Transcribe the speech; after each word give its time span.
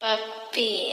Papi. 0.00 0.92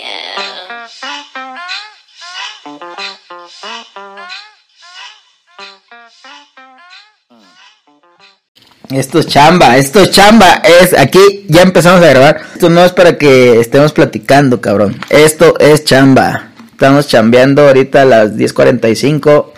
Esto 8.89 9.19
es 9.19 9.27
chamba, 9.27 9.77
esto 9.77 10.01
es 10.01 10.09
chamba, 10.09 10.63
es 10.63 10.97
aquí 10.97 11.45
ya 11.47 11.61
empezamos 11.61 12.01
a 12.01 12.09
grabar. 12.09 12.41
Esto 12.53 12.71
no 12.71 12.83
es 12.83 12.93
para 12.93 13.15
que 13.19 13.59
estemos 13.59 13.93
platicando, 13.93 14.59
cabrón. 14.59 14.99
Esto 15.09 15.53
es 15.59 15.83
chamba. 15.83 16.49
Estamos 16.71 17.07
chambeando 17.07 17.67
ahorita 17.67 18.01
a 18.01 18.05
las 18.05 18.35
10:45 18.35 19.53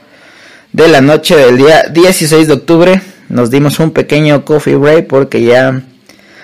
de 0.73 0.87
la 0.89 0.99
noche 0.99 1.37
del 1.37 1.57
día 1.57 1.83
16 1.83 2.47
de 2.47 2.53
octubre. 2.53 3.01
Nos 3.29 3.49
dimos 3.49 3.79
un 3.79 3.91
pequeño 3.91 4.43
coffee 4.43 4.75
break 4.75 5.07
porque 5.07 5.41
ya 5.41 5.83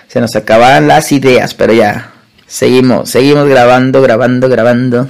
se 0.08 0.22
nos 0.22 0.38
acababan 0.38 0.88
las 0.88 1.12
ideas, 1.12 1.54
pero 1.54 1.74
ya 1.74 2.13
seguimos, 2.54 3.10
seguimos 3.10 3.48
grabando, 3.48 4.02
grabando, 4.02 4.48
grabando. 4.48 5.10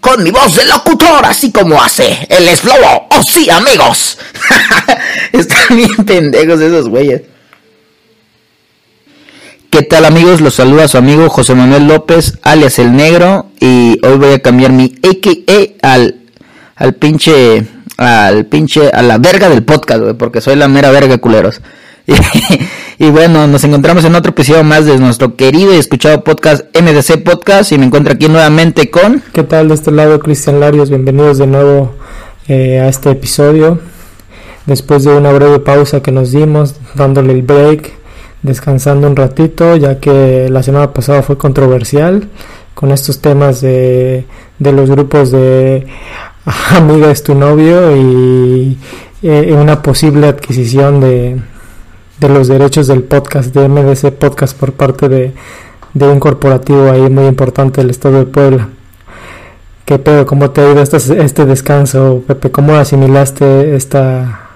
Con 0.00 0.22
mi 0.22 0.30
voz 0.30 0.56
de 0.56 0.64
locutor, 0.64 1.24
así 1.24 1.52
como 1.52 1.82
hace 1.82 2.26
el 2.30 2.48
eslobo. 2.48 3.08
¡Oh 3.10 3.22
sí, 3.22 3.50
amigos! 3.50 4.18
Están 5.32 5.76
bien 5.76 5.96
pendejos 6.06 6.60
esos 6.60 6.88
güeyes. 6.88 7.22
¿Qué 9.68 9.82
tal 9.82 10.06
amigos? 10.06 10.40
Los 10.40 10.54
saluda 10.54 10.88
su 10.88 10.96
amigo 10.96 11.28
José 11.28 11.54
Manuel 11.54 11.88
López, 11.88 12.38
alias 12.42 12.78
El 12.78 12.96
Negro. 12.96 13.50
Y 13.60 13.98
hoy 14.06 14.16
voy 14.16 14.32
a 14.32 14.38
cambiar 14.38 14.72
mi 14.72 14.94
AKA 15.02 15.92
al, 15.92 16.20
al 16.76 16.94
pinche, 16.94 17.66
al 17.98 18.46
pinche, 18.46 18.88
a 18.88 19.02
la 19.02 19.18
verga 19.18 19.50
del 19.50 19.64
podcast, 19.64 20.00
güey, 20.00 20.14
porque 20.14 20.40
soy 20.40 20.56
la 20.56 20.68
mera 20.68 20.90
verga, 20.90 21.18
culeros. 21.18 21.60
Y, 22.98 23.10
bueno, 23.10 23.46
nos 23.46 23.62
encontramos 23.64 24.06
en 24.06 24.14
otro 24.14 24.30
episodio 24.30 24.64
más 24.64 24.86
de 24.86 24.96
nuestro 24.96 25.36
querido 25.36 25.74
y 25.74 25.76
escuchado 25.76 26.24
podcast 26.24 26.64
MDC 26.74 27.22
Podcast. 27.24 27.72
Y 27.72 27.78
me 27.78 27.84
encuentro 27.84 28.14
aquí 28.14 28.26
nuevamente 28.26 28.90
con... 28.90 29.22
¿Qué 29.34 29.42
tal 29.42 29.68
de 29.68 29.74
este 29.74 29.90
lado, 29.90 30.18
Cristian 30.18 30.60
Larios? 30.60 30.88
Bienvenidos 30.88 31.36
de 31.36 31.46
nuevo 31.46 31.94
eh, 32.48 32.80
a 32.80 32.88
este 32.88 33.10
episodio. 33.10 33.80
Después 34.64 35.04
de 35.04 35.10
una 35.10 35.30
breve 35.30 35.58
pausa 35.58 36.00
que 36.00 36.10
nos 36.10 36.32
dimos, 36.32 36.76
dándole 36.94 37.34
el 37.34 37.42
break, 37.42 37.92
descansando 38.40 39.06
un 39.08 39.14
ratito, 39.14 39.76
ya 39.76 40.00
que 40.00 40.48
la 40.48 40.62
semana 40.62 40.94
pasada 40.94 41.22
fue 41.22 41.36
controversial 41.36 42.30
con 42.74 42.92
estos 42.92 43.20
temas 43.20 43.60
de, 43.60 44.24
de 44.58 44.72
los 44.72 44.88
grupos 44.88 45.30
de 45.32 45.86
amiga 46.70 47.10
es 47.10 47.22
tu 47.22 47.34
novio 47.34 47.94
y 47.94 48.78
eh, 49.22 49.52
una 49.52 49.82
posible 49.82 50.28
adquisición 50.28 51.00
de, 51.00 51.36
de 52.18 52.28
los 52.28 52.48
derechos 52.48 52.86
del 52.86 53.02
podcast, 53.02 53.54
de 53.54 53.68
MDC 53.68 54.12
Podcast 54.12 54.56
por 54.56 54.72
parte 54.72 55.08
de, 55.08 55.32
de 55.94 56.08
un 56.08 56.18
corporativo 56.18 56.90
ahí 56.90 57.02
muy 57.10 57.26
importante 57.26 57.80
del 57.80 57.90
estado 57.90 58.18
de 58.20 58.26
Puebla. 58.26 58.68
¿Qué 59.84 59.98
pedo? 59.98 60.26
¿Cómo 60.26 60.50
te 60.50 60.62
ha 60.62 60.72
ido 60.72 60.82
este, 60.82 60.96
este 61.22 61.44
descanso, 61.44 62.24
Pepe? 62.26 62.50
¿Cómo 62.50 62.74
asimilaste 62.74 63.76
esta, 63.76 64.48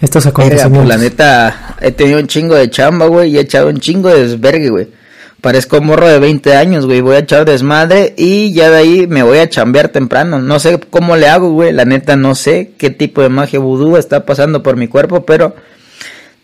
estos 0.00 0.24
Pues, 0.24 0.26
acontecimientos? 0.26 0.88
la 0.88 0.96
neta, 0.98 1.76
he 1.80 1.90
tenido 1.90 2.20
un 2.20 2.26
chingo 2.28 2.54
de 2.54 2.70
chamba, 2.70 3.06
güey, 3.06 3.30
y 3.32 3.38
he 3.38 3.40
echado 3.40 3.68
un 3.68 3.78
chingo 3.78 4.08
de 4.08 4.22
desvergue, 4.28 4.70
güey. 4.70 4.88
Parezco 5.40 5.80
morro 5.80 6.06
de 6.06 6.18
20 6.18 6.54
años, 6.54 6.84
güey. 6.84 7.00
Voy 7.00 7.16
a 7.16 7.20
echar 7.20 7.46
desmadre 7.46 8.12
y 8.16 8.52
ya 8.52 8.68
de 8.70 8.76
ahí 8.76 9.06
me 9.08 9.22
voy 9.22 9.38
a 9.38 9.48
chambear 9.48 9.88
temprano. 9.88 10.38
No 10.38 10.58
sé 10.58 10.78
cómo 10.90 11.16
le 11.16 11.28
hago, 11.28 11.50
güey. 11.50 11.72
La 11.72 11.86
neta, 11.86 12.14
no 12.14 12.34
sé 12.34 12.72
qué 12.76 12.90
tipo 12.90 13.22
de 13.22 13.30
magia 13.30 13.58
vudú 13.58 13.96
está 13.96 14.26
pasando 14.26 14.62
por 14.62 14.76
mi 14.76 14.86
cuerpo, 14.86 15.24
pero 15.24 15.54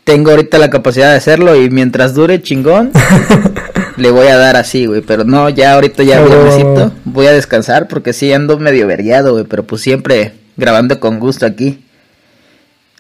tengo 0.07 0.31
ahorita 0.31 0.59
la 0.59 0.71
capacidad 0.71 1.11
de 1.11 1.17
hacerlo 1.17 1.61
y 1.61 1.69
mientras 1.69 2.15
dure 2.15 2.41
chingón, 2.41 2.93
le 3.97 4.11
voy 4.13 4.29
a 4.29 4.37
dar 4.37 4.55
así, 4.57 4.87
güey. 4.87 5.01
Pero 5.01 5.25
no, 5.25 5.49
ya 5.49 5.75
ahorita 5.75 6.05
ya 6.05 6.23
Pero- 6.23 6.45
necesito. 6.45 6.93
Voy 7.05 7.27
a 7.27 7.33
descansar 7.33 7.89
porque 7.89 8.13
sí 8.13 8.33
ando 8.33 8.57
medio 8.57 8.87
vergueado, 8.87 9.33
güey. 9.33 9.45
Pero 9.45 9.65
pues 9.65 9.83
siempre 9.83 10.35
grabando 10.57 11.01
con 11.01 11.19
gusto 11.19 11.45
aquí. 11.45 11.83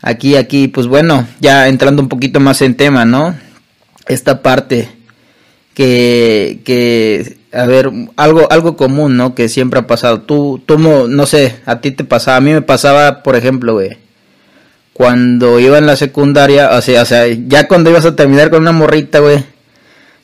Aquí, 0.03 0.35
aquí, 0.35 0.67
pues 0.67 0.89
bueno, 0.89 1.29
ya 1.39 1.69
entrando 1.69 2.03
un 2.03 2.09
poquito 2.09 2.41
más 2.41 2.61
en 2.61 2.77
tema, 2.77 3.05
¿no? 3.05 3.37
Esta 4.09 4.43
parte 4.43 4.89
que, 5.75 6.61
que, 6.65 7.37
a 7.53 7.67
ver, 7.67 7.89
algo, 8.17 8.51
algo 8.51 8.77
común, 8.77 9.17
¿no? 9.17 9.37
Que 9.37 9.49
siempre 9.49 9.79
ha 9.79 9.87
pasado. 9.87 10.23
Tú, 10.23 10.61
tú, 10.67 10.77
no 10.77 11.27
sé, 11.27 11.55
a 11.67 11.81
ti 11.81 11.93
te 11.93 12.03
pasaba, 12.03 12.39
a 12.39 12.41
mí 12.41 12.53
me 12.53 12.63
pasaba, 12.63 13.23
por 13.23 13.37
ejemplo, 13.37 13.75
güey, 13.75 13.97
cuando 14.97 15.61
iba 15.61 15.77
en 15.77 15.85
la 15.85 15.95
secundaria, 15.95 16.71
o 16.71 16.81
sea, 16.81 17.03
o 17.03 17.05
sea, 17.05 17.27
ya 17.27 17.69
cuando 17.69 17.91
ibas 17.91 18.07
a 18.07 18.17
terminar 18.17 18.49
con 18.49 18.63
una 18.63 18.73
morrita, 18.73 19.19
güey, 19.19 19.45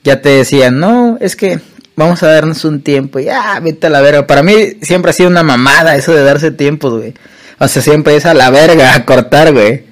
ya 0.02 0.22
te 0.22 0.30
decían, 0.30 0.80
no, 0.80 1.18
es 1.20 1.36
que 1.36 1.60
vamos 1.94 2.22
a 2.22 2.28
darnos 2.28 2.64
un 2.64 2.80
tiempo, 2.80 3.18
ya, 3.18 3.60
vete 3.60 3.88
a 3.88 3.90
la 3.90 4.00
verga. 4.00 4.26
Para 4.26 4.42
mí 4.42 4.54
siempre 4.80 5.10
ha 5.10 5.12
sido 5.12 5.28
una 5.28 5.42
mamada 5.42 5.94
eso 5.94 6.14
de 6.14 6.24
darse 6.24 6.52
tiempo, 6.52 6.90
güey. 6.90 7.12
O 7.58 7.68
sea, 7.68 7.82
siempre 7.82 8.16
es 8.16 8.24
a 8.24 8.32
la 8.32 8.48
verga, 8.48 8.94
a 8.94 9.04
cortar, 9.04 9.52
güey. 9.52 9.84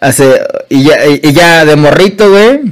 Hace, 0.00 0.40
y 0.70 0.82
ya, 0.82 1.06
y, 1.06 1.20
y 1.22 1.32
ya 1.32 1.64
de 1.64 1.76
morrito, 1.76 2.28
güey. 2.28 2.62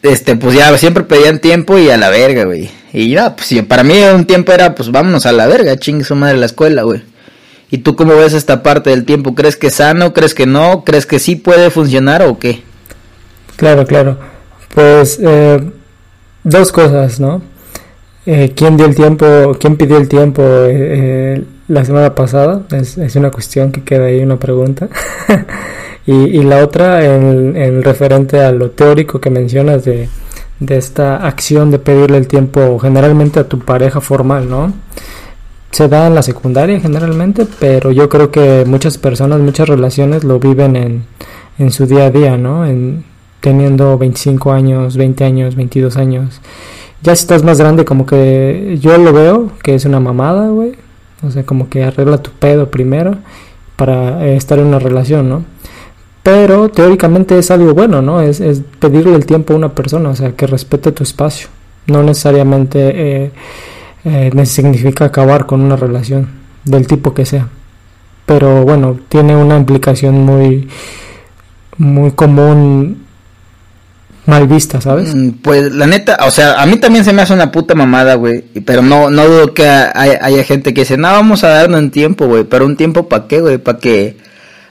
Este, 0.00 0.34
pues 0.34 0.56
ya 0.56 0.74
siempre 0.78 1.02
pedían 1.02 1.40
tiempo 1.40 1.78
y 1.78 1.90
a 1.90 1.98
la 1.98 2.08
verga, 2.08 2.44
güey. 2.44 2.70
Y 2.94 3.10
ya, 3.10 3.36
pues 3.36 3.52
para 3.68 3.84
mí 3.84 4.02
un 4.14 4.24
tiempo 4.24 4.52
era, 4.52 4.74
pues 4.74 4.90
vámonos 4.90 5.26
a 5.26 5.32
la 5.32 5.46
verga, 5.46 5.76
chingue 5.76 6.04
su 6.04 6.16
madre 6.16 6.38
la 6.38 6.46
escuela, 6.46 6.84
güey. 6.84 7.11
¿Y 7.72 7.78
tú 7.78 7.96
cómo 7.96 8.14
ves 8.14 8.34
esta 8.34 8.62
parte 8.62 8.90
del 8.90 9.06
tiempo? 9.06 9.34
¿Crees 9.34 9.56
que 9.56 9.68
es 9.68 9.76
sano? 9.76 10.12
¿Crees 10.12 10.34
que 10.34 10.44
no? 10.44 10.84
¿Crees 10.84 11.06
que 11.06 11.18
sí 11.18 11.36
puede 11.36 11.70
funcionar 11.70 12.20
o 12.20 12.38
qué? 12.38 12.62
Claro, 13.56 13.86
claro. 13.86 14.18
Pues 14.74 15.18
eh, 15.22 15.58
dos 16.44 16.70
cosas, 16.70 17.18
¿no? 17.18 17.40
Eh, 18.26 18.52
¿Quién 18.54 18.76
dio 18.76 18.84
el 18.84 18.94
tiempo, 18.94 19.56
quién 19.58 19.78
pidió 19.78 19.96
el 19.96 20.06
tiempo 20.06 20.42
eh, 20.42 20.68
eh, 20.70 21.44
la 21.68 21.82
semana 21.86 22.14
pasada? 22.14 22.60
Es, 22.72 22.98
es 22.98 23.16
una 23.16 23.30
cuestión 23.30 23.72
que 23.72 23.82
queda 23.82 24.04
ahí, 24.04 24.22
una 24.22 24.38
pregunta. 24.38 24.90
y, 26.06 26.12
y 26.12 26.42
la 26.42 26.62
otra, 26.62 27.02
en, 27.06 27.56
en 27.56 27.82
referente 27.82 28.40
a 28.40 28.52
lo 28.52 28.72
teórico 28.72 29.18
que 29.18 29.30
mencionas 29.30 29.86
de, 29.86 30.10
de 30.60 30.76
esta 30.76 31.26
acción 31.26 31.70
de 31.70 31.78
pedirle 31.78 32.18
el 32.18 32.28
tiempo 32.28 32.78
generalmente 32.78 33.40
a 33.40 33.48
tu 33.48 33.60
pareja 33.60 34.02
formal, 34.02 34.50
¿no? 34.50 34.74
Se 35.72 35.88
da 35.88 36.06
en 36.06 36.14
la 36.14 36.22
secundaria 36.22 36.78
generalmente, 36.80 37.46
pero 37.58 37.90
yo 37.90 38.08
creo 38.08 38.30
que 38.30 38.64
muchas 38.66 38.98
personas, 38.98 39.40
muchas 39.40 39.68
relaciones 39.68 40.22
lo 40.22 40.38
viven 40.38 40.76
en, 40.76 41.04
en 41.58 41.70
su 41.72 41.86
día 41.86 42.06
a 42.06 42.10
día, 42.10 42.36
¿no? 42.36 42.66
En, 42.66 43.04
teniendo 43.40 43.98
25 43.98 44.52
años, 44.52 44.96
20 44.96 45.24
años, 45.24 45.56
22 45.56 45.96
años. 45.96 46.40
Ya 47.02 47.16
si 47.16 47.22
estás 47.22 47.42
más 47.42 47.58
grande, 47.58 47.84
como 47.84 48.06
que 48.06 48.78
yo 48.80 48.96
lo 48.96 49.12
veo 49.12 49.50
que 49.62 49.74
es 49.74 49.84
una 49.84 49.98
mamada, 49.98 50.48
güey. 50.48 50.74
O 51.26 51.30
sea, 51.30 51.44
como 51.44 51.68
que 51.68 51.82
arregla 51.82 52.18
tu 52.18 52.30
pedo 52.30 52.70
primero 52.70 53.16
para 53.76 54.24
eh, 54.24 54.36
estar 54.36 54.58
en 54.58 54.66
una 54.66 54.78
relación, 54.78 55.28
¿no? 55.28 55.44
Pero 56.22 56.68
teóricamente 56.68 57.36
es 57.36 57.50
algo 57.50 57.74
bueno, 57.74 58.00
¿no? 58.00 58.20
Es, 58.20 58.40
es 58.40 58.62
pedirle 58.78 59.16
el 59.16 59.26
tiempo 59.26 59.54
a 59.54 59.56
una 59.56 59.74
persona, 59.74 60.10
o 60.10 60.14
sea, 60.14 60.32
que 60.32 60.46
respete 60.46 60.92
tu 60.92 61.02
espacio. 61.02 61.48
No 61.86 62.04
necesariamente 62.04 62.92
eh, 62.94 63.30
eh, 64.04 64.30
significa 64.46 65.04
acabar 65.06 65.46
con 65.46 65.60
una 65.60 65.76
relación, 65.76 66.28
del 66.64 66.86
tipo 66.86 67.14
que 67.14 67.24
sea. 67.26 67.48
Pero 68.26 68.62
bueno, 68.62 68.98
tiene 69.08 69.34
una 69.36 69.56
implicación 69.56 70.24
muy, 70.24 70.68
muy 71.78 72.12
común 72.12 73.04
mal 74.26 74.46
vista, 74.46 74.80
¿sabes? 74.80 75.14
Mm, 75.14 75.30
Pues 75.42 75.72
la 75.74 75.86
neta, 75.86 76.16
o 76.26 76.30
sea, 76.30 76.62
a 76.62 76.66
mí 76.66 76.76
también 76.76 77.04
se 77.04 77.12
me 77.12 77.22
hace 77.22 77.34
una 77.34 77.50
puta 77.50 77.74
mamada, 77.74 78.14
güey. 78.14 78.42
Pero 78.64 78.82
no, 78.82 79.10
no 79.10 79.26
dudo 79.26 79.52
que 79.54 79.66
hay- 79.66 80.16
haya 80.20 80.44
gente 80.44 80.72
que 80.72 80.82
dice, 80.82 80.96
no, 80.96 81.08
vamos 81.08 81.42
a 81.44 81.48
darnos 81.48 81.80
un 81.80 81.90
tiempo, 81.90 82.26
güey. 82.26 82.44
Pero 82.44 82.64
un 82.66 82.76
tiempo 82.76 83.08
para 83.08 83.26
qué, 83.26 83.40
güey? 83.40 83.58
Para 83.58 83.78
que 83.78 84.16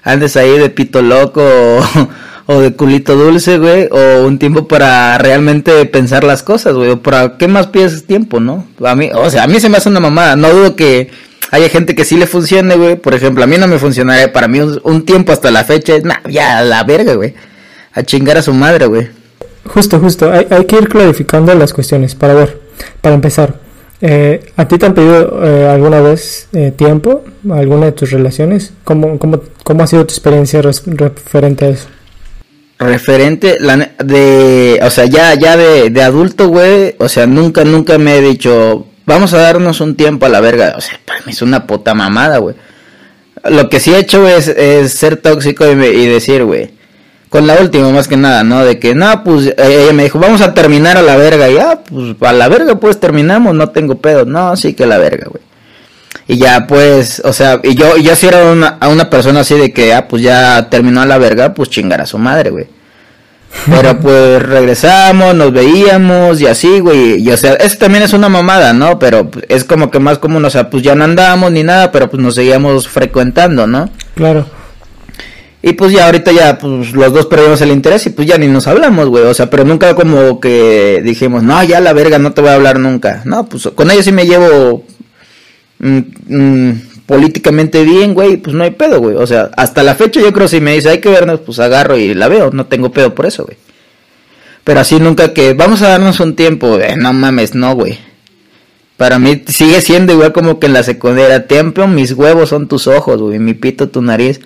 andes 0.04 0.38
ahí 0.38 0.58
de 0.58 0.70
pito 0.70 1.02
loco 1.02 1.44
o 2.46 2.60
de 2.60 2.74
culito 2.74 3.16
dulce, 3.16 3.58
güey. 3.58 3.88
O 3.92 4.26
un 4.26 4.40
tiempo 4.40 4.68
para 4.68 5.18
realmente 5.18 5.86
pensar 5.86 6.24
las 6.24 6.44
cosas, 6.44 6.74
güey. 6.76 6.92
O 6.92 7.02
para 7.02 7.38
qué 7.38 7.48
más 7.48 7.68
pides 7.68 8.06
tiempo, 8.06 8.40
¿no? 8.40 8.66
A 8.84 8.96
mí, 8.96 9.10
o 9.14 9.30
sea, 9.30 9.44
a 9.44 9.48
mí 9.48 9.60
se 9.60 9.70
me 9.70 9.78
hace 9.78 9.90
una 9.90 10.00
mamada. 10.00 10.36
No 10.36 10.50
dudo 10.50 10.76
que 10.76 11.10
haya 11.52 11.70
gente 11.70 11.96
que 11.96 12.06
sí 12.06 12.18
le 12.18 12.28
funcione, 12.28 12.76
güey. 12.76 12.96
Por 12.96 13.14
ejemplo, 13.14 13.44
a 13.44 13.48
mí 13.48 13.58
no 13.58 13.68
me 13.68 13.80
funcionaría. 13.80 14.32
Para 14.34 14.48
mí 14.48 14.60
un, 14.60 15.06
tiempo 15.06 15.32
hasta 15.32 15.52
la 15.52 15.64
fecha 15.64 15.96
es, 15.96 16.04
nah, 16.04 16.20
ya, 16.30 16.62
la 16.62 16.84
verga, 16.84 17.16
güey. 17.16 17.34
A 17.94 18.04
chingar 18.04 18.38
a 18.38 18.42
su 18.42 18.54
madre, 18.54 18.86
güey. 18.86 19.10
Justo, 19.66 20.00
justo. 20.00 20.32
Hay, 20.32 20.48
hay 20.50 20.66
que 20.66 20.78
ir 20.78 20.88
clarificando 20.90 21.54
las 21.56 21.74
cuestiones 21.74 22.16
para 22.16 22.34
ver. 22.34 22.60
para 23.02 23.16
empezar, 23.16 23.60
eh, 24.02 24.44
¿a 24.58 24.68
ti 24.68 24.80
te 24.80 24.88
han 24.88 24.96
pedido 24.96 25.46
eh, 25.46 25.68
alguna 25.68 26.02
vez 26.02 26.48
eh, 26.54 26.74
tiempo, 26.76 27.24
alguna 27.52 27.86
de 27.86 27.92
tus 27.92 28.12
relaciones? 28.12 28.74
¿Cómo, 28.84 29.20
cómo, 29.20 29.42
cómo 29.64 29.84
ha 29.84 29.88
sido 29.88 30.06
tu 30.06 30.14
experiencia 30.14 30.62
referente 30.62 31.66
a 31.66 31.70
eso? 31.70 31.88
Referente 32.82 33.58
la, 33.60 33.92
de, 34.04 34.80
o 34.82 34.90
sea, 34.90 35.06
ya, 35.06 35.36
ya 35.36 35.56
de, 35.56 35.92
de 35.92 36.02
adulto, 36.02 36.48
güey, 36.48 36.96
o 36.98 37.08
sea, 37.08 37.28
nunca, 37.28 37.64
nunca 37.64 38.00
me 38.00 38.18
he 38.18 38.22
dicho, 38.22 38.88
vamos 39.06 39.36
a 39.36 39.38
darnos 39.38 39.82
un 39.82 39.96
tiempo 39.96 40.26
a 40.26 40.30
la 40.30 40.40
verga. 40.40 40.74
O 40.76 40.82
sea, 40.82 41.00
para 41.06 41.20
mí 41.20 41.32
es 41.32 41.44
una 41.44 41.68
puta 41.68 41.94
mamada, 41.94 42.40
güey. 42.40 42.56
Lo 43.44 43.70
que 43.70 43.80
sí 43.80 43.94
he 43.94 44.00
hecho 44.00 44.28
es, 44.28 44.48
es 44.48 44.94
ser 44.94 45.18
tóxico 45.18 45.64
y, 45.66 45.74
y 45.86 46.08
decir, 46.08 46.44
güey, 46.44 46.72
con 47.30 47.46
la 47.46 47.56
última 47.62 47.92
más 47.92 48.08
que 48.08 48.18
nada, 48.18 48.44
¿no? 48.44 48.66
De 48.66 48.80
que, 48.80 48.96
no, 48.96 49.24
pues 49.24 49.46
eh, 49.46 49.56
ella 49.58 49.94
me 49.94 50.04
dijo, 50.04 50.18
vamos 50.18 50.42
a 50.42 50.56
terminar 50.56 50.98
a 50.98 51.04
la 51.04 51.18
verga. 51.18 51.50
Y 51.52 51.58
ah, 51.60 51.82
pues 51.88 52.16
a 52.20 52.34
la 52.34 52.50
verga 52.50 52.80
pues 52.80 53.00
terminamos, 53.00 53.54
no 53.54 53.70
tengo 53.70 54.00
pedo. 54.00 54.26
No, 54.26 54.56
sí 54.56 54.74
que 54.74 54.88
la 54.88 54.98
verga, 54.98 55.28
güey. 55.30 55.44
Y 56.28 56.38
ya 56.38 56.68
pues, 56.68 57.22
o 57.26 57.34
sea, 57.34 57.60
y 57.64 57.76
yo, 57.76 57.98
yo 57.98 58.16
si 58.16 58.28
era 58.28 58.52
una, 58.52 58.78
a 58.80 58.90
una 58.90 59.10
persona 59.10 59.42
así 59.42 59.56
de 59.56 59.74
que, 59.74 59.94
ah, 59.94 60.08
pues 60.08 60.22
ya 60.22 60.70
terminó 60.70 61.06
la 61.06 61.18
verga, 61.18 61.54
pues 61.54 61.70
chingar 61.70 62.02
a 62.02 62.06
su 62.06 62.18
madre, 62.18 62.52
güey. 62.52 62.68
Pero 63.70 64.00
pues 64.02 64.42
regresamos, 64.42 65.36
nos 65.36 65.52
veíamos 65.52 66.40
y 66.42 66.48
así, 66.48 66.80
güey. 66.80 67.22
Y 67.22 67.32
o 67.32 67.38
sea, 67.38 67.54
eso 67.56 67.78
también 67.78 68.04
es 68.04 68.14
una 68.14 68.30
mamada, 68.30 68.74
¿no? 68.74 69.00
Pero 69.00 69.30
es 69.50 69.64
como 69.64 69.92
que 69.92 70.00
más 70.00 70.20
común, 70.20 70.46
o 70.46 70.50
sea, 70.50 70.70
pues 70.70 70.84
ya 70.84 70.96
no 70.96 71.04
andábamos 71.04 71.52
ni 71.52 71.64
nada, 71.64 71.92
pero 71.92 72.10
pues 72.10 72.22
nos 72.22 72.36
seguíamos 72.36 72.88
frecuentando, 72.88 73.68
¿no? 73.68 73.90
Claro. 74.16 74.46
Y 75.64 75.74
pues 75.74 75.92
ya 75.92 76.08
ahorita 76.08 76.32
ya, 76.32 76.58
pues 76.58 76.92
los 76.92 77.14
dos 77.14 77.28
perdimos 77.28 77.62
el 77.62 77.70
interés 77.70 78.08
y 78.08 78.10
pues 78.10 78.28
ya 78.28 78.38
ni 78.38 78.48
nos 78.48 78.66
hablamos, 78.68 79.10
güey. 79.10 79.26
O 79.26 79.34
sea, 79.34 79.50
pero 79.50 79.64
nunca 79.64 79.94
como 79.94 80.40
que 80.40 81.02
dijimos, 81.04 81.44
no, 81.44 81.64
ya 81.64 81.80
la 81.80 81.94
verga, 81.94 82.18
no 82.18 82.34
te 82.34 82.42
voy 82.42 82.50
a 82.50 82.56
hablar 82.56 82.80
nunca. 82.80 83.22
No, 83.26 83.46
pues 83.46 83.70
con 83.76 83.92
ella 83.92 84.02
sí 84.02 84.12
me 84.12 84.26
llevo 84.26 84.84
mm, 85.82 86.00
mm, 86.28 86.82
políticamente 87.06 87.84
bien, 87.84 88.14
güey, 88.14 88.38
pues 88.38 88.56
no 88.56 88.64
hay 88.64 88.72
pedo, 88.72 89.00
güey. 89.00 89.16
O 89.16 89.28
sea, 89.28 89.52
hasta 89.58 89.84
la 89.84 89.96
fecha 89.96 90.22
yo 90.22 90.32
creo 90.32 90.48
si 90.48 90.62
me 90.62 90.74
dice, 90.74 90.90
hay 90.90 91.00
que 91.00 91.10
vernos, 91.10 91.42
pues 91.42 91.60
agarro 91.60 91.98
y 91.98 92.14
la 92.14 92.28
veo. 92.28 92.52
No 92.52 92.66
tengo 92.68 92.92
pedo 92.92 93.14
por 93.14 93.26
eso, 93.26 93.44
güey. 93.44 93.58
Pero 94.64 94.80
así 94.80 95.00
nunca 95.00 95.34
que, 95.34 95.54
vamos 95.54 95.82
a 95.82 95.90
darnos 95.90 96.20
un 96.20 96.36
tiempo, 96.36 96.80
eh, 96.80 96.96
no 96.96 97.12
mames, 97.14 97.56
no, 97.56 97.76
güey. 97.76 98.00
Para 98.96 99.20
mí 99.20 99.44
sigue 99.48 99.82
siendo 99.82 100.14
igual 100.14 100.32
como 100.32 100.60
que 100.60 100.68
en 100.68 100.74
la 100.74 100.84
secundaria. 100.84 101.48
Templo, 101.48 101.88
mis 101.88 102.12
huevos 102.14 102.50
son 102.50 102.68
tus 102.68 102.88
ojos, 102.88 103.20
güey. 103.20 103.40
Mi 103.40 103.56
pito, 103.56 103.90
tu 103.90 104.02
nariz 104.02 104.40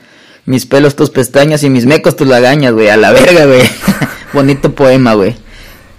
mis 0.45 0.65
pelos, 0.65 0.95
tus 0.95 1.09
pestañas 1.09 1.63
y 1.63 1.69
mis 1.69 1.85
mecos, 1.85 2.15
tus 2.15 2.27
lagañas, 2.27 2.73
güey. 2.73 2.89
A 2.89 2.97
la 2.97 3.11
verga, 3.11 3.45
güey. 3.45 3.63
Bonito 4.33 4.73
poema, 4.73 5.13
güey. 5.15 5.35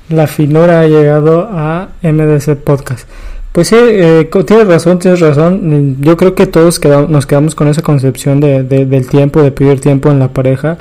La 0.08 0.26
finura 0.26 0.80
ha 0.80 0.86
llegado 0.86 1.48
a 1.50 1.88
MDC 2.02 2.56
Podcast. 2.62 3.08
Pues 3.56 3.68
sí, 3.68 3.76
eh, 3.78 4.28
tienes 4.46 4.68
razón, 4.68 4.98
tienes 4.98 5.20
razón. 5.20 5.96
Yo 6.02 6.18
creo 6.18 6.34
que 6.34 6.46
todos 6.46 6.78
nos 7.08 7.24
quedamos 7.24 7.54
con 7.54 7.68
esa 7.68 7.80
concepción 7.80 8.38
de, 8.38 8.64
del 8.64 9.08
tiempo, 9.08 9.40
de 9.40 9.50
pedir 9.50 9.80
tiempo 9.80 10.10
en 10.10 10.18
la 10.18 10.28
pareja, 10.28 10.76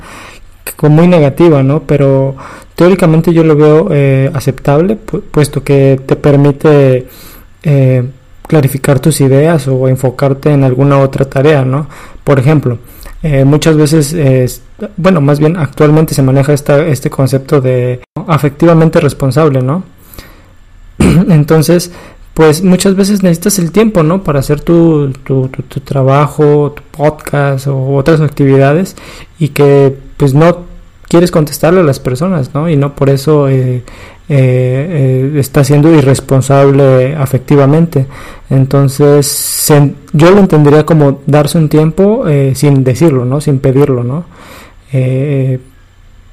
como 0.76 0.96
muy 0.96 1.08
negativa, 1.08 1.62
¿no? 1.62 1.84
Pero 1.84 2.36
teóricamente 2.74 3.32
yo 3.32 3.44
lo 3.44 3.56
veo 3.56 3.88
eh, 3.92 4.30
aceptable, 4.34 4.96
puesto 4.96 5.64
que 5.64 5.98
te 6.04 6.16
permite 6.16 7.06
eh, 7.62 8.10
clarificar 8.46 9.00
tus 9.00 9.22
ideas 9.22 9.66
o 9.68 9.88
enfocarte 9.88 10.50
en 10.50 10.62
alguna 10.62 10.98
otra 10.98 11.24
tarea, 11.24 11.64
¿no? 11.64 11.88
Por 12.24 12.38
ejemplo, 12.38 12.76
eh, 13.22 13.46
muchas 13.46 13.78
veces, 13.78 14.60
bueno, 14.98 15.22
más 15.22 15.38
bien 15.38 15.56
actualmente 15.56 16.12
se 16.12 16.20
maneja 16.20 16.52
esta, 16.52 16.86
este 16.86 17.08
concepto 17.08 17.62
de 17.62 18.02
afectivamente 18.26 19.00
responsable, 19.00 19.62
¿no? 19.62 19.82
Entonces, 20.98 21.90
pues 22.36 22.62
muchas 22.62 22.94
veces 22.96 23.22
necesitas 23.22 23.58
el 23.58 23.72
tiempo, 23.72 24.02
¿no? 24.02 24.22
Para 24.22 24.40
hacer 24.40 24.60
tu, 24.60 25.10
tu, 25.24 25.48
tu, 25.48 25.80
trabajo, 25.80 26.70
tu 26.72 26.82
podcast 26.82 27.66
o 27.66 27.94
otras 27.94 28.20
actividades 28.20 28.94
y 29.38 29.48
que 29.48 29.96
pues 30.18 30.34
no 30.34 30.66
quieres 31.08 31.30
contestarle 31.30 31.80
a 31.80 31.82
las 31.82 31.98
personas, 31.98 32.52
¿no? 32.52 32.68
Y 32.68 32.76
no 32.76 32.94
por 32.94 33.08
eso 33.08 33.48
eh, 33.48 33.76
eh, 33.76 33.82
eh, 34.28 35.38
está 35.38 35.64
siendo 35.64 35.90
irresponsable 35.90 37.16
afectivamente. 37.16 38.04
Entonces, 38.50 39.72
yo 40.12 40.30
lo 40.30 40.38
entendería 40.38 40.84
como 40.84 41.22
darse 41.24 41.56
un 41.56 41.70
tiempo 41.70 42.28
eh, 42.28 42.52
sin 42.54 42.84
decirlo, 42.84 43.24
¿no? 43.24 43.40
Sin 43.40 43.60
pedirlo, 43.60 44.04
¿no? 44.04 44.24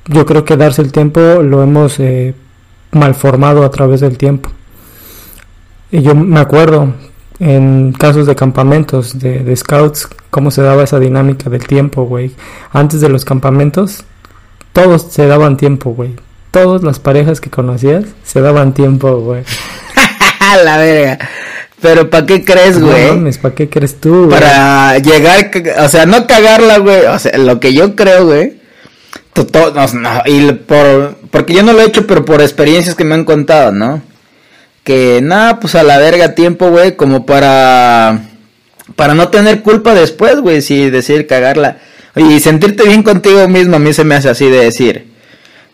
yo 0.06 0.26
creo 0.26 0.44
que 0.46 0.58
darse 0.58 0.82
el 0.82 0.92
tiempo 0.92 1.20
lo 1.20 1.64
hemos 1.64 2.00
malformado 2.92 3.64
a 3.64 3.72
través 3.72 4.00
del 4.00 4.18
tiempo. 4.18 4.50
Y 5.94 6.02
yo 6.02 6.14
me 6.14 6.42
acuerdo 6.42 6.94
en 7.40 7.94
casos 7.94 8.28
de 8.28 8.36
campamentos, 8.36 9.18
de, 9.18 9.40
de 9.40 9.56
scouts, 9.56 10.10
cómo 10.30 10.52
se 10.52 10.62
daba 10.62 10.84
esa 10.84 11.00
dinámica 11.00 11.50
del 11.50 11.66
tiempo, 11.66 12.04
güey. 12.04 12.32
Antes 12.74 13.00
de 13.00 13.08
los 13.08 13.24
campamentos, 13.24 14.04
todos 14.74 15.08
se 15.10 15.26
daban 15.28 15.56
tiempo, 15.56 15.92
güey 15.92 16.16
todas 16.54 16.84
las 16.84 17.00
parejas 17.00 17.42
que 17.42 17.50
conocías 17.50 18.06
se 18.24 18.40
daban 18.40 18.76
tiempo, 18.76 19.20
güey. 19.20 19.44
la 20.64 20.78
verga. 20.78 21.18
Pero 21.82 22.10
¿para 22.10 22.28
qué 22.28 22.46
crees, 22.46 22.80
güey? 22.80 23.18
No 23.18 23.30
¿para 23.42 23.56
qué 23.56 23.68
crees 23.68 24.00
tú, 24.00 24.28
güey? 24.28 24.40
Para 24.40 25.00
llegar, 25.00 25.50
o 25.80 25.90
sea, 25.90 26.06
no 26.06 26.28
cagarla, 26.28 26.78
güey. 26.78 27.08
O 27.08 27.18
sea, 27.18 27.38
lo 27.40 27.60
que 27.60 27.74
yo 27.74 27.96
creo, 27.96 28.28
güey. 28.28 28.62
No, 29.36 30.22
y 30.28 30.52
por, 30.52 31.16
porque 31.32 31.56
yo 31.56 31.64
no 31.64 31.74
lo 31.74 31.82
he 31.82 31.86
hecho, 31.86 32.06
pero 32.06 32.24
por 32.24 32.40
experiencias 32.40 32.94
que 32.94 33.04
me 33.04 33.16
han 33.16 33.26
contado, 33.26 33.72
¿no? 33.72 34.04
Que 34.84 35.22
nada, 35.22 35.60
pues 35.60 35.76
a 35.76 35.84
la 35.84 35.98
verga 35.98 36.36
tiempo, 36.36 36.70
güey, 36.70 36.96
como 36.96 37.26
para 37.26 38.30
para 38.96 39.16
no 39.16 39.30
tener 39.30 39.62
culpa 39.62 39.94
después, 39.94 40.40
güey, 40.40 40.62
si 40.62 40.90
decir 40.90 41.28
cagarla. 41.28 41.78
Y 42.16 42.40
sentirte 42.40 42.84
bien 42.84 43.04
contigo 43.04 43.48
mismo 43.48 43.78
a 43.78 43.80
mí 43.80 43.94
se 43.94 44.04
me 44.04 44.16
hace 44.16 44.30
así 44.30 44.48
de 44.50 44.66
decir, 44.66 45.08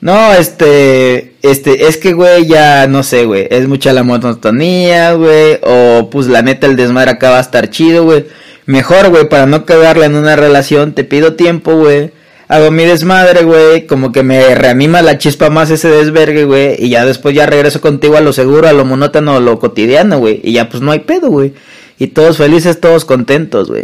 no, 0.02 0.34
este, 0.34 1.36
este, 1.42 1.88
es 1.88 1.98
que, 1.98 2.14
güey, 2.14 2.48
ya 2.48 2.88
no 2.88 3.04
sé, 3.04 3.26
güey, 3.26 3.48
es 3.52 3.68
mucha 3.68 3.92
la 3.92 4.04
monotonía, 4.04 5.14
güey, 5.14 5.60
o 5.64 6.10
pues 6.10 6.28
la 6.28 6.42
neta 6.42 6.68
el 6.68 6.78
desmadre 6.78 7.12
acaba 7.12 7.38
a 7.38 7.42
estar 7.42 7.70
chido, 7.70 8.06
güey. 8.06 8.26
Mejor, 8.66 9.10
güey, 9.10 9.28
para 9.28 9.48
no 9.48 9.66
quedarle 9.66 10.06
en 10.06 10.16
una 10.16 10.36
relación, 10.36 10.94
te 10.94 11.04
pido 11.04 11.34
tiempo, 11.34 11.76
güey. 11.76 12.12
Hago 12.50 12.72
mi 12.72 12.84
desmadre, 12.84 13.44
güey, 13.44 13.86
como 13.86 14.12
que 14.12 14.24
me 14.24 14.56
reanima 14.56 15.04
la 15.04 15.20
chispa 15.20 15.52
más 15.52 15.70
ese 15.70 15.88
desvergue, 15.88 16.46
güey, 16.46 16.84
y 16.84 16.90
ya 16.90 17.06
después 17.06 17.36
ya 17.36 17.46
regreso 17.46 17.80
contigo 17.80 18.18
a 18.18 18.22
lo 18.22 18.34
seguro, 18.34 18.68
a 18.68 18.74
lo 18.74 18.86
monótono, 18.86 19.36
a 19.36 19.40
lo 19.40 19.60
cotidiano, 19.60 20.18
güey, 20.18 20.42
y 20.44 20.54
ya 20.54 20.68
pues 20.68 20.82
no 20.82 20.92
hay 20.92 21.00
pedo, 21.00 21.30
güey. 21.30 21.54
Y 22.00 22.08
todos 22.08 22.38
felices, 22.38 22.82
todos 22.82 23.06
contentos, 23.06 23.70
güey. 23.70 23.84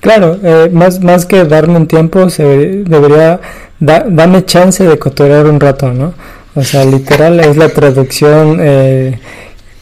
Claro, 0.00 0.38
eh, 0.42 0.70
más, 0.72 1.00
más 1.00 1.26
que 1.26 1.44
darme 1.44 1.76
un 1.76 1.88
tiempo, 1.88 2.30
se 2.30 2.44
debería 2.44 3.40
da, 3.80 4.06
dame 4.08 4.44
chance 4.44 4.84
de 4.84 4.98
cotorear 4.98 5.46
un 5.46 5.58
rato, 5.58 5.92
¿no? 5.92 6.14
O 6.54 6.62
sea, 6.62 6.84
literal 6.84 7.40
es 7.40 7.56
la 7.56 7.70
traducción 7.70 8.58
eh, 8.60 9.18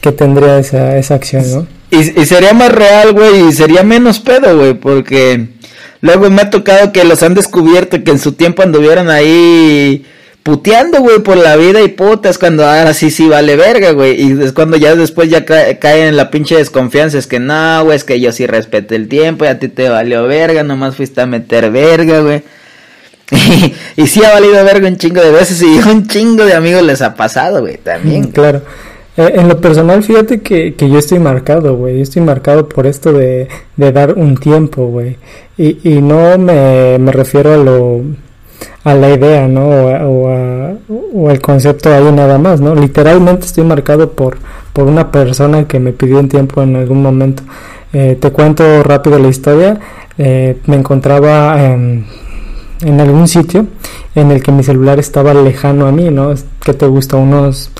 que 0.01 0.11
tendría 0.11 0.57
esa, 0.57 0.97
esa 0.97 1.15
acción, 1.15 1.43
¿no? 1.51 1.67
Y, 1.91 2.03
sería 2.25 2.53
más 2.53 2.71
real, 2.71 3.13
güey, 3.13 3.47
y 3.47 3.51
sería 3.51 3.83
menos 3.83 4.19
pedo, 4.19 4.57
güey, 4.57 4.73
porque 4.75 5.47
luego 6.01 6.29
me 6.29 6.41
ha 6.41 6.49
tocado 6.49 6.91
que 6.91 7.03
los 7.03 7.23
han 7.23 7.33
descubierto 7.33 8.03
que 8.03 8.11
en 8.11 8.19
su 8.19 8.33
tiempo 8.33 8.63
anduvieron 8.63 9.09
ahí 9.09 10.05
puteando, 10.43 11.01
güey, 11.01 11.19
por 11.19 11.37
la 11.37 11.55
vida 11.57 11.81
y 11.81 11.89
putas 11.89 12.37
cuando 12.37 12.65
ahora 12.65 12.93
sí 12.93 13.11
sí 13.11 13.27
vale 13.27 13.55
verga, 13.55 13.91
güey. 13.91 14.21
Y 14.21 14.41
es 14.41 14.53
cuando 14.53 14.77
ya 14.77 14.95
después 14.95 15.29
ya 15.29 15.45
caen 15.45 16.07
en 16.07 16.17
la 16.17 16.31
pinche 16.31 16.55
desconfianza, 16.55 17.17
es 17.17 17.27
que 17.27 17.39
no, 17.39 17.83
güey, 17.83 17.95
es 17.95 18.03
que 18.03 18.19
yo 18.19 18.31
sí 18.31 18.47
respeto 18.47 18.95
el 18.95 19.07
tiempo 19.07 19.45
y 19.45 19.49
a 19.49 19.59
ti 19.59 19.67
te 19.67 19.89
valió 19.89 20.23
verga, 20.23 20.63
nomás 20.63 20.95
fuiste 20.95 21.21
a 21.21 21.25
meter 21.25 21.71
verga, 21.71 22.21
güey. 22.21 22.43
y 23.95 24.07
sí 24.07 24.23
ha 24.23 24.31
valido 24.31 24.63
verga 24.63 24.87
un 24.87 24.97
chingo 24.97 25.21
de 25.21 25.31
veces 25.31 25.61
y 25.61 25.65
un 25.89 26.07
chingo 26.07 26.45
de 26.45 26.53
amigos 26.53 26.83
les 26.83 27.01
ha 27.01 27.15
pasado, 27.15 27.61
güey, 27.61 27.77
también. 27.77 28.31
Claro. 28.31 28.63
Eh, 29.17 29.33
en 29.35 29.47
lo 29.47 29.59
personal, 29.59 30.03
fíjate 30.03 30.41
que, 30.41 30.75
que 30.75 30.89
yo 30.89 30.99
estoy 30.99 31.19
marcado, 31.19 31.75
güey. 31.75 31.97
Yo 31.97 32.03
estoy 32.03 32.21
marcado 32.21 32.69
por 32.69 32.87
esto 32.87 33.11
de, 33.13 33.47
de 33.75 33.91
dar 33.91 34.13
un 34.13 34.37
tiempo, 34.37 34.87
güey. 34.87 35.17
Y, 35.57 35.77
y 35.83 36.01
no 36.01 36.37
me, 36.37 36.97
me 36.99 37.11
refiero 37.11 37.53
a 37.53 37.57
lo 37.57 38.01
a 38.83 38.93
la 38.93 39.09
idea, 39.09 39.47
¿no? 39.47 39.67
O, 39.69 40.29
a, 40.29 40.73
o, 41.13 41.31
el 41.31 41.41
concepto 41.41 41.93
ahí 41.93 42.11
nada 42.11 42.37
más, 42.37 42.61
¿no? 42.61 42.75
Literalmente 42.75 43.45
estoy 43.45 43.63
marcado 43.65 44.11
por, 44.11 44.37
por 44.73 44.85
una 44.85 45.11
persona 45.11 45.67
que 45.67 45.79
me 45.79 45.91
pidió 45.91 46.19
un 46.19 46.29
tiempo 46.29 46.61
en 46.61 46.75
algún 46.75 47.01
momento. 47.01 47.43
Eh, 47.93 48.17
te 48.19 48.31
cuento 48.31 48.83
rápido 48.83 49.19
la 49.19 49.27
historia. 49.27 49.79
Eh, 50.17 50.57
me 50.65 50.77
encontraba 50.77 51.63
en 51.63 52.05
en 52.81 52.99
algún 53.01 53.27
sitio 53.27 53.67
en 54.15 54.31
el 54.31 54.41
que 54.41 54.51
mi 54.51 54.63
celular 54.63 54.99
estaba 54.99 55.33
lejano 55.33 55.87
a 55.87 55.91
mí, 55.91 56.09
¿no? 56.09 56.33
Que 56.63 56.73
te 56.73 56.87
gusta 56.87 57.17
unos 57.17 57.71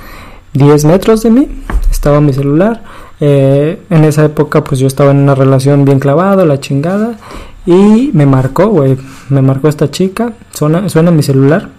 10 0.53 0.86
metros 0.86 1.24
de 1.24 1.32
mí, 1.32 1.48
estaba 1.91 2.22
mi 2.22 2.34
celular. 2.34 2.84
Eh, 3.22 3.82
en 3.89 4.03
esa 4.06 4.24
época 4.25 4.63
pues 4.63 4.79
yo 4.79 4.88
estaba 4.88 5.12
en 5.12 5.18
una 5.18 5.36
relación 5.36 5.84
bien 5.84 6.00
clavado, 6.00 6.46
la 6.46 6.60
chingada, 6.60 7.18
y 7.65 8.12
me 8.13 8.25
marcó, 8.25 8.68
güey, 8.68 8.98
me 9.29 9.41
marcó 9.41 9.68
esta 9.68 9.91
chica, 9.91 10.34
suena, 10.51 10.88
suena 10.89 11.12
mi 11.12 11.24
celular, 11.24 11.70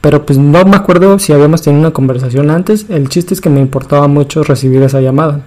Pero 0.00 0.26
pues 0.26 0.38
no 0.38 0.64
me 0.66 0.76
acuerdo 0.76 1.18
si 1.18 1.32
habíamos 1.32 1.62
tenido 1.62 1.80
una 1.80 1.92
conversación 1.92 2.50
antes. 2.50 2.86
El 2.90 3.08
chiste 3.08 3.32
es 3.32 3.40
que 3.40 3.48
me 3.48 3.60
importaba 3.60 4.06
mucho 4.06 4.42
recibir 4.42 4.82
esa 4.82 5.00
llamada. 5.00 5.40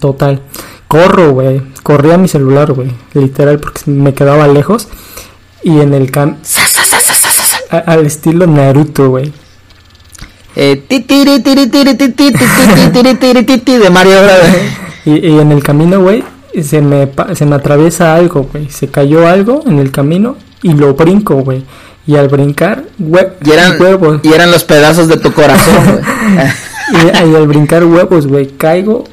Total. 0.00 0.40
Corro, 0.88 1.32
güey. 1.32 1.60
Corrí 1.82 2.10
a 2.10 2.16
mi 2.16 2.26
celular, 2.26 2.72
güey. 2.72 2.90
Literal, 3.12 3.58
porque 3.58 3.82
me 3.90 4.14
quedaba 4.14 4.48
lejos. 4.48 4.88
Y 5.62 5.78
en 5.78 5.92
el 5.92 6.10
cam... 6.10 6.38
Al 7.70 8.06
estilo 8.06 8.46
Naruto, 8.46 9.10
güey. 9.10 9.32
De 13.78 13.90
Mario 13.90 14.16
y, 15.04 15.28
y 15.28 15.38
en 15.38 15.52
el 15.52 15.62
camino, 15.62 16.00
güey, 16.00 16.22
se 16.62 16.80
me, 16.80 17.08
se 17.34 17.46
me 17.46 17.56
atraviesa 17.56 18.14
algo, 18.14 18.48
güey. 18.52 18.68
Se 18.68 18.88
cayó 18.88 19.26
algo 19.26 19.62
en 19.66 19.78
el 19.78 19.90
camino 19.90 20.36
y 20.62 20.72
lo 20.72 20.94
brinco, 20.94 21.36
güey. 21.36 21.64
Y 22.06 22.16
al 22.16 22.28
brincar, 22.28 22.84
y 22.98 23.50
eran, 23.50 23.80
huevos. 23.80 24.20
Y 24.22 24.32
eran 24.32 24.50
los 24.50 24.64
pedazos 24.64 25.06
de 25.06 25.18
tu 25.18 25.32
corazón, 25.32 25.84
güey. 25.84 27.12
y, 27.32 27.34
al 27.36 27.46
brincar 27.46 27.84
huevos, 27.84 28.26
güey, 28.26 28.48
caigo 28.48 29.04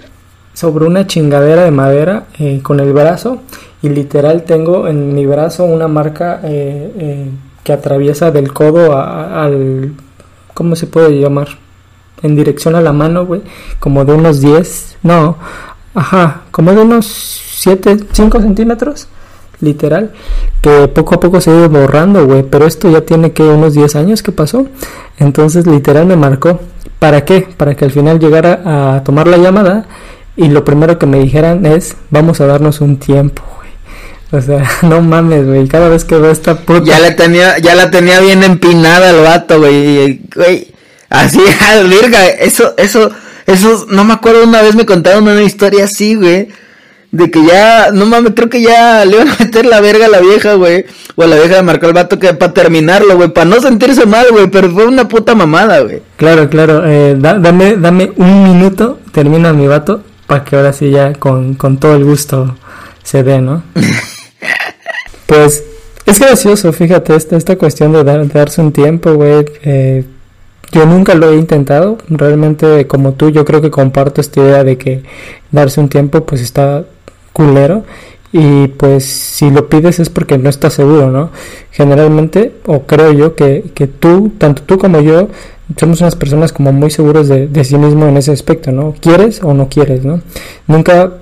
sobre 0.53 0.85
una 0.85 1.05
chingadera 1.05 1.63
de 1.63 1.71
madera 1.71 2.25
eh, 2.39 2.61
con 2.63 2.79
el 2.79 2.93
brazo. 2.93 3.41
Y 3.83 3.89
literal 3.89 4.43
tengo 4.43 4.87
en 4.87 5.13
mi 5.13 5.25
brazo 5.27 5.65
una 5.65 5.87
marca 5.87 6.39
eh, 6.43 6.91
eh, 6.97 7.29
que 7.63 7.73
atraviesa 7.73 8.31
del 8.31 8.51
codo 8.51 8.97
al... 8.97 9.93
¿Cómo 10.57 10.75
se 10.75 10.87
puede 10.87 11.19
llamar? 11.19 11.49
En 12.23 12.35
dirección 12.35 12.73
a 12.75 12.81
la 12.81 12.91
mano, 12.91 13.27
güey. 13.27 13.43
Como 13.79 14.03
de 14.05 14.13
unos 14.13 14.41
10. 14.41 14.97
No, 15.03 15.37
Ajá, 15.97 16.41
como 16.51 16.73
de 16.73 16.81
unos 16.81 17.07
7, 17.07 17.97
5 18.11 18.41
centímetros, 18.41 19.07
literal, 19.61 20.11
que 20.61 20.87
poco 20.89 21.15
a 21.15 21.19
poco 21.19 21.41
se 21.41 21.49
ha 21.49 21.55
ido 21.55 21.69
borrando, 21.69 22.23
güey, 22.27 22.43
pero 22.43 22.67
esto 22.67 22.87
ya 22.87 23.01
tiene 23.01 23.31
que 23.31 23.41
unos 23.41 23.73
10 23.73 23.95
años 23.95 24.21
que 24.21 24.31
pasó, 24.31 24.67
entonces 25.17 25.65
literal 25.65 26.05
me 26.05 26.15
marcó. 26.15 26.59
¿Para 26.99 27.25
qué? 27.25 27.47
Para 27.57 27.75
que 27.75 27.85
al 27.85 27.91
final 27.91 28.19
llegara 28.19 28.61
a 28.95 29.03
tomar 29.03 29.25
la 29.27 29.37
llamada 29.37 29.87
y 30.35 30.49
lo 30.49 30.63
primero 30.63 30.99
que 30.99 31.07
me 31.07 31.17
dijeran 31.17 31.65
es, 31.65 31.97
vamos 32.11 32.41
a 32.41 32.45
darnos 32.45 32.79
un 32.79 32.97
tiempo. 32.97 33.41
O 34.31 34.41
sea, 34.41 34.69
no 34.81 35.01
mames, 35.01 35.45
güey. 35.45 35.67
Cada 35.67 35.89
vez 35.89 36.05
que 36.05 36.17
veo 36.17 36.31
esta 36.31 36.55
puta. 36.57 36.83
Ya 36.83 36.99
la 36.99 37.15
tenía, 37.15 37.57
ya 37.59 37.75
la 37.75 37.89
tenía 37.91 38.19
bien 38.19 38.43
empinada 38.43 39.11
el 39.11 39.21
vato, 39.21 39.59
güey. 39.59 40.21
Güey. 40.35 40.67
Así, 41.09 41.39
verga. 42.01 42.27
Eso, 42.27 42.73
eso, 42.77 43.09
eso, 43.45 43.85
no 43.89 44.03
me 44.03 44.13
acuerdo, 44.13 44.43
una 44.43 44.61
vez 44.61 44.75
me 44.75 44.85
contaron 44.85 45.27
una 45.27 45.43
historia 45.43 45.85
así, 45.85 46.15
güey. 46.15 46.49
De 47.09 47.31
que 47.31 47.43
ya, 47.45 47.91
no 47.93 48.05
mames, 48.05 48.33
creo 48.35 48.49
que 48.49 48.61
ya 48.61 49.05
le 49.05 49.13
iban 49.15 49.29
a 49.29 49.37
meter 49.39 49.65
la 49.65 49.79
verga 49.79 50.07
a 50.07 50.09
la 50.09 50.19
vieja, 50.19 50.55
güey. 50.55 50.85
O 51.15 51.23
a 51.23 51.27
la 51.27 51.37
vieja 51.37 51.55
de 51.55 51.63
marcar 51.63 51.89
el 51.89 51.95
vato 51.95 52.19
que 52.19 52.33
para 52.33 52.53
terminarlo, 52.53 53.15
güey. 53.15 53.29
Para 53.29 53.45
no 53.45 53.61
sentirse 53.61 54.05
mal, 54.05 54.27
güey. 54.31 54.47
Pero 54.47 54.69
fue 54.71 54.85
una 54.85 55.07
puta 55.07 55.33
mamada, 55.33 55.79
güey. 55.79 56.01
Claro, 56.17 56.49
claro. 56.49 56.83
Eh, 56.85 57.15
dame, 57.17 57.77
dame 57.77 58.11
un 58.17 58.43
minuto, 58.43 58.99
termina 59.13 59.53
mi 59.53 59.67
vato. 59.67 60.03
Para 60.27 60.43
que 60.43 60.57
ahora 60.57 60.73
sí 60.73 60.89
ya 60.89 61.13
con, 61.13 61.53
con 61.53 61.77
todo 61.77 61.95
el 61.95 62.03
gusto 62.03 62.57
se 63.01 63.23
dé, 63.23 63.39
¿no? 63.39 63.63
pues 65.27 65.63
es 66.05 66.19
gracioso, 66.19 66.73
fíjate, 66.73 67.15
esta, 67.15 67.35
esta 67.35 67.57
cuestión 67.57 67.91
de, 67.91 68.03
de 68.03 68.27
darse 68.27 68.61
un 68.61 68.71
tiempo, 68.71 69.13
güey. 69.13 69.45
Eh, 69.63 70.05
yo 70.71 70.85
nunca 70.85 71.15
lo 71.15 71.31
he 71.31 71.35
intentado, 71.35 71.97
realmente 72.09 72.87
como 72.87 73.13
tú 73.13 73.29
yo 73.29 73.45
creo 73.45 73.61
que 73.61 73.71
comparto 73.71 74.19
esta 74.19 74.41
idea 74.41 74.63
de 74.63 74.77
que 74.77 75.03
darse 75.51 75.79
un 75.79 75.87
tiempo 75.87 76.25
pues 76.25 76.41
está 76.41 76.83
culero 77.31 77.85
y 78.33 78.67
pues 78.67 79.05
si 79.05 79.49
lo 79.49 79.69
pides 79.69 79.99
es 79.99 80.09
porque 80.09 80.37
no 80.37 80.49
estás 80.49 80.73
seguro, 80.73 81.09
¿no? 81.09 81.31
Generalmente, 81.71 82.53
o 82.65 82.81
creo 82.81 83.13
yo 83.13 83.35
que, 83.35 83.71
que 83.73 83.87
tú, 83.87 84.31
tanto 84.37 84.63
tú 84.63 84.77
como 84.77 84.99
yo, 84.99 85.29
somos 85.77 86.01
unas 86.01 86.15
personas 86.15 86.51
como 86.51 86.71
muy 86.73 86.89
seguros 86.89 87.27
de, 87.27 87.47
de 87.47 87.63
sí 87.63 87.77
mismo 87.77 88.05
en 88.07 88.17
ese 88.17 88.31
aspecto, 88.31 88.71
¿no? 88.71 88.93
¿Quieres 88.99 89.41
o 89.43 89.53
no 89.53 89.69
quieres, 89.69 90.03
¿no? 90.03 90.21
Nunca 90.67 91.13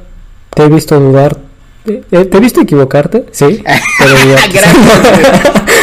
te 0.54 0.64
he 0.64 0.70
visto 0.70 1.00
dudar, 1.00 1.38
te, 1.86 2.04
he 2.10 2.40
visto 2.40 2.62
equivocarte, 2.62 3.26
sí, 3.32 3.64
pero 4.00 4.16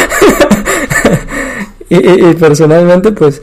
y, 1.90 2.34
personalmente, 2.34 3.12
pues, 3.12 3.42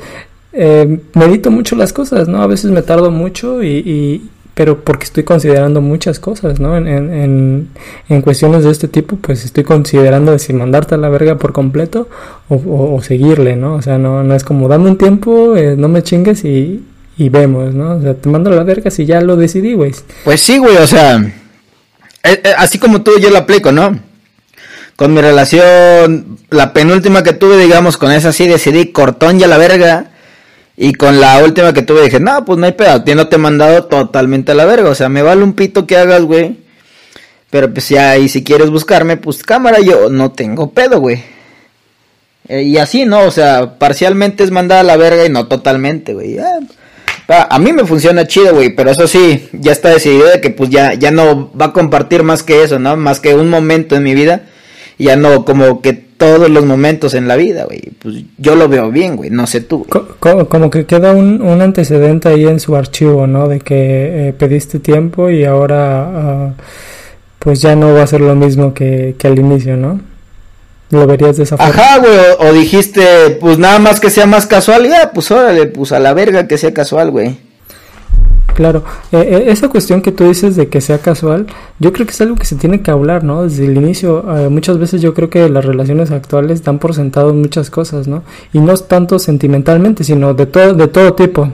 eh, 0.54 1.00
medito 1.14 1.52
mucho 1.52 1.76
las 1.76 1.94
cosas, 1.94 2.28
¿no? 2.28 2.42
A 2.42 2.48
veces 2.48 2.72
me 2.72 2.82
tardo 2.82 3.12
mucho 3.12 3.64
y, 3.64 4.30
pero 4.56 4.80
porque 4.82 5.06
estoy 5.06 5.24
considerando 5.24 5.82
muchas 5.82 6.20
cosas, 6.20 6.60
¿no? 6.60 6.76
En, 6.76 6.88
en, 6.88 7.70
en, 8.10 8.22
cuestiones 8.22 8.64
de 8.64 8.72
este 8.72 8.88
tipo, 8.88 9.16
pues 9.18 9.46
estoy 9.46 9.64
considerando 9.64 10.38
si 10.40 10.54
mandarte 10.54 10.96
a 10.96 10.98
la 10.98 11.10
verga 11.10 11.38
por 11.38 11.54
completo 11.54 12.10
o, 12.50 13.00
seguirle, 13.02 13.56
¿no? 13.56 13.76
O 13.76 13.82
sea, 13.82 13.98
no, 13.98 14.24
no 14.24 14.36
es 14.36 14.44
como 14.44 14.68
dame 14.68 14.90
un 14.90 14.98
tiempo, 14.98 15.56
eh, 15.56 15.76
no 15.78 15.88
me 15.88 16.04
chingues 16.04 16.44
y, 16.44 16.84
y 17.18 17.30
vemos, 17.30 17.74
¿no? 17.74 17.98
O 17.98 18.02
sea, 18.02 18.16
te 18.16 18.28
mando 18.28 18.52
a 18.52 18.56
la 18.56 18.64
verga 18.64 18.90
si 18.90 19.06
ya 19.06 19.22
lo 19.22 19.38
decidí, 19.38 19.76
güey. 19.76 19.94
Pues 20.26 20.42
sí, 20.42 20.58
güey, 20.58 20.76
o 20.78 20.88
sea, 20.88 21.22
eh, 22.24 22.54
así 22.58 22.80
como 22.80 23.02
tú 23.02 23.20
yo 23.20 23.30
lo 23.30 23.38
aplico, 23.38 23.72
¿no? 23.72 24.10
con 25.00 25.14
mi 25.14 25.22
relación, 25.22 26.38
la 26.50 26.74
penúltima 26.74 27.24
que 27.24 27.32
tuve, 27.32 27.56
digamos, 27.56 27.96
con 27.96 28.12
esa 28.12 28.34
sí 28.34 28.50
decidí 28.50 28.88
cortón 28.88 29.40
ya 29.40 29.48
la 29.48 29.58
verga. 29.58 30.12
Y 30.76 30.92
con 30.96 31.22
la 31.22 31.42
última 31.42 31.72
que 31.72 31.84
tuve 31.84 32.02
dije, 32.02 32.20
no, 32.20 32.44
pues 32.44 32.60
no 32.60 32.66
hay 32.66 32.74
pedo, 32.74 33.02
no 33.16 33.30
te 33.30 33.38
he 33.38 33.40
mandado 33.40 33.86
totalmente 33.86 34.52
a 34.52 34.56
la 34.56 34.66
verga. 34.66 34.90
O 34.90 34.96
sea, 34.96 35.08
me 35.08 35.22
vale 35.22 35.42
un 35.42 35.54
pito 35.54 35.88
que 35.88 35.96
hagas, 35.96 36.24
güey. 36.24 36.58
Pero 37.50 37.74
pues 37.74 37.88
ya, 37.88 38.18
y 38.18 38.28
si 38.28 38.44
quieres 38.44 38.70
buscarme, 38.72 39.16
pues 39.16 39.42
cámara, 39.42 39.80
yo 39.80 40.10
no 40.10 40.34
tengo 40.34 40.72
pedo, 40.72 41.00
güey. 41.00 41.24
Eh, 42.50 42.64
y 42.64 42.78
así, 42.78 43.06
¿no? 43.06 43.22
O 43.22 43.32
sea, 43.32 43.80
parcialmente 43.80 44.44
es 44.44 44.52
mandada 44.52 44.82
a 44.82 44.84
la 44.84 44.98
verga 44.98 45.26
y 45.26 45.30
no 45.30 45.48
totalmente, 45.48 46.14
güey. 46.14 46.38
A 47.30 47.60
mí 47.60 47.74
me 47.74 47.86
funciona 47.86 48.26
chido, 48.26 48.56
güey, 48.56 48.76
pero 48.76 48.90
eso 48.92 49.08
sí, 49.08 49.50
ya 49.54 49.72
está 49.72 49.90
decidido 49.90 50.28
de 50.28 50.42
que 50.42 50.50
pues 50.50 50.70
ya, 50.70 50.96
ya 50.96 51.12
no 51.12 51.52
va 51.60 51.68
a 51.68 51.74
compartir 51.74 52.24
más 52.24 52.44
que 52.44 52.64
eso, 52.64 52.80
¿no? 52.80 52.98
Más 52.98 53.20
que 53.20 53.36
un 53.36 53.50
momento 53.50 53.96
en 53.96 54.04
mi 54.04 54.16
vida 54.16 54.44
ya 55.00 55.16
no 55.16 55.46
como 55.46 55.82
que 55.82 55.94
todos 55.94 56.50
los 56.50 56.66
momentos 56.66 57.14
en 57.14 57.28
la 57.28 57.38
vida, 57.38 57.64
güey. 57.64 57.82
Pues 58.00 58.24
yo 58.38 58.56
lo 58.56 58.68
veo 58.68 58.92
bien, 58.92 59.16
güey, 59.16 59.30
no 59.30 59.48
sé 59.48 59.62
tú. 59.62 59.88
como, 60.20 60.70
que 60.70 60.86
queda 60.86 61.14
un, 61.14 61.42
un, 61.42 61.62
antecedente 61.62 62.28
ahí 62.28 62.46
en 62.46 62.60
su 62.60 62.76
archivo, 62.76 63.26
¿no? 63.26 63.48
De 63.48 63.62
que 63.62 64.28
eh, 64.28 64.34
pediste 64.34 64.80
tiempo 64.80 65.30
y 65.30 65.46
ahora 65.46 66.04
ah, 66.04 66.54
pues 67.40 67.62
ya 67.62 67.76
no 67.76 67.94
va 67.94 68.04
a 68.04 68.08
ser 68.08 68.20
lo 68.20 68.36
mismo 68.36 68.74
que, 68.74 69.16
que 69.18 69.28
al 69.28 69.40
inicio, 69.40 69.78
¿no? 69.78 70.02
Lo 70.92 71.06
verías 71.06 71.38
de 71.38 71.44
esa 71.44 71.58
forma. 71.58 71.72
Ajá, 71.72 72.00
güey, 72.00 72.50
o, 72.50 72.54
dijiste, 72.54 73.38
pues 73.40 73.60
nada 73.60 73.80
más 73.80 74.00
que 74.00 74.10
sea 74.10 74.26
más 74.26 74.48
casual, 74.48 74.88
ya, 74.88 75.12
pues 75.12 75.30
órale, 75.30 75.68
pues 75.68 75.92
a 75.92 76.00
la 76.00 76.14
verga 76.14 76.48
que 76.48 76.58
sea 76.58 76.74
casual, 76.74 77.12
güey. 77.12 77.38
Claro, 78.56 78.84
eh, 79.12 79.18
eh, 79.20 79.44
esa 79.48 79.70
cuestión 79.70 80.02
que 80.02 80.12
tú 80.12 80.28
dices 80.28 80.56
de 80.56 80.68
que 80.68 80.82
sea 80.82 80.98
casual, 80.98 81.48
yo 81.80 81.94
creo 81.94 82.06
que 82.06 82.12
es 82.12 82.20
algo 82.20 82.36
que 82.36 82.46
se 82.46 82.56
tiene 82.56 82.82
que 82.82 82.92
hablar, 82.92 83.24
¿no? 83.24 83.44
Desde 83.44 83.66
el 83.66 83.78
inicio, 83.78 84.26
eh, 84.38 84.50
muchas 84.50 84.78
veces 84.80 85.02
yo 85.02 85.14
creo 85.14 85.30
que 85.30 85.48
las 85.48 85.64
relaciones 85.64 86.12
actuales 86.12 86.64
dan 86.64 86.80
por 86.80 86.94
sentado 86.94 87.34
muchas 87.34 87.70
cosas, 87.70 88.08
¿no? 88.08 88.24
Y 88.52 88.60
no 88.60 88.76
tanto 88.76 89.18
sentimentalmente, 89.20 90.04
sino 90.04 90.34
de 90.34 90.46
todo, 90.46 90.74
de 90.74 90.88
todo 90.88 91.14
tipo. 91.14 91.54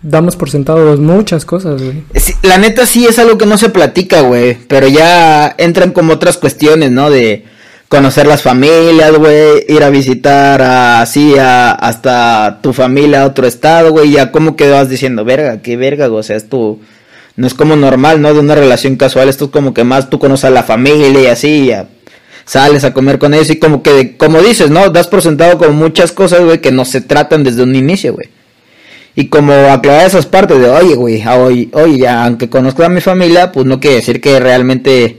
Damos 0.00 0.36
por 0.36 0.48
sentado 0.48 0.96
muchas 0.96 1.44
cosas, 1.44 1.82
güey. 1.82 2.04
la 2.42 2.56
neta 2.56 2.86
sí 2.86 3.04
es 3.04 3.18
algo 3.18 3.36
que 3.36 3.44
no 3.46 3.58
se 3.58 3.68
platica, 3.68 4.22
güey, 4.22 4.56
pero 4.68 4.86
ya 4.86 5.54
entran 5.58 5.92
como 5.92 6.14
otras 6.14 6.38
cuestiones, 6.38 6.90
¿no? 6.90 7.10
De 7.10 7.44
conocer 7.88 8.26
las 8.26 8.42
familias, 8.42 9.12
güey, 9.16 9.64
ir 9.68 9.82
a 9.82 9.90
visitar 9.90 10.60
así 10.62 11.36
a, 11.38 11.72
hasta 11.72 12.60
tu 12.62 12.72
familia 12.72 13.22
a 13.22 13.26
otro 13.26 13.46
estado, 13.46 13.92
güey, 13.92 14.10
ya 14.12 14.32
como 14.32 14.56
que 14.56 14.68
vas 14.70 14.88
diciendo, 14.88 15.24
verga, 15.24 15.62
qué 15.62 15.76
verga, 15.76 16.10
o 16.10 16.22
sea, 16.22 16.36
es 16.36 16.48
tu, 16.48 16.80
no 17.36 17.46
es 17.46 17.54
como 17.54 17.76
normal, 17.76 18.20
¿no? 18.20 18.34
De 18.34 18.40
una 18.40 18.54
relación 18.54 18.96
casual, 18.96 19.28
esto 19.28 19.46
es 19.46 19.50
como 19.50 19.72
que 19.72 19.84
más 19.84 20.10
tú 20.10 20.18
conoces 20.18 20.46
a 20.46 20.50
la 20.50 20.62
familia 20.62 21.22
y 21.22 21.26
así, 21.26 21.66
ya 21.66 21.86
sales 22.46 22.84
a 22.84 22.94
comer 22.94 23.18
con 23.18 23.34
ellos 23.34 23.50
y 23.50 23.58
como 23.58 23.82
que, 23.82 24.16
como 24.16 24.40
dices, 24.40 24.70
¿no? 24.70 24.88
Das 24.90 25.08
por 25.08 25.20
sentado 25.20 25.58
con 25.58 25.76
muchas 25.76 26.12
cosas, 26.12 26.40
güey, 26.42 26.60
que 26.60 26.72
no 26.72 26.84
se 26.84 27.02
tratan 27.02 27.44
desde 27.44 27.62
un 27.62 27.74
inicio, 27.74 28.14
güey. 28.14 28.28
Y 29.16 29.28
como 29.28 29.52
aclarar 29.52 30.06
esas 30.06 30.26
partes 30.26 30.58
de, 30.60 30.68
oye, 30.68 30.94
güey, 30.94 31.26
oye, 31.26 31.68
oye, 31.72 31.98
ya, 31.98 32.24
aunque 32.24 32.48
conozco 32.48 32.84
a 32.84 32.88
mi 32.88 33.00
familia, 33.00 33.50
pues 33.50 33.66
no 33.66 33.80
quiere 33.80 33.96
decir 33.96 34.20
que 34.20 34.38
realmente 34.38 35.18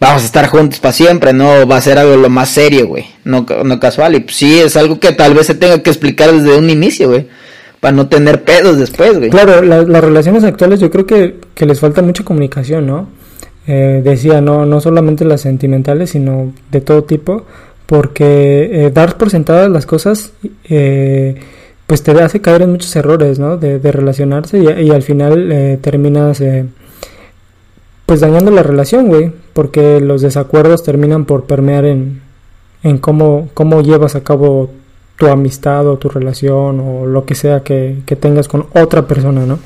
vamos 0.00 0.22
a 0.22 0.26
estar 0.26 0.46
juntos 0.48 0.80
para 0.80 0.92
siempre, 0.92 1.32
no 1.32 1.66
va 1.66 1.76
a 1.76 1.80
ser 1.80 1.98
algo 1.98 2.16
lo 2.16 2.28
más 2.28 2.50
serio, 2.50 2.86
güey, 2.86 3.06
no, 3.24 3.46
no 3.64 3.80
casual. 3.80 4.14
Y 4.14 4.20
pues, 4.20 4.36
sí, 4.36 4.58
es 4.58 4.76
algo 4.76 5.00
que 5.00 5.12
tal 5.12 5.34
vez 5.34 5.46
se 5.46 5.54
tenga 5.54 5.82
que 5.82 5.90
explicar 5.90 6.32
desde 6.32 6.56
un 6.56 6.68
inicio, 6.70 7.08
güey, 7.08 7.26
para 7.80 7.92
no 7.92 8.08
tener 8.08 8.44
pedos 8.44 8.78
después, 8.78 9.18
güey. 9.18 9.30
Claro, 9.30 9.62
las 9.62 10.04
relaciones 10.04 10.44
actuales 10.44 10.80
yo 10.80 10.90
creo 10.90 11.06
que, 11.06 11.36
que 11.54 11.66
les 11.66 11.80
falta 11.80 12.02
mucha 12.02 12.24
comunicación, 12.24 12.86
¿no? 12.86 13.08
Eh, 13.66 14.00
decía, 14.04 14.40
no, 14.40 14.64
no 14.64 14.80
solamente 14.80 15.24
las 15.24 15.40
sentimentales, 15.40 16.10
sino 16.10 16.52
de 16.70 16.80
todo 16.80 17.04
tipo, 17.04 17.44
porque 17.86 18.70
eh, 18.72 18.90
dar 18.92 19.16
por 19.16 19.30
sentadas 19.30 19.70
las 19.70 19.86
cosas, 19.86 20.32
eh, 20.68 21.36
pues 21.86 22.02
te 22.02 22.12
hace 22.12 22.40
caer 22.40 22.62
en 22.62 22.72
muchos 22.72 22.94
errores, 22.94 23.38
¿no? 23.38 23.56
De, 23.56 23.78
de 23.78 23.92
relacionarse 23.92 24.58
y, 24.58 24.86
y 24.86 24.90
al 24.90 25.02
final 25.02 25.78
terminas 25.80 26.40
pues 28.06 28.20
dañando 28.20 28.52
la 28.52 28.62
relación, 28.62 29.08
güey, 29.08 29.32
porque 29.52 30.00
los 30.00 30.22
desacuerdos 30.22 30.84
terminan 30.84 31.24
por 31.24 31.44
permear 31.44 31.84
en, 31.84 32.22
en 32.82 32.98
cómo, 32.98 33.48
cómo 33.52 33.82
llevas 33.82 34.14
a 34.14 34.22
cabo 34.22 34.70
tu 35.16 35.26
amistad 35.26 35.86
o 35.88 35.98
tu 35.98 36.08
relación 36.08 36.80
o 36.80 37.06
lo 37.06 37.24
que 37.24 37.34
sea 37.34 37.60
que, 37.60 37.98
que 38.06 38.16
tengas 38.16 38.48
con 38.48 38.66
otra 38.74 39.06
persona, 39.06 39.44
¿no? 39.44 39.58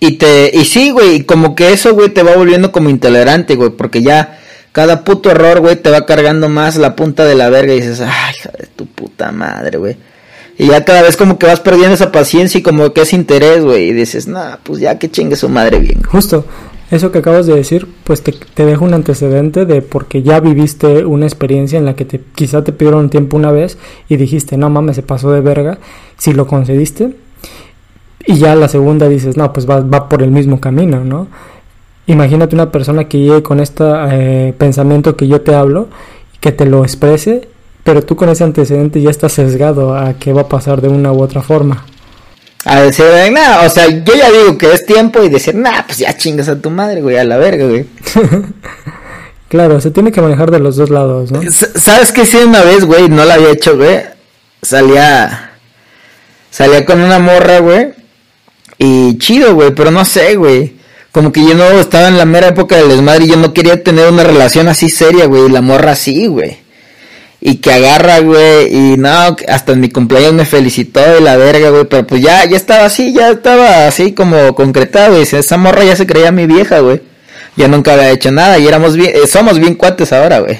Y 0.00 0.12
te, 0.12 0.50
y 0.52 0.64
sí, 0.64 0.90
güey, 0.90 1.24
como 1.24 1.54
que 1.54 1.72
eso, 1.72 1.94
güey, 1.94 2.08
te 2.08 2.22
va 2.22 2.36
volviendo 2.36 2.72
como 2.72 2.90
intolerante, 2.90 3.54
güey, 3.54 3.70
porque 3.70 4.02
ya 4.02 4.40
cada 4.72 5.04
puto 5.04 5.30
error, 5.30 5.60
güey, 5.60 5.76
te 5.76 5.90
va 5.90 6.04
cargando 6.04 6.48
más 6.48 6.76
la 6.76 6.96
punta 6.96 7.24
de 7.24 7.36
la 7.36 7.48
verga 7.48 7.72
y 7.72 7.80
dices, 7.80 8.00
ay, 8.00 8.34
hija 8.36 8.50
de 8.58 8.66
tu 8.66 8.86
puta 8.86 9.30
madre, 9.30 9.78
güey. 9.78 9.96
Y 10.58 10.68
ya 10.68 10.84
cada 10.84 11.02
vez 11.02 11.16
como 11.16 11.38
que 11.38 11.46
vas 11.46 11.60
perdiendo 11.60 11.94
esa 11.94 12.12
paciencia 12.12 12.58
y 12.58 12.62
como 12.62 12.92
que 12.92 13.02
es 13.02 13.12
interés, 13.12 13.62
güey, 13.62 13.88
y 13.88 13.92
dices, 13.92 14.26
nah, 14.26 14.56
pues 14.62 14.80
ya 14.80 14.98
que 14.98 15.10
chingue 15.10 15.36
su 15.36 15.48
madre 15.48 15.78
bien. 15.78 16.02
Justo, 16.02 16.44
eso 16.94 17.12
que 17.12 17.18
acabas 17.18 17.46
de 17.46 17.54
decir, 17.54 17.86
pues 18.04 18.22
te, 18.22 18.32
te 18.32 18.64
deja 18.64 18.84
un 18.84 18.94
antecedente 18.94 19.66
de 19.66 19.82
porque 19.82 20.22
ya 20.22 20.40
viviste 20.40 21.04
una 21.04 21.26
experiencia 21.26 21.78
en 21.78 21.84
la 21.84 21.94
que 21.94 22.04
te, 22.04 22.20
quizá 22.34 22.64
te 22.64 22.72
pidieron 22.72 23.10
tiempo 23.10 23.36
una 23.36 23.52
vez 23.52 23.78
y 24.08 24.16
dijiste, 24.16 24.56
no 24.56 24.70
mames, 24.70 24.96
se 24.96 25.02
pasó 25.02 25.30
de 25.32 25.40
verga, 25.40 25.78
si 26.16 26.32
lo 26.32 26.46
concediste, 26.46 27.14
y 28.26 28.36
ya 28.36 28.54
la 28.54 28.68
segunda 28.68 29.08
dices, 29.08 29.36
no, 29.36 29.52
pues 29.52 29.68
va, 29.68 29.80
va 29.80 30.08
por 30.08 30.22
el 30.22 30.30
mismo 30.30 30.60
camino, 30.60 31.04
¿no? 31.04 31.28
Imagínate 32.06 32.54
una 32.54 32.70
persona 32.70 33.04
que 33.04 33.18
llegue 33.18 33.42
con 33.42 33.60
este 33.60 34.54
pensamiento 34.58 35.16
que 35.16 35.26
yo 35.26 35.40
te 35.40 35.54
hablo, 35.54 35.88
que 36.40 36.52
te 36.52 36.66
lo 36.66 36.82
exprese, 36.82 37.48
pero 37.82 38.02
tú 38.02 38.16
con 38.16 38.28
ese 38.28 38.44
antecedente 38.44 39.00
ya 39.00 39.10
estás 39.10 39.32
sesgado 39.32 39.94
a 39.94 40.14
que 40.14 40.32
va 40.32 40.42
a 40.42 40.48
pasar 40.48 40.80
de 40.80 40.88
una 40.88 41.12
u 41.12 41.22
otra 41.22 41.42
forma. 41.42 41.84
A 42.64 42.80
decir, 42.80 43.04
nada, 43.30 43.66
o 43.66 43.68
sea, 43.68 43.88
yo 43.88 44.14
ya 44.14 44.30
digo 44.30 44.56
que 44.56 44.72
es 44.72 44.86
tiempo 44.86 45.22
y 45.22 45.28
decir, 45.28 45.54
nah, 45.54 45.82
pues 45.84 45.98
ya 45.98 46.16
chingas 46.16 46.48
a 46.48 46.58
tu 46.58 46.70
madre, 46.70 47.02
güey, 47.02 47.18
a 47.18 47.24
la 47.24 47.36
verga, 47.36 47.66
güey. 47.66 47.84
claro, 49.48 49.80
se 49.82 49.90
tiene 49.90 50.10
que 50.10 50.22
manejar 50.22 50.50
de 50.50 50.60
los 50.60 50.76
dos 50.76 50.88
lados, 50.88 51.30
¿no? 51.30 51.42
¿Sabes 51.50 52.10
qué? 52.10 52.24
Sí, 52.24 52.38
una 52.38 52.62
vez, 52.62 52.84
güey, 52.84 53.08
no 53.10 53.24
la 53.24 53.34
había 53.34 53.50
hecho, 53.50 53.76
güey. 53.76 54.00
Salía. 54.62 55.52
Salía 56.50 56.86
con 56.86 57.02
una 57.02 57.18
morra, 57.18 57.58
güey. 57.58 57.92
Y 58.78 59.18
chido, 59.18 59.54
güey, 59.54 59.74
pero 59.74 59.90
no 59.90 60.04
sé, 60.06 60.36
güey. 60.36 60.76
Como 61.12 61.32
que 61.32 61.44
yo 61.44 61.54
no 61.54 61.64
estaba 61.64 62.08
en 62.08 62.16
la 62.16 62.24
mera 62.24 62.48
época 62.48 62.76
del 62.76 62.88
desmadre 62.88 63.26
y 63.26 63.28
yo 63.28 63.36
no 63.36 63.52
quería 63.52 63.82
tener 63.84 64.08
una 64.10 64.24
relación 64.24 64.68
así 64.68 64.88
seria, 64.88 65.26
güey. 65.26 65.46
Y 65.46 65.50
la 65.50 65.60
morra 65.60 65.92
así, 65.92 66.26
güey. 66.28 66.63
Y 67.46 67.56
que 67.56 67.70
agarra, 67.74 68.20
güey. 68.20 68.74
Y 68.74 68.96
no, 68.96 69.36
hasta 69.48 69.72
en 69.72 69.80
mi 69.80 69.90
cumpleaños 69.90 70.32
me 70.32 70.46
felicitó 70.46 71.00
de 71.00 71.20
la 71.20 71.36
verga, 71.36 71.68
güey. 71.68 71.84
Pero 71.84 72.06
pues 72.06 72.22
ya, 72.22 72.42
ya 72.46 72.56
estaba 72.56 72.86
así, 72.86 73.12
ya 73.12 73.32
estaba 73.32 73.86
así 73.86 74.12
como 74.14 74.54
concretado, 74.54 75.10
güey. 75.10 75.28
Esa 75.30 75.58
morra 75.58 75.84
ya 75.84 75.94
se 75.94 76.06
creía 76.06 76.32
mi 76.32 76.46
vieja, 76.46 76.78
güey. 76.78 77.02
Ya 77.54 77.68
nunca 77.68 77.92
había 77.92 78.12
hecho 78.12 78.30
nada. 78.30 78.58
Y 78.58 78.66
éramos 78.66 78.96
bien, 78.96 79.12
eh, 79.14 79.26
somos 79.26 79.58
bien 79.58 79.74
cuates 79.74 80.10
ahora, 80.14 80.38
güey. 80.38 80.58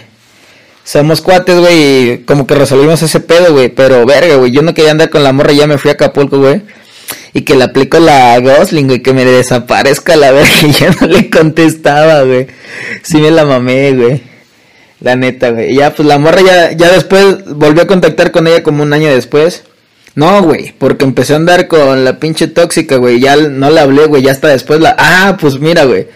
Somos 0.85 1.23
cuates, 1.23 1.59
güey. 1.59 2.11
Y 2.11 2.19
como 2.19 2.47
que 2.47 2.55
resolvimos 2.55 3.01
ese 3.01 3.19
pedo, 3.19 3.55
güey. 3.55 3.71
Pero 3.71 4.05
verga, 4.05 4.37
güey. 4.37 4.53
Yo 4.53 4.61
no 4.61 4.75
quería 4.75 4.91
andar 4.91 5.09
con 5.09 5.25
la 5.25 5.33
morra, 5.33 5.55
ya 5.55 5.67
me 5.67 5.79
fui 5.79 5.91
a 5.91 5.95
Acapulco, 5.95 6.39
güey 6.39 6.61
y 7.37 7.43
que 7.43 7.57
le 7.57 7.65
aplico 7.65 7.99
la 7.99 8.39
Gosling, 8.39 8.87
güey, 8.87 9.03
que 9.03 9.13
me 9.13 9.25
desaparezca 9.25 10.15
la 10.15 10.31
verga 10.31 10.53
y 10.63 10.71
ya 10.71 10.95
no 11.01 11.09
le 11.09 11.29
contestaba, 11.29 12.23
güey. 12.23 12.47
Sí 13.03 13.19
me 13.19 13.31
la 13.31 13.45
mamé, 13.45 13.93
güey. 13.93 14.34
La 15.05 15.17
neta, 15.17 15.51
güey. 15.51 15.75
Ya, 15.75 15.95
pues 15.95 16.09
la 16.09 16.19
morra 16.19 16.41
ya, 16.41 16.73
ya 16.73 16.91
después 16.91 17.45
volvió 17.45 17.83
a 17.83 17.87
contactar 17.87 18.31
con 18.31 18.47
ella 18.47 18.63
como 18.63 18.83
un 18.83 18.95
año 18.95 19.15
después. 19.15 19.65
No, 20.15 20.43
güey, 20.43 20.73
porque 20.79 21.05
empecé 21.05 21.35
a 21.35 21.37
andar 21.37 21.69
con 21.69 22.07
la 22.07 22.19
pinche 22.19 22.47
tóxica, 22.47 22.97
güey. 22.97 23.21
Ya 23.21 23.37
no 23.37 23.69
le 23.69 23.81
hablé, 23.81 24.07
güey, 24.07 24.23
ya 24.23 24.33
hasta 24.33 24.49
después 24.49 24.81
la... 24.81 24.97
Ah, 24.99 25.37
pues 25.39 25.61
mira, 25.61 25.85
güey. 25.85 26.07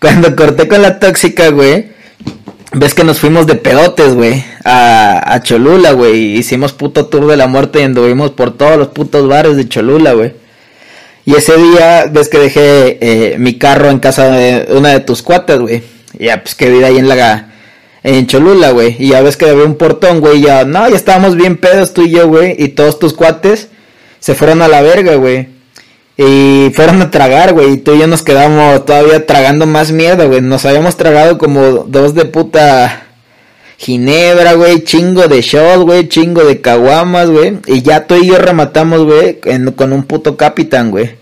Cuando 0.00 0.34
corté 0.34 0.66
con 0.66 0.80
la 0.80 0.98
tóxica, 0.98 1.50
güey. 1.50 1.88
Ves 2.72 2.94
que 2.94 3.04
nos 3.04 3.18
fuimos 3.18 3.46
de 3.46 3.56
pedotes, 3.56 4.14
güey. 4.14 4.42
A, 4.64 5.34
a 5.34 5.42
Cholula, 5.42 5.92
güey. 5.92 6.38
Hicimos 6.38 6.72
puto 6.72 7.08
tour 7.08 7.26
de 7.26 7.36
la 7.36 7.48
muerte 7.48 7.80
y 7.80 7.82
anduvimos 7.82 8.30
por 8.30 8.56
todos 8.56 8.78
los 8.78 8.88
putos 8.88 9.28
bares 9.28 9.58
de 9.58 9.68
Cholula, 9.68 10.14
güey. 10.14 10.32
Y 11.26 11.34
ese 11.34 11.54
día, 11.58 12.06
ves 12.10 12.30
que 12.30 12.38
dejé 12.38 12.96
eh, 13.02 13.36
mi 13.38 13.58
carro 13.58 13.90
en 13.90 13.98
casa 13.98 14.30
de 14.30 14.68
una 14.70 14.88
de 14.88 15.00
tus 15.00 15.20
cuates, 15.20 15.58
güey. 15.58 15.82
Ya, 16.18 16.42
pues 16.42 16.54
que 16.54 16.70
vive 16.70 16.86
ahí 16.86 16.96
en 16.96 17.08
la. 17.08 17.51
En 18.04 18.26
Cholula, 18.26 18.70
güey. 18.70 18.96
Y 18.98 19.08
ya 19.08 19.22
ves 19.22 19.36
que 19.36 19.48
había 19.48 19.64
un 19.64 19.76
portón, 19.76 20.20
güey. 20.20 20.40
Ya, 20.40 20.64
no, 20.64 20.88
ya 20.88 20.96
estábamos 20.96 21.36
bien 21.36 21.56
pedos 21.56 21.92
tú 21.94 22.02
y 22.02 22.10
yo, 22.10 22.28
güey. 22.28 22.56
Y 22.58 22.68
todos 22.68 22.98
tus 22.98 23.12
cuates 23.14 23.68
se 24.18 24.34
fueron 24.34 24.62
a 24.62 24.68
la 24.68 24.82
verga, 24.82 25.16
güey. 25.16 25.48
Y 26.16 26.70
fueron 26.74 27.00
a 27.02 27.10
tragar, 27.10 27.52
güey. 27.52 27.74
Y 27.74 27.76
tú 27.78 27.94
y 27.94 28.00
yo 28.00 28.06
nos 28.06 28.22
quedamos 28.22 28.84
todavía 28.84 29.24
tragando 29.26 29.66
más 29.66 29.92
mierda, 29.92 30.24
güey. 30.26 30.40
Nos 30.40 30.64
habíamos 30.64 30.96
tragado 30.96 31.38
como 31.38 31.62
dos 31.86 32.14
de 32.14 32.24
puta 32.24 33.06
ginebra, 33.78 34.52
güey, 34.54 34.84
chingo 34.84 35.26
de 35.26 35.42
shot, 35.42 35.80
güey, 35.82 36.08
chingo 36.08 36.44
de 36.44 36.60
caguamas, 36.60 37.30
güey. 37.30 37.58
Y 37.66 37.82
ya 37.82 38.06
tú 38.06 38.14
y 38.14 38.28
yo 38.28 38.38
rematamos, 38.38 39.04
güey, 39.04 39.40
con 39.74 39.92
un 39.92 40.04
puto 40.04 40.36
capitán, 40.36 40.90
güey. 40.90 41.21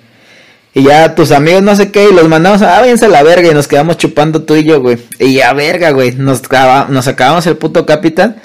Y 0.72 0.84
ya 0.84 1.14
tus 1.14 1.32
amigos 1.32 1.62
no 1.62 1.74
sé 1.74 1.90
qué, 1.90 2.08
y 2.10 2.14
los 2.14 2.28
mandamos 2.28 2.62
a, 2.62 2.78
ah, 2.78 3.08
la 3.08 3.22
verga 3.22 3.50
y 3.50 3.54
nos 3.54 3.66
quedamos 3.66 3.96
chupando 3.96 4.42
tú 4.42 4.54
y 4.54 4.64
yo, 4.64 4.80
güey. 4.80 4.98
Y 5.18 5.34
ya 5.34 5.52
verga, 5.52 5.90
güey, 5.90 6.12
nos, 6.12 6.42
acabamos 6.44 7.46
el 7.46 7.56
puto 7.56 7.84
capitán. 7.84 8.36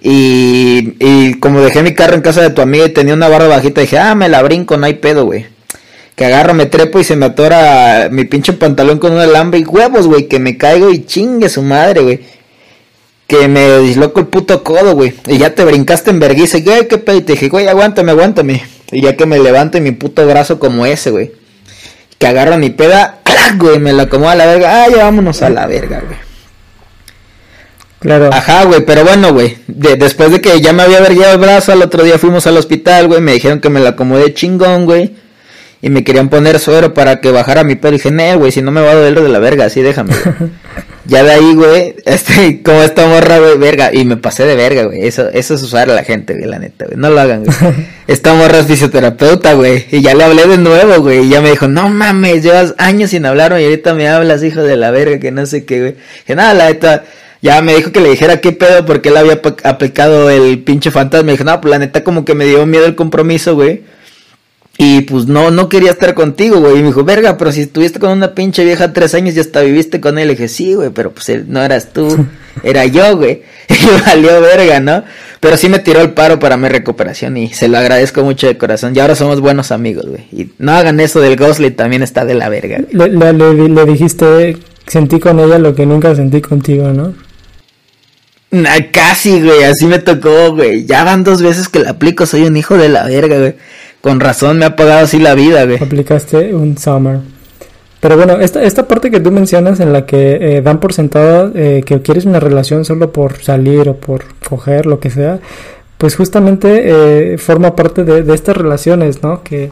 Y, 0.00 0.94
y 1.00 1.34
como 1.40 1.60
dejé 1.60 1.82
mi 1.82 1.92
carro 1.92 2.14
en 2.14 2.22
casa 2.22 2.40
de 2.40 2.50
tu 2.50 2.62
amiga 2.62 2.86
y 2.86 2.90
tenía 2.90 3.14
una 3.14 3.28
barra 3.28 3.48
bajita, 3.48 3.80
dije, 3.80 3.98
ah, 3.98 4.14
me 4.14 4.28
la 4.28 4.42
brinco, 4.42 4.76
no 4.76 4.86
hay 4.86 4.94
pedo, 4.94 5.24
güey. 5.24 5.46
Que 6.14 6.26
agarro, 6.26 6.54
me 6.54 6.66
trepo 6.66 7.00
y 7.00 7.04
se 7.04 7.16
me 7.16 7.26
atora 7.26 8.08
mi 8.10 8.24
pinche 8.24 8.52
pantalón 8.52 8.98
con 8.98 9.12
un 9.12 9.18
alambre 9.18 9.58
y 9.58 9.64
huevos, 9.64 10.06
güey, 10.06 10.28
que 10.28 10.38
me 10.38 10.56
caigo 10.56 10.90
y 10.90 11.04
chingue 11.04 11.48
su 11.48 11.62
madre, 11.62 12.02
güey 12.02 12.20
que 13.30 13.46
me 13.46 13.78
disloco 13.78 14.18
el 14.18 14.26
puto 14.26 14.64
codo, 14.64 14.96
güey. 14.96 15.14
Y 15.28 15.38
ya 15.38 15.54
te 15.54 15.64
brincaste 15.64 16.10
en 16.10 16.18
vergüenza. 16.18 16.58
Y 16.58 16.64
qué 16.64 16.98
pedo. 16.98 17.16
Y 17.16 17.20
te 17.20 17.34
dije, 17.34 17.48
güey, 17.48 17.68
aguántame, 17.68 18.10
aguántame. 18.10 18.60
Y 18.90 19.02
ya 19.02 19.16
que 19.16 19.24
me 19.24 19.38
levante 19.38 19.80
mi 19.80 19.92
puto 19.92 20.26
brazo 20.26 20.58
como 20.58 20.84
ese, 20.84 21.12
güey. 21.12 21.30
Que 22.20 22.26
agarro 22.26 22.58
mi 22.58 22.68
peda, 22.68 23.20
güey, 23.56 23.78
me 23.78 23.94
lo 23.94 24.02
acomodo 24.02 24.28
a 24.28 24.36
la 24.36 24.44
verga. 24.44 24.84
Ah, 24.84 24.88
ya 24.90 25.04
vámonos 25.04 25.40
a 25.40 25.48
la 25.48 25.66
verga, 25.66 26.02
güey. 26.06 26.18
Claro. 27.98 28.28
Ajá, 28.30 28.64
güey, 28.64 28.84
pero 28.84 29.04
bueno, 29.04 29.32
güey. 29.32 29.56
después 29.66 30.30
de 30.30 30.42
que 30.42 30.60
ya 30.60 30.74
me 30.74 30.82
había 30.82 31.00
vergueado 31.00 31.32
el 31.32 31.40
brazo, 31.40 31.72
al 31.72 31.80
otro 31.80 32.04
día 32.04 32.18
fuimos 32.18 32.46
al 32.46 32.58
hospital, 32.58 33.08
güey. 33.08 33.22
Me 33.22 33.32
dijeron 33.32 33.60
que 33.60 33.70
me 33.70 33.80
lo 33.80 33.88
acomodé 33.88 34.34
chingón, 34.34 34.84
güey. 34.84 35.16
Y 35.82 35.88
me 35.90 36.04
querían 36.04 36.28
poner 36.28 36.58
suero 36.58 36.92
para 36.92 37.20
que 37.20 37.30
bajara 37.30 37.64
mi 37.64 37.74
pelo. 37.74 37.94
Y 37.94 37.98
dije, 37.98 38.10
no, 38.10 38.38
güey, 38.38 38.52
si 38.52 38.60
no 38.62 38.70
me 38.70 38.80
va 38.80 38.90
a 38.90 38.94
doler 38.94 39.22
de 39.22 39.28
la 39.28 39.38
verga, 39.38 39.64
así 39.64 39.82
déjame. 39.82 40.12
Ya 41.06 41.24
de 41.24 41.32
ahí, 41.32 41.54
güey, 41.54 41.96
este, 42.04 42.62
como 42.64 42.82
esta 42.82 43.06
morra, 43.06 43.38
güey, 43.38 43.58
verga, 43.58 43.90
y 43.92 44.04
me 44.04 44.16
pasé 44.16 44.44
de 44.44 44.54
verga, 44.54 44.84
güey. 44.84 45.06
Eso, 45.06 45.28
eso 45.30 45.54
es 45.54 45.62
usar 45.62 45.90
a 45.90 45.94
la 45.94 46.04
gente, 46.04 46.34
güey, 46.34 46.46
la 46.46 46.60
neta, 46.60 46.84
güey. 46.84 46.96
No 46.96 47.10
lo 47.10 47.20
hagan, 47.20 47.44
güey. 47.44 47.56
Esta 48.06 48.34
morra 48.34 48.58
es 48.60 48.66
fisioterapeuta, 48.66 49.54
güey. 49.54 49.86
Y 49.90 50.02
ya 50.02 50.14
le 50.14 50.22
hablé 50.22 50.46
de 50.46 50.58
nuevo, 50.58 51.02
güey. 51.02 51.26
Y 51.26 51.28
ya 51.30 51.40
me 51.40 51.50
dijo, 51.50 51.66
no 51.66 51.88
mames, 51.88 52.44
llevas 52.44 52.74
años 52.78 53.10
sin 53.10 53.26
hablar, 53.26 53.50
y 53.58 53.64
ahorita 53.64 53.94
me 53.94 54.08
hablas, 54.08 54.44
hijo 54.44 54.62
de 54.62 54.76
la 54.76 54.92
verga, 54.92 55.18
que 55.18 55.32
no 55.32 55.46
sé 55.46 55.64
qué, 55.64 55.80
güey. 55.80 55.94
Que 56.26 56.36
nada, 56.36 56.54
la 56.54 56.66
neta, 56.66 57.04
ya 57.42 57.60
me 57.62 57.74
dijo 57.74 57.90
que 57.90 58.00
le 58.00 58.10
dijera 58.10 58.40
qué 58.40 58.52
pedo 58.52 58.84
porque 58.84 59.08
él 59.08 59.16
había 59.16 59.40
aplicado 59.64 60.30
el 60.30 60.60
pinche 60.60 60.90
fantasma. 60.90 61.24
Me 61.24 61.32
dijo, 61.32 61.44
no, 61.44 61.60
pues 61.60 61.70
la 61.70 61.78
neta 61.78 62.04
como 62.04 62.24
que 62.24 62.34
me 62.34 62.44
dio 62.44 62.64
miedo 62.66 62.84
el 62.84 62.94
compromiso, 62.94 63.54
güey. 63.54 63.82
Y 64.82 65.02
pues 65.02 65.26
no, 65.26 65.50
no 65.50 65.68
quería 65.68 65.90
estar 65.90 66.14
contigo, 66.14 66.58
güey. 66.58 66.78
Y 66.78 66.80
me 66.80 66.86
dijo, 66.86 67.04
verga, 67.04 67.36
pero 67.36 67.52
si 67.52 67.60
estuviste 67.60 68.00
con 68.00 68.12
una 68.12 68.34
pinche 68.34 68.64
vieja 68.64 68.94
tres 68.94 69.12
años 69.14 69.36
y 69.36 69.40
hasta 69.40 69.60
viviste 69.60 70.00
con 70.00 70.18
él. 70.18 70.28
Le 70.28 70.32
dije, 70.32 70.48
sí, 70.48 70.72
güey, 70.72 70.88
pero 70.88 71.12
pues 71.12 71.28
él 71.28 71.44
no 71.48 71.62
eras 71.62 71.92
tú, 71.92 72.24
era 72.62 72.86
yo, 72.86 73.14
güey. 73.18 73.42
Y 73.68 74.00
valió 74.06 74.40
verga, 74.40 74.80
¿no? 74.80 75.04
Pero 75.38 75.58
sí 75.58 75.68
me 75.68 75.80
tiró 75.80 76.00
el 76.00 76.12
paro 76.12 76.38
para 76.38 76.56
mi 76.56 76.68
recuperación 76.68 77.36
y 77.36 77.52
se 77.52 77.68
lo 77.68 77.76
agradezco 77.76 78.22
mucho 78.22 78.46
de 78.46 78.56
corazón. 78.56 78.96
Y 78.96 79.00
ahora 79.00 79.14
somos 79.14 79.42
buenos 79.42 79.70
amigos, 79.70 80.06
güey. 80.06 80.22
Y 80.32 80.50
no 80.58 80.72
hagan 80.72 80.98
eso 80.98 81.20
del 81.20 81.36
Ghostly, 81.36 81.72
también 81.72 82.02
está 82.02 82.24
de 82.24 82.34
la 82.34 82.48
verga. 82.48 82.78
Le, 82.90 83.08
le, 83.10 83.32
le, 83.34 83.84
dijiste, 83.84 84.56
sentí 84.86 85.20
con 85.20 85.40
ella 85.40 85.58
lo 85.58 85.74
que 85.74 85.84
nunca 85.84 86.14
sentí 86.14 86.40
contigo, 86.40 86.88
¿no? 86.88 87.12
casi, 88.92 89.40
güey, 89.42 89.62
así 89.62 89.84
me 89.84 89.98
tocó, 89.98 90.54
güey. 90.54 90.86
Ya 90.86 91.04
van 91.04 91.22
dos 91.22 91.42
veces 91.42 91.68
que 91.68 91.80
la 91.80 91.90
aplico, 91.90 92.24
soy 92.24 92.44
un 92.44 92.56
hijo 92.56 92.78
de 92.78 92.88
la 92.88 93.04
verga, 93.04 93.38
güey. 93.38 93.54
Con 94.00 94.20
razón 94.20 94.58
me 94.58 94.64
ha 94.64 94.76
pagado 94.76 95.04
así 95.04 95.18
la 95.18 95.34
vida, 95.34 95.64
güey. 95.66 95.82
Aplicaste 95.82 96.54
un 96.54 96.78
summer. 96.78 97.20
Pero 98.00 98.16
bueno, 98.16 98.40
esta, 98.40 98.62
esta 98.62 98.88
parte 98.88 99.10
que 99.10 99.20
tú 99.20 99.30
mencionas 99.30 99.78
en 99.78 99.92
la 99.92 100.06
que 100.06 100.56
eh, 100.56 100.62
dan 100.62 100.80
por 100.80 100.94
sentado 100.94 101.52
eh, 101.54 101.82
que 101.84 102.00
quieres 102.00 102.24
una 102.24 102.40
relación 102.40 102.86
solo 102.86 103.12
por 103.12 103.42
salir 103.42 103.90
o 103.90 103.96
por 103.96 104.24
coger, 104.48 104.86
lo 104.86 105.00
que 105.00 105.10
sea, 105.10 105.38
pues 105.98 106.16
justamente 106.16 107.34
eh, 107.34 107.38
forma 107.38 107.76
parte 107.76 108.04
de, 108.04 108.34
estas 108.34 108.56
relaciones, 108.56 109.22
¿no? 109.22 109.42
Que, 109.42 109.70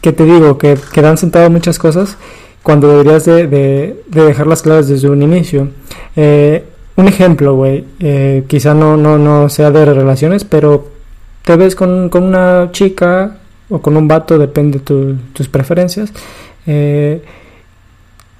que 0.00 0.12
te 0.12 0.24
digo, 0.24 0.58
que, 0.58 0.76
que 0.92 1.00
dan 1.00 1.16
sentado 1.16 1.48
muchas 1.48 1.78
cosas 1.78 2.16
cuando 2.64 2.88
deberías 2.88 3.24
de, 3.24 3.46
de, 3.46 4.02
de 4.08 4.24
dejarlas 4.24 4.62
claras 4.62 4.88
desde 4.88 5.08
un 5.08 5.22
inicio. 5.22 5.68
un 6.16 7.08
ejemplo, 7.08 7.54
güey, 7.54 7.84
quizá 8.48 8.74
no, 8.74 8.96
no, 8.96 9.16
no 9.16 9.48
sea 9.48 9.70
de 9.70 9.84
relaciones, 9.84 10.42
pero 10.42 10.88
te 11.50 11.56
ves 11.56 11.74
con, 11.74 12.08
una 12.14 12.68
chica 12.70 13.38
o 13.68 13.82
con 13.82 13.96
un 13.96 14.06
vato, 14.06 14.38
depende 14.38 14.78
de 14.78 15.16
tus 15.32 15.48
preferencias. 15.48 16.12
Eh, 16.64 17.24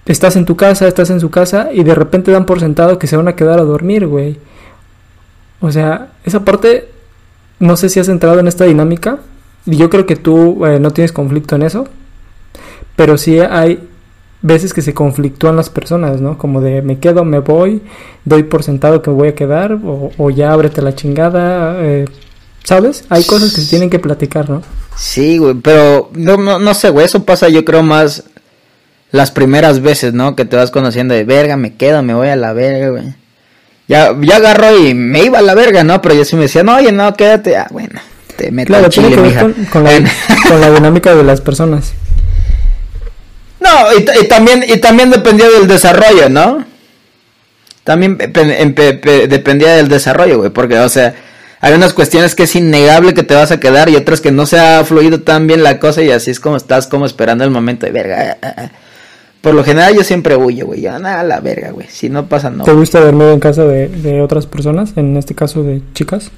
estás 0.06 0.36
en 0.36 0.44
tu 0.44 0.54
casa, 0.54 0.86
estás 0.86 1.10
en 1.10 1.18
su 1.18 1.28
casa 1.28 1.70
y 1.72 1.82
de 1.82 1.96
repente 1.96 2.30
dan 2.30 2.46
por 2.46 2.60
sentado 2.60 3.00
que 3.00 3.08
se 3.08 3.16
van 3.16 3.26
a 3.26 3.34
quedar 3.34 3.58
a 3.58 3.64
dormir, 3.64 4.06
güey. 4.06 4.38
O 5.58 5.72
sea, 5.72 6.12
esa 6.22 6.44
parte 6.44 6.88
no 7.58 7.76
sé 7.76 7.88
si 7.88 7.98
has 7.98 8.08
entrado 8.08 8.38
en 8.38 8.46
esta 8.46 8.64
dinámica. 8.64 9.18
Y 9.66 9.76
yo 9.76 9.90
creo 9.90 10.06
que 10.06 10.14
tú 10.14 10.64
eh, 10.64 10.78
no 10.78 10.92
tienes 10.92 11.10
conflicto 11.10 11.56
en 11.56 11.62
eso. 11.62 11.88
Pero 12.94 13.18
sí 13.18 13.40
hay 13.40 13.88
veces 14.40 14.72
que 14.72 14.82
se 14.82 14.94
conflictúan 14.94 15.56
las 15.56 15.68
personas, 15.68 16.20
¿no? 16.20 16.38
Como 16.38 16.60
de 16.60 16.80
me 16.80 17.00
quedo, 17.00 17.24
me 17.24 17.40
voy, 17.40 17.82
doy 18.24 18.44
por 18.44 18.62
sentado 18.62 19.02
que 19.02 19.10
voy 19.10 19.28
a 19.28 19.34
quedar, 19.34 19.80
o, 19.82 20.30
ya 20.30 20.52
ábrete 20.52 20.80
la 20.80 20.94
chingada, 20.94 21.74
eh, 21.80 22.04
¿sabes? 22.70 23.02
Hay 23.08 23.24
cosas 23.24 23.52
que 23.52 23.62
se 23.62 23.68
tienen 23.68 23.90
que 23.90 23.98
platicar, 23.98 24.48
¿no? 24.48 24.62
Sí, 24.96 25.38
güey, 25.38 25.54
pero 25.54 26.08
no, 26.14 26.36
no, 26.36 26.60
no 26.60 26.72
sé, 26.72 26.90
güey, 26.90 27.04
eso 27.04 27.24
pasa 27.24 27.48
yo 27.48 27.64
creo 27.64 27.82
más 27.82 28.22
las 29.10 29.32
primeras 29.32 29.80
veces, 29.80 30.14
¿no? 30.14 30.36
Que 30.36 30.44
te 30.44 30.54
vas 30.54 30.70
conociendo 30.70 31.12
de 31.12 31.24
verga, 31.24 31.56
me 31.56 31.74
quedo, 31.74 32.00
me 32.04 32.14
voy 32.14 32.28
a 32.28 32.36
la 32.36 32.52
verga, 32.52 32.90
güey. 32.90 33.14
Ya, 33.88 34.14
ya 34.20 34.36
agarró 34.36 34.78
y 34.78 34.94
me 34.94 35.24
iba 35.24 35.40
a 35.40 35.42
la 35.42 35.56
verga, 35.56 35.82
¿no? 35.82 36.00
Pero 36.00 36.14
yo 36.14 36.24
sí 36.24 36.36
me 36.36 36.42
decía, 36.42 36.62
no, 36.62 36.76
oye, 36.76 36.92
no, 36.92 37.12
quédate, 37.14 37.56
ah, 37.56 37.66
bueno, 37.72 38.00
te 38.36 38.52
meto 38.52 38.68
claro, 38.68 38.88
chile, 38.88 39.08
tiene 39.08 39.32
que 39.32 39.44
ver 39.44 39.54
con, 39.72 39.82
la, 39.82 39.90
con 40.48 40.60
la 40.60 40.70
dinámica 40.70 41.12
de 41.12 41.24
las 41.24 41.40
personas. 41.40 41.92
No, 43.58 43.98
y, 43.98 44.28
también, 44.28 44.64
y 44.64 44.76
también 44.76 45.10
dependía 45.10 45.50
del 45.50 45.66
desarrollo, 45.66 46.28
¿no? 46.28 46.64
También 47.82 48.16
dependía 48.16 49.74
del 49.74 49.88
desarrollo, 49.88 50.38
güey, 50.38 50.50
porque, 50.50 50.78
o 50.78 50.88
sea, 50.88 51.16
hay 51.60 51.74
unas 51.74 51.92
cuestiones 51.92 52.34
que 52.34 52.44
es 52.44 52.56
innegable 52.56 53.14
que 53.14 53.22
te 53.22 53.34
vas 53.34 53.52
a 53.52 53.60
quedar 53.60 53.88
y 53.90 53.96
otras 53.96 54.20
que 54.20 54.32
no 54.32 54.46
se 54.46 54.58
ha 54.58 54.82
fluido 54.84 55.20
tan 55.20 55.46
bien 55.46 55.62
la 55.62 55.78
cosa 55.78 56.02
y 56.02 56.10
así 56.10 56.30
es 56.30 56.40
como 56.40 56.56
estás 56.56 56.86
como 56.86 57.04
esperando 57.04 57.44
el 57.44 57.50
momento 57.50 57.86
de 57.86 57.92
verga. 57.92 58.38
Ah, 58.42 58.46
ah, 58.46 58.54
ah. 58.56 58.70
Por 59.40 59.54
lo 59.54 59.64
general 59.64 59.94
yo 59.94 60.04
siempre 60.04 60.36
huyo, 60.36 60.66
güey, 60.66 60.82
ya 60.82 60.98
nada, 60.98 61.22
la 61.22 61.40
verga, 61.40 61.70
güey, 61.70 61.86
si 61.88 62.08
no 62.08 62.26
pasa 62.26 62.50
no. 62.50 62.64
¿Te 62.64 62.72
gusta 62.72 63.00
dormir 63.00 63.28
en 63.28 63.40
casa 63.40 63.64
de, 63.64 63.88
de 63.88 64.20
otras 64.20 64.46
personas, 64.46 64.92
en 64.96 65.16
este 65.16 65.34
caso 65.34 65.62
de 65.62 65.82
chicas? 65.94 66.30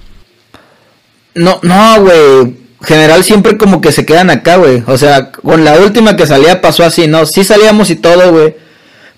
No, 1.34 1.58
no, 1.62 2.00
güey, 2.00 2.56
general 2.82 3.24
siempre 3.24 3.56
como 3.56 3.80
que 3.80 3.92
se 3.92 4.04
quedan 4.04 4.30
acá, 4.30 4.56
güey. 4.56 4.82
O 4.86 4.98
sea, 4.98 5.32
con 5.32 5.64
la 5.64 5.78
última 5.78 6.16
que 6.16 6.26
salía 6.26 6.60
pasó 6.60 6.84
así, 6.84 7.06
¿no? 7.06 7.26
Sí 7.26 7.44
salíamos 7.44 7.90
y 7.90 7.96
todo, 7.96 8.32
güey. 8.32 8.54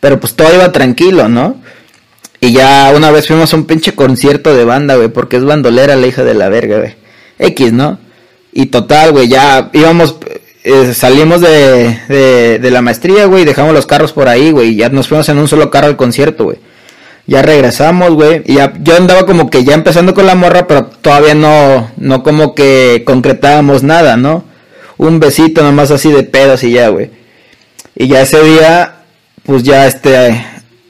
Pero 0.00 0.20
pues 0.20 0.34
todo 0.34 0.54
iba 0.54 0.70
tranquilo, 0.70 1.28
¿no? 1.28 1.56
Y 2.44 2.52
ya 2.52 2.92
una 2.94 3.10
vez 3.10 3.26
fuimos 3.26 3.54
a 3.54 3.56
un 3.56 3.64
pinche 3.64 3.94
concierto 3.94 4.54
de 4.54 4.66
banda, 4.66 4.96
güey, 4.96 5.08
porque 5.08 5.38
es 5.38 5.44
bandolera 5.44 5.96
la 5.96 6.06
hija 6.06 6.24
de 6.24 6.34
la 6.34 6.50
verga, 6.50 6.78
güey. 6.78 6.94
X, 7.38 7.72
¿no? 7.72 7.98
Y 8.52 8.66
total, 8.66 9.12
güey, 9.12 9.28
ya 9.28 9.70
íbamos, 9.72 10.16
eh, 10.62 10.92
salimos 10.92 11.40
de, 11.40 12.58
de, 12.60 12.70
la 12.70 12.82
maestría, 12.82 13.24
güey, 13.24 13.46
dejamos 13.46 13.72
los 13.72 13.86
carros 13.86 14.12
por 14.12 14.28
ahí, 14.28 14.50
güey, 14.50 14.72
y 14.72 14.76
ya 14.76 14.90
nos 14.90 15.08
fuimos 15.08 15.26
en 15.30 15.38
un 15.38 15.48
solo 15.48 15.70
carro 15.70 15.86
al 15.86 15.96
concierto, 15.96 16.44
güey. 16.44 16.58
Ya 17.26 17.40
regresamos, 17.40 18.10
güey. 18.10 18.42
Y 18.44 18.56
ya, 18.56 18.74
yo 18.78 18.94
andaba 18.94 19.24
como 19.24 19.48
que 19.48 19.64
ya 19.64 19.72
empezando 19.72 20.12
con 20.12 20.26
la 20.26 20.34
morra, 20.34 20.66
pero 20.66 20.84
todavía 20.84 21.34
no, 21.34 21.92
no 21.96 22.22
como 22.22 22.54
que 22.54 23.04
concretábamos 23.06 23.82
nada, 23.82 24.18
¿no? 24.18 24.44
Un 24.98 25.18
besito 25.18 25.62
nomás 25.62 25.90
así 25.90 26.12
de 26.12 26.24
pedos 26.24 26.62
y 26.62 26.72
ya, 26.72 26.88
güey. 26.88 27.10
Y 27.96 28.08
ya 28.08 28.20
ese 28.20 28.44
día, 28.44 28.96
pues 29.44 29.62
ya 29.62 29.86
este, 29.86 30.44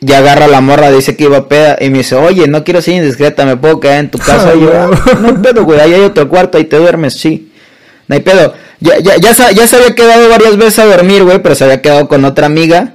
ya 0.04 0.18
agarra 0.18 0.46
la 0.46 0.60
morra, 0.60 0.90
dice 0.90 1.16
que 1.16 1.24
iba 1.24 1.38
a 1.38 1.48
peda 1.48 1.76
y 1.80 1.90
me 1.90 1.98
dice, 1.98 2.14
oye, 2.14 2.46
no 2.46 2.64
quiero 2.64 2.82
ser 2.82 2.94
indiscreta, 2.94 3.44
me 3.44 3.56
puedo 3.56 3.80
quedar 3.80 3.98
en 3.98 4.10
tu 4.10 4.18
casa. 4.26 4.54
y 4.54 4.60
yo, 4.60 4.72
ah, 4.72 4.90
no 5.20 5.28
hay 5.28 5.34
pedo, 5.34 5.64
güey, 5.64 5.80
ahí 5.80 5.94
hay 5.94 6.02
otro 6.02 6.28
cuarto, 6.28 6.58
ahí 6.58 6.64
te 6.64 6.76
duermes, 6.76 7.14
sí. 7.14 7.50
No 8.06 8.14
hay 8.14 8.20
pedo. 8.20 8.54
Ya, 8.80 8.98
ya, 8.98 9.16
ya, 9.16 9.32
ya 9.50 9.66
se 9.66 9.76
había 9.76 9.94
quedado 9.94 10.28
varias 10.28 10.56
veces 10.56 10.78
a 10.80 10.84
dormir, 10.84 11.24
güey, 11.24 11.38
pero 11.42 11.54
se 11.54 11.64
había 11.64 11.80
quedado 11.80 12.06
con 12.06 12.24
otra 12.24 12.46
amiga. 12.46 12.94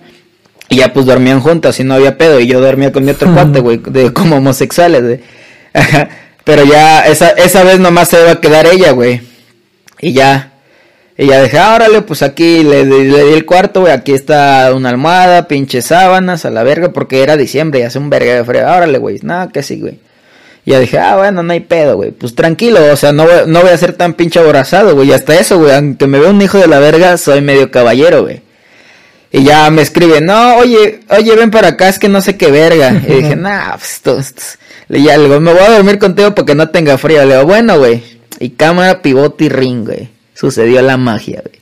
Y 0.69 0.77
ya 0.77 0.93
pues 0.93 1.07
dormían 1.07 1.39
juntas 1.39 1.79
y 1.79 1.83
no 1.83 1.95
había 1.95 2.17
pedo. 2.17 2.39
Y 2.39 2.45
yo 2.45 2.61
dormía 2.61 2.91
con 2.91 3.03
mi 3.03 3.11
otro 3.11 3.33
cuate, 3.33 3.59
güey, 3.61 3.77
de 3.77 4.13
como 4.13 4.37
homosexuales, 4.37 5.01
güey. 5.01 5.19
Pero 6.43 6.63
ya 6.63 7.07
esa, 7.07 7.29
esa 7.29 7.63
vez 7.63 7.79
nomás 7.79 8.09
se 8.09 8.21
iba 8.21 8.31
a 8.31 8.39
quedar 8.39 8.67
ella, 8.67 8.91
güey. 8.91 9.21
Y 9.99 10.13
ya. 10.13 10.48
Y 11.21 11.27
ya 11.27 11.43
dije, 11.43 11.59
ah, 11.59 11.75
órale, 11.75 12.01
pues 12.01 12.23
aquí 12.23 12.63
le, 12.63 12.85
le, 12.85 13.03
di 13.03 13.33
el 13.33 13.45
cuarto, 13.45 13.81
güey. 13.81 13.91
Aquí 13.91 14.13
está 14.13 14.71
una 14.73 14.87
almohada, 14.87 15.49
pinches 15.49 15.87
sábanas, 15.87 16.45
a 16.45 16.49
la 16.49 16.63
verga, 16.63 16.93
porque 16.93 17.21
era 17.21 17.35
diciembre 17.35 17.81
y 17.81 17.83
hace 17.83 17.99
un 17.99 18.09
verga 18.09 18.35
de 18.35 18.45
frío. 18.45 18.61
Órale, 18.61 18.97
güey. 18.99 19.19
Nada, 19.21 19.49
que 19.49 19.61
sí, 19.61 19.81
güey. 19.81 19.99
Y 20.65 20.71
ya 20.71 20.79
dije, 20.79 20.97
ah, 20.97 21.17
bueno, 21.17 21.43
no 21.43 21.51
hay 21.51 21.59
pedo, 21.59 21.97
güey. 21.97 22.11
Pues 22.11 22.35
tranquilo, 22.35 22.79
o 22.89 22.95
sea, 22.95 23.11
no 23.11 23.25
voy, 23.25 23.33
no 23.47 23.59
voy 23.59 23.69
a 23.69 23.77
ser 23.77 23.95
tan 23.97 24.13
pinche 24.13 24.39
aborazado, 24.39 24.95
güey. 24.95 25.09
Y 25.09 25.11
hasta 25.11 25.37
eso, 25.37 25.59
güey. 25.59 25.73
Aunque 25.75 26.07
me 26.07 26.19
vea 26.19 26.29
un 26.29 26.41
hijo 26.41 26.57
de 26.57 26.67
la 26.67 26.79
verga, 26.79 27.17
soy 27.17 27.41
medio 27.41 27.69
caballero, 27.69 28.21
güey. 28.21 28.41
Y 29.33 29.43
ya 29.43 29.69
me 29.71 29.81
escribe, 29.81 30.21
no, 30.21 30.55
oye, 30.55 31.01
oye, 31.09 31.35
ven 31.35 31.51
para 31.51 31.67
acá, 31.67 31.89
es 31.89 31.99
que 31.99 32.07
no 32.07 32.21
sé 32.21 32.37
qué 32.37 32.49
verga. 32.49 32.91
Y 33.05 33.15
dije, 33.15 33.35
nah, 33.35 33.75
pues 33.75 34.57
Le 34.87 34.99
dije, 34.99 35.17
me 35.17 35.51
voy 35.51 35.63
a 35.63 35.71
dormir 35.71 35.99
contigo 35.99 36.33
porque 36.33 36.55
no 36.55 36.69
tenga 36.69 36.97
frío. 36.97 37.25
Le 37.25 37.35
digo, 37.35 37.45
bueno, 37.45 37.77
güey. 37.77 38.01
Y 38.39 38.51
cámara, 38.51 39.01
pivote 39.01 39.43
y 39.43 39.49
ring, 39.49 39.85
güey. 39.85 40.18
Sucedió 40.39 40.81
la 40.81 40.95
magia, 40.95 41.41
güey. 41.43 41.59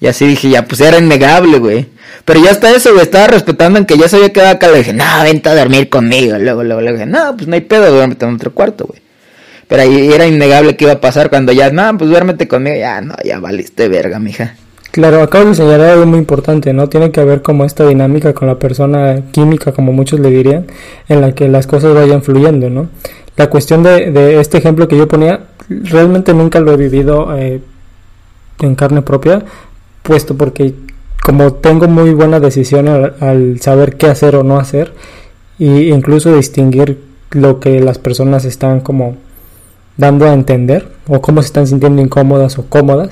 Y 0.00 0.06
así 0.06 0.26
dije, 0.26 0.50
ya, 0.50 0.66
pues 0.66 0.82
era 0.82 0.98
innegable, 0.98 1.58
güey. 1.58 1.86
Pero 2.26 2.44
ya 2.44 2.50
hasta 2.50 2.70
eso, 2.70 2.90
güey, 2.92 3.04
estaba 3.04 3.26
respetando 3.26 3.78
en 3.78 3.86
que 3.86 3.96
ya 3.96 4.06
se 4.06 4.16
había 4.16 4.34
quedado 4.34 4.50
acá. 4.50 4.68
Le 4.68 4.78
dije, 4.78 4.92
no, 4.92 5.04
vente 5.22 5.48
a 5.48 5.54
dormir 5.54 5.88
conmigo. 5.88 6.36
Luego, 6.38 6.62
luego, 6.62 6.82
le 6.82 6.92
dije, 6.92 7.06
no, 7.06 7.34
pues 7.34 7.48
no 7.48 7.54
hay 7.54 7.62
pedo, 7.62 7.90
duérmete 7.90 8.26
en 8.26 8.34
otro 8.34 8.52
cuarto, 8.52 8.84
güey. 8.84 9.00
Pero 9.66 9.80
ahí 9.80 10.12
era 10.12 10.26
innegable 10.26 10.76
que 10.76 10.84
iba 10.84 10.92
a 10.92 11.00
pasar 11.00 11.30
cuando 11.30 11.52
ya, 11.52 11.70
no, 11.70 11.96
pues 11.96 12.10
duérmete 12.10 12.46
conmigo. 12.46 12.76
Ya, 12.76 13.00
no, 13.00 13.14
ya 13.24 13.40
valiste 13.40 13.88
verga, 13.88 14.18
mija. 14.18 14.56
Claro, 14.90 15.22
acabo 15.22 15.46
de 15.46 15.54
señalar 15.54 15.92
algo 15.92 16.04
muy 16.04 16.18
importante, 16.18 16.74
¿no? 16.74 16.90
Tiene 16.90 17.10
que 17.10 17.20
haber 17.20 17.40
como 17.40 17.64
esta 17.64 17.86
dinámica 17.86 18.34
con 18.34 18.46
la 18.48 18.58
persona 18.58 19.22
química, 19.32 19.72
como 19.72 19.94
muchos 19.94 20.20
le 20.20 20.28
dirían, 20.28 20.66
en 21.08 21.22
la 21.22 21.32
que 21.32 21.48
las 21.48 21.66
cosas 21.66 21.94
vayan 21.94 22.22
fluyendo, 22.22 22.68
¿no? 22.68 22.90
La 23.36 23.48
cuestión 23.48 23.82
de, 23.82 24.10
de 24.10 24.38
este 24.38 24.58
ejemplo 24.58 24.86
que 24.86 24.98
yo 24.98 25.08
ponía, 25.08 25.40
realmente 25.70 26.34
nunca 26.34 26.60
lo 26.60 26.72
he 26.74 26.76
vivido 26.76 27.34
eh, 27.34 27.62
en 28.60 28.74
carne 28.74 29.02
propia, 29.02 29.44
puesto 30.02 30.36
porque 30.36 30.74
como 31.22 31.52
tengo 31.52 31.88
muy 31.88 32.14
buena 32.14 32.40
decisión 32.40 32.88
al, 32.88 33.60
saber 33.60 33.96
qué 33.96 34.06
hacer 34.06 34.36
o 34.36 34.42
no 34.42 34.58
hacer, 34.58 34.94
e 35.58 35.90
incluso 35.92 36.34
distinguir 36.34 37.00
lo 37.30 37.60
que 37.60 37.80
las 37.80 37.98
personas 37.98 38.44
están 38.44 38.80
como 38.80 39.16
dando 39.96 40.26
a 40.26 40.32
entender, 40.32 40.88
o 41.06 41.20
cómo 41.20 41.42
se 41.42 41.46
están 41.46 41.66
sintiendo 41.66 42.00
incómodas 42.00 42.58
o 42.58 42.66
cómodas, 42.66 43.10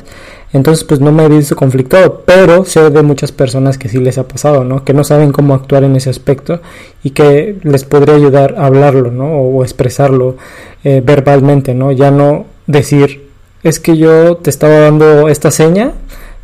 entonces, 0.53 0.85
pues 0.85 1.01
no 1.01 1.13
me 1.13 1.25
he 1.25 1.29
visto 1.29 1.57
conflictado, 1.57 2.23
pero 2.25 2.65
sé 2.65 2.89
de 2.89 3.03
muchas 3.03 3.33
personas 3.33 3.79
que 3.79 3.89
sí 3.89 3.99
les 3.99 4.17
ha 4.17 4.29
pasado, 4.29 4.65
¿no? 4.65 4.85
Que 4.85 4.95
no 4.95 5.05
saben 5.05 5.33
cómo 5.33 5.55
actuar 5.55 5.85
en 5.85 5.97
ese 5.97 6.09
aspecto 6.09 6.61
y 7.03 7.11
que 7.11 7.57
les 7.63 7.85
podría 7.85 8.15
ayudar 8.15 8.55
a 8.57 8.65
hablarlo, 8.67 9.11
¿no? 9.11 9.33
O 9.33 9.63
expresarlo 9.63 10.37
eh, 10.85 11.03
verbalmente, 11.05 11.75
¿no? 11.75 11.93
Ya 11.93 12.11
no 12.11 12.47
decir, 12.67 13.26
es 13.69 13.81
que 13.81 13.97
yo 13.97 14.37
te 14.37 14.51
estaba 14.51 14.79
dando 14.81 15.29
esta 15.29 15.51
seña 15.51 15.93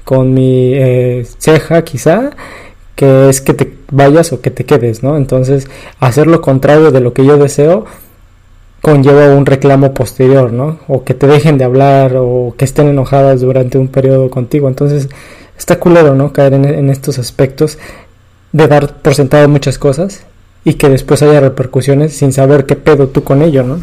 con 0.05 0.35
mi 0.35 0.75
eh, 0.75 1.27
ceja 1.39 1.83
quizá, 1.83 2.31
que 2.97 3.29
es 3.29 3.41
que 3.41 3.55
te 3.55 3.75
vayas 3.91 4.33
o 4.33 4.41
que 4.41 4.51
te 4.51 4.65
quedes, 4.65 5.03
¿no? 5.03 5.17
Entonces, 5.17 5.69
hacer 6.01 6.27
lo 6.27 6.41
contrario 6.41 6.91
de 6.91 7.01
lo 7.01 7.13
que 7.13 7.25
yo 7.25 7.37
deseo 7.37 7.85
conlleva 8.81 9.35
un 9.35 9.47
reclamo 9.47 9.95
posterior, 9.95 10.53
¿no? 10.53 10.81
O 10.89 11.05
que 11.05 11.15
te 11.15 11.29
dejen 11.29 11.59
de 11.59 11.65
hablar 11.65 12.17
o 12.17 12.55
que 12.59 12.65
estén 12.65 12.89
enojadas 12.89 13.41
durante 13.41 13.79
un 13.79 13.89
periodo 13.89 14.29
contigo. 14.29 14.67
Entonces, 14.67 15.09
está 15.57 15.79
culero, 15.79 16.17
¿no? 16.17 16.33
Caer 16.33 16.55
en, 16.55 16.91
estos 16.91 17.19
aspectos 17.21 17.79
de 18.51 18.67
dar 18.67 18.97
por 18.97 19.15
sentado 19.15 19.49
muchas 19.49 19.79
cosas 19.79 20.25
y 20.65 20.75
que 20.75 20.89
después 20.89 21.23
haya 21.23 21.41
repercusiones 21.41 22.15
sin 22.15 22.33
saber 22.33 22.67
qué 22.67 22.75
pedo 22.75 23.09
tú 23.09 23.23
con 23.23 23.43
ello, 23.43 23.63
¿no? 23.63 23.81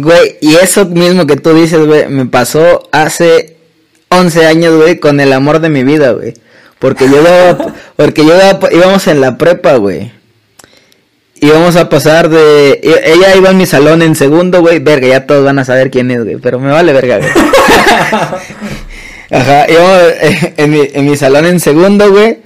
Güey, 0.00 0.38
y 0.40 0.56
eso 0.56 0.86
mismo 0.86 1.26
que 1.26 1.36
tú 1.36 1.54
dices, 1.54 1.84
güey, 1.84 2.08
me 2.08 2.26
pasó 2.26 2.88
hace 2.92 3.56
11 4.08 4.46
años, 4.46 4.76
güey, 4.76 4.98
con 4.98 5.20
el 5.20 5.32
amor 5.32 5.60
de 5.60 5.68
mi 5.68 5.84
vida, 5.84 6.12
güey. 6.12 6.34
Porque 6.78 7.08
yo 7.08 7.22
porque 7.96 8.24
yo 8.24 8.34
íbamos 8.70 9.06
en 9.06 9.20
la 9.20 9.38
prepa, 9.38 9.76
güey 9.76 10.12
íbamos 11.40 11.76
a 11.76 11.88
pasar 11.88 12.28
de. 12.28 12.80
Ella 12.82 13.34
iba 13.36 13.50
en 13.50 13.56
mi 13.56 13.66
salón 13.66 14.02
en 14.02 14.14
segundo, 14.14 14.60
güey. 14.60 14.78
Verga, 14.78 15.08
ya 15.08 15.26
todos 15.26 15.44
van 15.44 15.58
a 15.58 15.64
saber 15.64 15.90
quién 15.90 16.10
es, 16.10 16.22
güey. 16.22 16.36
Pero 16.36 16.60
me 16.60 16.70
vale 16.70 16.92
verga, 16.92 17.18
güey. 17.18 17.30
Ajá, 19.30 19.70
íbamos 19.70 19.98
eh, 20.20 20.54
en 20.56 20.70
mi, 20.70 20.88
en 20.92 21.06
mi 21.06 21.16
salón 21.16 21.46
en 21.46 21.60
segundo, 21.60 22.10
güey. 22.10 22.38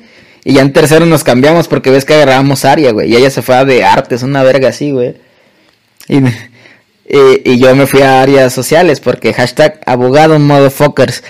Y 0.44 0.54
ya 0.54 0.62
en 0.62 0.72
tercero 0.72 1.06
nos 1.06 1.24
cambiamos 1.24 1.68
porque 1.68 1.90
ves 1.90 2.04
que 2.04 2.14
agarrábamos 2.14 2.64
área, 2.64 2.92
güey. 2.92 3.10
Y 3.10 3.16
ella 3.16 3.30
se 3.30 3.42
fue 3.42 3.56
a 3.56 3.64
de 3.64 3.84
artes, 3.84 4.22
una 4.22 4.42
verga 4.42 4.68
así, 4.68 4.90
güey. 4.90 5.14
Y, 6.08 6.20
y, 7.08 7.58
yo 7.58 7.74
me 7.74 7.86
fui 7.86 8.02
a 8.02 8.22
áreas 8.22 8.52
sociales 8.52 9.00
porque 9.00 9.32
hashtag 9.32 9.80
abogado 9.86 10.38
motherfuckers. 10.38 11.22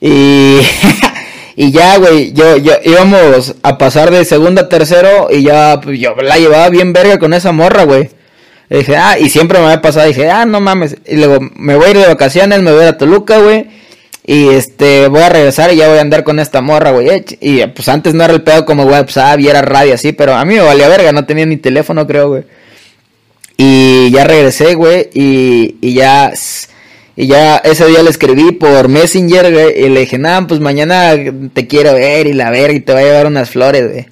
Y 0.00 0.60
Y 1.56 1.70
ya, 1.70 1.98
güey, 1.98 2.32
yo, 2.32 2.56
yo 2.56 2.72
íbamos 2.82 3.54
a 3.62 3.78
pasar 3.78 4.10
de 4.10 4.24
segundo 4.24 4.62
a 4.62 4.68
tercero 4.68 5.28
y 5.30 5.42
ya, 5.44 5.80
pues, 5.80 5.98
yo 6.00 6.14
la 6.16 6.36
llevaba 6.36 6.68
bien 6.68 6.92
verga 6.92 7.18
con 7.18 7.32
esa 7.32 7.52
morra, 7.52 7.84
güey. 7.84 8.10
Y 8.70 8.78
dije, 8.78 8.96
ah, 8.96 9.18
y 9.18 9.28
siempre 9.28 9.58
me 9.60 9.66
había 9.66 9.82
pasado, 9.82 10.06
dije, 10.06 10.30
ah, 10.30 10.46
no 10.46 10.60
mames. 10.60 10.96
Y 11.06 11.16
luego 11.16 11.38
me 11.54 11.76
voy 11.76 11.86
a 11.86 11.90
ir 11.90 11.98
de 11.98 12.06
vacaciones, 12.06 12.60
me 12.62 12.72
voy 12.72 12.84
a 12.84 12.98
Toluca, 12.98 13.38
güey. 13.38 13.68
Y 14.26 14.48
este, 14.48 15.06
voy 15.08 15.20
a 15.20 15.28
regresar 15.28 15.72
y 15.72 15.76
ya 15.76 15.88
voy 15.88 15.98
a 15.98 16.00
andar 16.00 16.24
con 16.24 16.40
esta 16.40 16.60
morra, 16.60 16.90
güey. 16.90 17.24
Y 17.40 17.64
pues 17.66 17.88
antes 17.88 18.14
no 18.14 18.24
era 18.24 18.32
el 18.32 18.42
pedo 18.42 18.64
como, 18.64 18.88
pues 18.88 19.16
ah, 19.18 19.36
era 19.38 19.62
radio 19.62 19.94
así, 19.94 20.12
pero 20.12 20.34
a 20.34 20.44
mí 20.44 20.54
me 20.54 20.62
valía 20.62 20.88
verga, 20.88 21.12
no 21.12 21.24
tenía 21.24 21.46
ni 21.46 21.58
teléfono, 21.58 22.06
creo, 22.06 22.30
güey. 22.30 22.44
Y 23.56 24.10
ya 24.10 24.24
regresé, 24.24 24.74
güey, 24.74 25.10
y, 25.14 25.76
y 25.80 25.94
ya... 25.94 26.32
Y 27.16 27.28
ya 27.28 27.58
ese 27.58 27.86
día 27.86 28.02
le 28.02 28.10
escribí 28.10 28.50
por 28.50 28.88
Messenger, 28.88 29.52
güey, 29.52 29.84
y 29.84 29.88
le 29.88 30.00
dije, 30.00 30.18
nah, 30.18 30.44
pues 30.48 30.58
mañana 30.58 31.12
te 31.52 31.68
quiero 31.68 31.94
ver 31.94 32.26
y 32.26 32.32
la 32.32 32.50
ver 32.50 32.72
y 32.72 32.80
te 32.80 32.92
voy 32.92 33.02
a 33.02 33.04
llevar 33.04 33.26
unas 33.28 33.50
flores, 33.50 33.88
güey. 33.88 34.06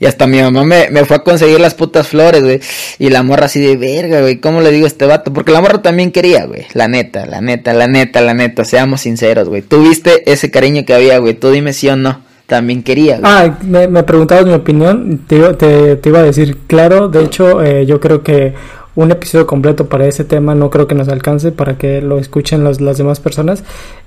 Y 0.00 0.06
hasta 0.06 0.26
mi 0.26 0.40
mamá 0.40 0.64
me, 0.64 0.90
me 0.90 1.04
fue 1.04 1.16
a 1.16 1.20
conseguir 1.20 1.60
las 1.60 1.74
putas 1.74 2.08
flores, 2.08 2.42
güey. 2.42 2.60
Y 2.98 3.10
la 3.10 3.22
morra 3.22 3.46
así 3.46 3.60
de 3.60 3.76
verga, 3.76 4.20
güey. 4.20 4.40
¿Cómo 4.40 4.60
le 4.60 4.70
digo 4.70 4.84
a 4.84 4.88
este 4.88 5.06
vato? 5.06 5.32
Porque 5.32 5.52
la 5.52 5.60
morra 5.60 5.82
también 5.82 6.10
quería, 6.10 6.44
güey. 6.46 6.66
La 6.74 6.88
neta, 6.88 7.26
la 7.26 7.40
neta, 7.40 7.72
la 7.72 7.86
neta, 7.86 8.20
la 8.20 8.34
neta. 8.34 8.64
Seamos 8.64 9.02
sinceros, 9.02 9.48
güey. 9.48 9.62
Tú 9.62 9.82
viste 9.82 10.30
ese 10.30 10.50
cariño 10.50 10.84
que 10.84 10.94
había, 10.94 11.18
güey. 11.18 11.34
Tú 11.34 11.50
dime 11.50 11.72
sí 11.72 11.88
o 11.88 11.96
no. 11.96 12.22
También 12.46 12.82
quería, 12.82 13.18
güey. 13.18 13.32
Ah, 13.32 13.58
me, 13.62 13.88
me 13.88 14.02
preguntabas 14.02 14.44
mi 14.46 14.52
opinión. 14.52 15.24
Te, 15.26 15.38
te, 15.54 15.96
te, 15.96 16.08
iba 16.08 16.18
a 16.18 16.24
decir, 16.24 16.58
claro. 16.66 17.08
De 17.08 17.24
hecho, 17.24 17.62
eh, 17.62 17.86
yo 17.86 18.00
creo 18.00 18.22
que 18.22 18.52
un 18.96 19.10
episodio 19.10 19.46
completo 19.46 19.88
para 19.88 20.06
ese 20.06 20.24
tema 20.24 20.54
no 20.54 20.70
creo 20.70 20.86
que 20.86 20.94
nos 20.94 21.08
alcance 21.08 21.52
para 21.52 21.76
que 21.76 22.00
lo 22.00 22.18
escuchen 22.18 22.64
los, 22.64 22.80
las 22.80 22.98
demás 22.98 23.20
personas. 23.20 23.64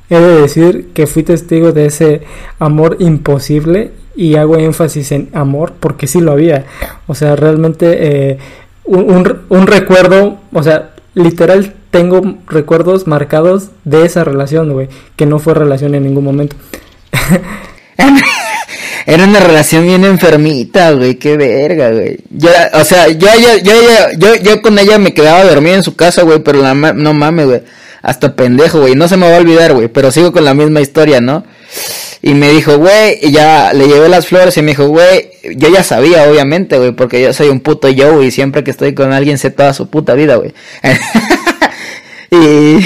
He 0.10 0.18
de 0.18 0.42
decir 0.42 0.90
que 0.94 1.08
fui 1.08 1.24
testigo 1.24 1.74
de 1.74 1.88
ese 1.88 2.22
amor 2.60 2.98
imposible 3.00 3.92
y 4.16 4.36
hago 4.36 4.58
énfasis 4.58 5.12
en 5.12 5.30
amor 5.34 5.74
porque 5.80 6.08
sí 6.08 6.22
lo 6.22 6.32
había. 6.32 6.66
O 7.08 7.16
sea, 7.16 7.36
realmente 7.36 8.32
eh, 8.32 8.38
un, 8.86 9.40
un, 9.50 9.68
recuerdo, 9.68 10.38
o 10.54 10.64
sea, 10.64 10.94
literal 11.14 11.74
tengo 11.92 12.22
recuerdos 12.48 13.08
marcados 13.08 13.70
de 13.84 14.06
esa 14.06 14.24
relación, 14.24 14.72
güey, 14.72 14.88
que 15.16 15.26
no 15.26 15.40
fue 15.40 15.54
relación 15.54 15.96
en 15.96 16.04
ningún 16.04 16.24
momento. 16.24 16.56
Era 19.10 19.24
una 19.24 19.40
relación 19.40 19.86
bien 19.86 20.04
enfermita, 20.04 20.92
güey, 20.92 21.16
qué 21.16 21.38
verga, 21.38 21.92
güey. 21.92 22.18
Yo, 22.30 22.50
o 22.74 22.84
sea, 22.84 23.08
yo, 23.08 23.30
yo, 23.40 23.58
yo, 23.64 23.74
yo, 24.18 24.36
yo, 24.36 24.62
con 24.62 24.78
ella 24.78 24.98
me 24.98 25.14
quedaba 25.14 25.46
dormido 25.46 25.78
en 25.78 25.84
su 25.84 25.96
casa, 25.96 26.24
güey, 26.24 26.40
pero 26.40 26.62
la, 26.62 26.74
no 26.74 27.14
mames, 27.14 27.46
güey. 27.46 27.62
Hasta 28.02 28.36
pendejo, 28.36 28.82
güey. 28.82 28.96
No 28.96 29.08
se 29.08 29.16
me 29.16 29.30
va 29.30 29.38
a 29.38 29.40
olvidar, 29.40 29.72
güey, 29.72 29.88
pero 29.88 30.12
sigo 30.12 30.34
con 30.34 30.44
la 30.44 30.54
misma 30.54 30.82
historia, 30.82 31.22
¿no? 31.22 31.46
Y 32.22 32.34
me 32.34 32.50
dijo, 32.52 32.78
güey, 32.80 33.20
y 33.22 33.32
ya 33.32 33.72
le 33.72 33.88
llevé 33.88 34.10
las 34.10 34.28
flores 34.28 34.58
y 34.58 34.62
me 34.62 34.72
dijo, 34.72 34.88
güey, 34.88 35.30
yo 35.56 35.70
ya 35.70 35.84
sabía, 35.84 36.30
obviamente, 36.30 36.78
güey, 36.78 36.92
porque 36.92 37.22
yo 37.22 37.32
soy 37.32 37.48
un 37.48 37.62
puto 37.62 37.88
yo, 37.88 38.22
y 38.22 38.30
siempre 38.30 38.66
que 38.66 38.72
estoy 38.72 38.94
con 38.94 39.14
alguien 39.14 39.38
sé 39.38 39.52
toda 39.52 39.74
su 39.74 39.90
puta 39.90 40.16
vida, 40.16 40.36
güey. 40.36 40.54
y, 42.32 42.86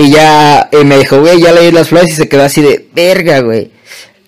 y 0.00 0.10
ya, 0.12 0.68
y 0.70 0.84
me 0.84 0.96
dijo, 0.96 1.18
güey, 1.18 1.40
ya 1.40 1.50
le 1.50 1.62
di 1.62 1.72
las 1.72 1.88
flores 1.88 2.10
y 2.10 2.14
se 2.14 2.28
quedó 2.28 2.44
así 2.44 2.62
de 2.62 2.86
verga, 2.94 3.40
güey. 3.40 3.73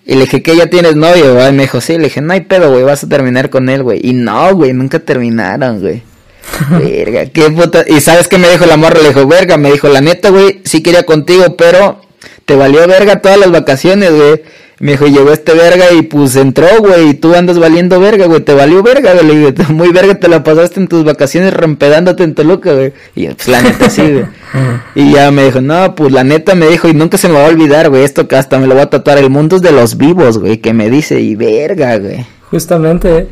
Y 0.09 0.15
le 0.15 0.21
dije, 0.21 0.41
¿qué 0.41 0.55
ya 0.55 0.67
tienes 0.67 0.95
novio, 0.95 1.33
güey? 1.33 1.49
Y 1.49 1.51
me 1.51 1.63
dijo, 1.63 1.81
sí, 1.81 1.97
le 1.97 2.05
dije, 2.05 2.21
no 2.21 2.31
hay 2.31 2.39
pedo, 2.39 2.71
güey, 2.71 2.83
vas 2.83 3.03
a 3.03 3.09
terminar 3.09 3.49
con 3.49 3.67
él, 3.67 3.83
güey. 3.83 3.99
Y 4.01 4.13
no, 4.13 4.55
güey, 4.55 4.71
nunca 4.71 4.99
terminaron, 4.99 5.81
güey. 5.81 6.01
verga, 6.69 7.25
qué 7.25 7.51
puta. 7.51 7.83
Y 7.85 7.99
sabes 7.99 8.29
qué 8.29 8.37
me 8.37 8.49
dijo 8.49 8.65
la 8.65 8.77
morra, 8.77 9.01
le 9.01 9.09
dijo, 9.09 9.27
verga, 9.27 9.57
me 9.57 9.69
dijo, 9.69 9.89
la 9.89 9.99
neta, 9.99 10.29
güey, 10.29 10.61
sí 10.63 10.81
quería 10.81 11.03
contigo, 11.03 11.57
pero 11.57 11.99
te 12.45 12.55
valió 12.55 12.87
verga 12.87 13.21
todas 13.21 13.37
las 13.37 13.51
vacaciones, 13.51 14.11
güey. 14.11 14.43
Me 14.79 14.91
dijo, 14.91 15.07
llegó 15.07 15.31
este 15.31 15.53
verga 15.53 15.85
y 15.97 16.03
pues 16.03 16.35
entró, 16.35 16.67
güey, 16.79 17.09
y 17.09 17.13
tú 17.15 17.33
andas 17.33 17.57
valiendo 17.57 17.99
verga, 17.99 18.27
güey, 18.27 18.41
te 18.41 18.53
valió 18.53 18.83
verga, 18.83 19.13
güey. 19.13 19.25
Le 19.25 19.65
muy 19.69 19.91
verga 19.91 20.15
te 20.19 20.27
la 20.27 20.43
pasaste 20.43 20.79
en 20.79 20.87
tus 20.87 21.03
vacaciones 21.03 21.51
rompedándote 21.51 22.23
en 22.23 22.35
Toluca, 22.35 22.73
güey. 22.73 22.93
Y 23.15 23.27
pues 23.27 23.47
la 23.47 23.61
neta 23.61 23.89
sí, 23.89 24.03
güey. 24.03 24.25
y 24.95 25.13
ya 25.13 25.31
me 25.31 25.45
dijo, 25.45 25.61
no, 25.61 25.95
pues 25.95 26.11
la 26.11 26.23
neta 26.23 26.53
me 26.53 26.67
dijo, 26.67 26.87
y 26.87 26.93
nunca 26.93 27.17
se 27.17 27.27
me 27.27 27.33
va 27.33 27.45
a 27.45 27.49
olvidar, 27.49 27.89
güey, 27.89 28.03
esto 28.03 28.27
que 28.27 28.35
hasta 28.35 28.59
me 28.59 28.67
lo 28.67 28.75
voy 28.75 28.83
a 28.83 28.89
tatuar, 28.91 29.17
el 29.17 29.31
mundo 29.31 29.55
es 29.55 29.63
de 29.63 29.71
los 29.71 29.97
vivos, 29.97 30.37
güey, 30.37 30.57
que 30.57 30.73
me 30.73 30.91
dice, 30.91 31.19
y 31.21 31.35
verga, 31.35 31.97
güey. 31.97 32.25
Justamente. 32.51 33.27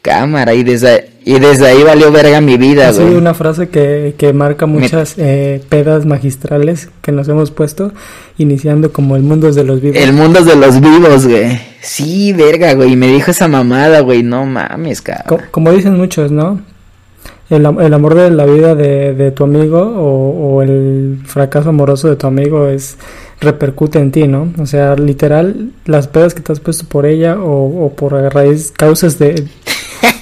Cámara, 0.00 0.54
y 0.54 0.62
desde, 0.62 1.10
y 1.28 1.38
desde 1.40 1.68
ahí 1.68 1.82
valió 1.82 2.10
verga 2.10 2.40
mi 2.40 2.56
vida, 2.56 2.90
güey. 2.90 3.06
Sí, 3.06 3.14
una 3.14 3.34
frase 3.34 3.68
que, 3.68 4.14
que 4.16 4.32
marca 4.32 4.64
muchas 4.64 5.12
eh, 5.18 5.60
pedas 5.68 6.06
magistrales 6.06 6.88
que 7.02 7.12
nos 7.12 7.28
hemos 7.28 7.50
puesto, 7.50 7.92
iniciando 8.38 8.94
como 8.94 9.14
el 9.14 9.24
mundo 9.24 9.46
es 9.46 9.54
de 9.54 9.62
los 9.62 9.82
vivos. 9.82 9.98
El 9.98 10.14
mundo 10.14 10.38
es 10.38 10.46
de 10.46 10.56
los 10.56 10.80
vivos, 10.80 11.26
güey. 11.26 11.60
Sí, 11.82 12.32
verga, 12.32 12.72
güey. 12.72 12.94
Y 12.94 12.96
me 12.96 13.08
dijo 13.08 13.30
esa 13.30 13.46
mamada, 13.46 14.00
güey. 14.00 14.22
No 14.22 14.46
mames, 14.46 15.02
cabrón. 15.02 15.42
como 15.50 15.70
dicen 15.70 15.98
muchos, 15.98 16.32
¿no? 16.32 16.62
El, 17.50 17.66
el, 17.66 17.92
amor 17.92 18.14
de 18.14 18.30
la 18.30 18.46
vida 18.46 18.74
de, 18.74 19.12
de 19.12 19.30
tu 19.30 19.44
amigo 19.44 19.82
o, 19.82 20.54
o, 20.54 20.62
el 20.62 21.18
fracaso 21.26 21.68
amoroso 21.68 22.08
de 22.08 22.16
tu 22.16 22.26
amigo 22.26 22.68
es 22.68 22.96
repercute 23.38 23.98
en 23.98 24.12
ti, 24.12 24.26
¿no? 24.26 24.50
O 24.58 24.64
sea, 24.64 24.94
literal, 24.96 25.72
las 25.84 26.08
pedas 26.08 26.32
que 26.32 26.40
te 26.40 26.52
has 26.52 26.60
puesto 26.60 26.86
por 26.88 27.04
ella 27.04 27.38
o, 27.38 27.84
o 27.84 27.92
por 27.92 28.14
raíz, 28.14 28.72
causas 28.74 29.18
de, 29.18 29.46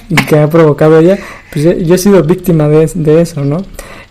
que 0.29 0.39
ha 0.39 0.49
provocado 0.49 0.99
ella, 0.99 1.17
pues 1.51 1.65
yo 1.85 1.95
he 1.95 1.97
sido 1.97 2.23
víctima 2.23 2.67
de, 2.67 2.89
de 2.93 3.21
eso, 3.21 3.43
¿no? 3.43 3.57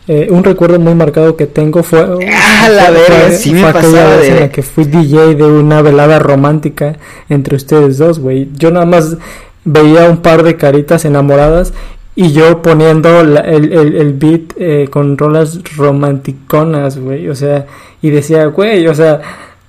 Eh, 0.09 0.29
un 0.31 0.45
recuerdo 0.45 0.79
muy 0.79 0.95
marcado 0.95 1.37
que 1.37 1.47
tengo 1.47 1.83
fue, 1.83 2.01
ah, 2.01 2.69
la 2.69 2.85
fue, 2.93 3.33
sí 3.33 3.53
me 3.53 3.65
aquella 3.65 4.17
vez 4.17 4.29
en 4.29 4.41
la 4.41 4.51
que 4.51 4.63
fui 4.63 4.85
DJ 4.85 5.35
de 5.35 5.43
una 5.43 5.83
velada 5.83 6.21
romántica 6.21 6.97
entre 7.29 7.57
ustedes 7.57 7.99
dos, 7.99 8.21
güey. 8.21 8.49
Yo 8.55 8.71
nada 8.71 8.87
más 8.87 9.17
veía 9.65 10.09
un 10.09 10.19
par 10.19 10.45
de 10.45 10.57
caritas 10.57 11.05
enamoradas 11.05 11.73
y 12.15 12.33
yo 12.33 12.63
poniendo 12.63 13.21
el, 13.21 13.37
el, 13.37 13.97
el, 13.97 14.13
beat 14.13 14.53
eh, 14.57 14.89
con 14.89 15.19
rolas 15.19 15.59
romanticonas, 15.77 16.99
güey. 16.99 17.29
O 17.29 17.35
sea, 17.35 17.67
y 18.01 18.11
decía, 18.11 18.47
güey, 18.47 18.87
o 18.87 18.95
sea, 18.95 19.21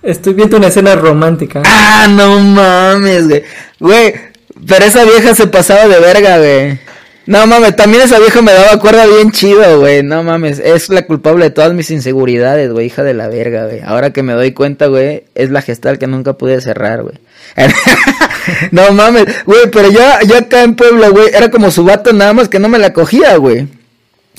estoy 0.04 0.34
viendo 0.34 0.58
una 0.58 0.68
escena 0.68 0.96
romántica. 0.96 1.64
Ah, 1.66 2.08
no 2.10 2.40
mames, 2.40 3.28
güey. 3.28 3.44
Güey, 3.80 4.14
pero 4.68 4.86
esa 4.86 5.04
vieja 5.06 5.36
se 5.36 5.48
pasaba 5.48 5.88
de 5.88 6.00
verga, 6.00 6.38
güey. 6.38 6.80
No 7.28 7.46
mames, 7.46 7.76
también 7.76 8.04
esa 8.04 8.20
vieja 8.20 8.42
me 8.42 8.54
daba 8.54 8.80
cuerda 8.80 9.06
bien 9.06 9.32
chido, 9.32 9.82
güey. 9.82 10.02
No 10.02 10.24
mames, 10.24 10.60
es 10.60 10.88
la 10.88 11.06
culpable 11.06 11.44
de 11.44 11.52
todas 11.52 11.74
mis 11.74 11.92
inseguridades, 11.92 12.72
güey, 12.72 12.86
hija 12.86 13.04
de 13.04 13.14
la 13.14 13.28
verga, 13.28 13.66
güey. 13.66 13.82
Ahora 13.84 14.12
que 14.14 14.24
me 14.24 14.32
doy 14.32 14.54
cuenta, 14.54 14.88
güey, 14.88 15.26
es 15.36 15.50
la 15.50 15.62
gestal 15.62 16.00
que 16.00 16.08
nunca 16.08 16.34
pude 16.34 16.62
cerrar, 16.62 17.04
güey. 17.04 17.16
no 18.72 18.94
mames, 18.94 19.26
güey, 19.46 19.70
pero 19.72 19.92
yo, 19.92 20.00
yo 20.26 20.38
acá 20.38 20.64
en 20.64 20.76
Puebla, 20.76 21.10
güey, 21.10 21.28
era 21.34 21.52
como 21.52 21.70
su 21.70 21.84
vato 21.84 22.14
nada 22.14 22.32
más 22.32 22.48
que 22.48 22.60
no 22.60 22.70
me 22.70 22.80
la 22.80 22.94
cogía, 22.94 23.36
güey. 23.36 23.68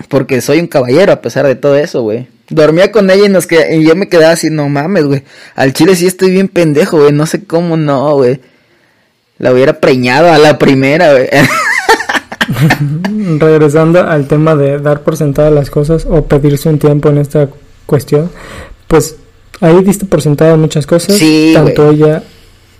Porque 0.08 0.40
soy 0.40 0.60
un 0.60 0.66
caballero 0.66 1.12
a 1.12 1.20
pesar 1.20 1.46
de 1.46 1.56
todo 1.56 1.76
eso, 1.76 2.00
güey. 2.00 2.26
Dormía 2.48 2.90
con 2.90 3.10
ella 3.10 3.26
y, 3.26 3.28
nos 3.28 3.46
y 3.50 3.84
yo 3.84 3.96
me 3.96 4.08
quedaba 4.08 4.32
así, 4.32 4.48
no 4.48 4.66
mames, 4.70 5.04
güey. 5.04 5.24
Al 5.54 5.74
chile 5.74 5.94
sí 5.94 6.06
estoy 6.06 6.30
bien 6.30 6.48
pendejo, 6.48 6.98
güey. 6.98 7.12
No 7.12 7.26
sé 7.26 7.44
cómo 7.44 7.76
no, 7.76 8.14
güey. 8.14 8.40
La 9.38 9.52
hubiera 9.52 9.80
preñado 9.80 10.32
a 10.32 10.38
la 10.38 10.58
primera, 10.58 11.12
güey. 11.12 11.28
Regresando 13.38 14.00
al 14.00 14.26
tema 14.26 14.56
de 14.56 14.78
dar 14.78 15.02
por 15.02 15.16
sentada 15.16 15.50
las 15.50 15.70
cosas 15.70 16.06
o 16.08 16.24
pedirse 16.24 16.68
un 16.68 16.78
tiempo 16.78 17.08
en 17.08 17.18
esta 17.18 17.48
cuestión, 17.86 18.30
pues 18.86 19.16
ahí 19.60 19.82
diste 19.84 20.06
por 20.06 20.22
sentada 20.22 20.56
muchas 20.56 20.86
cosas, 20.86 21.16
sí, 21.16 21.52
tanto 21.54 21.90
ella 21.90 22.22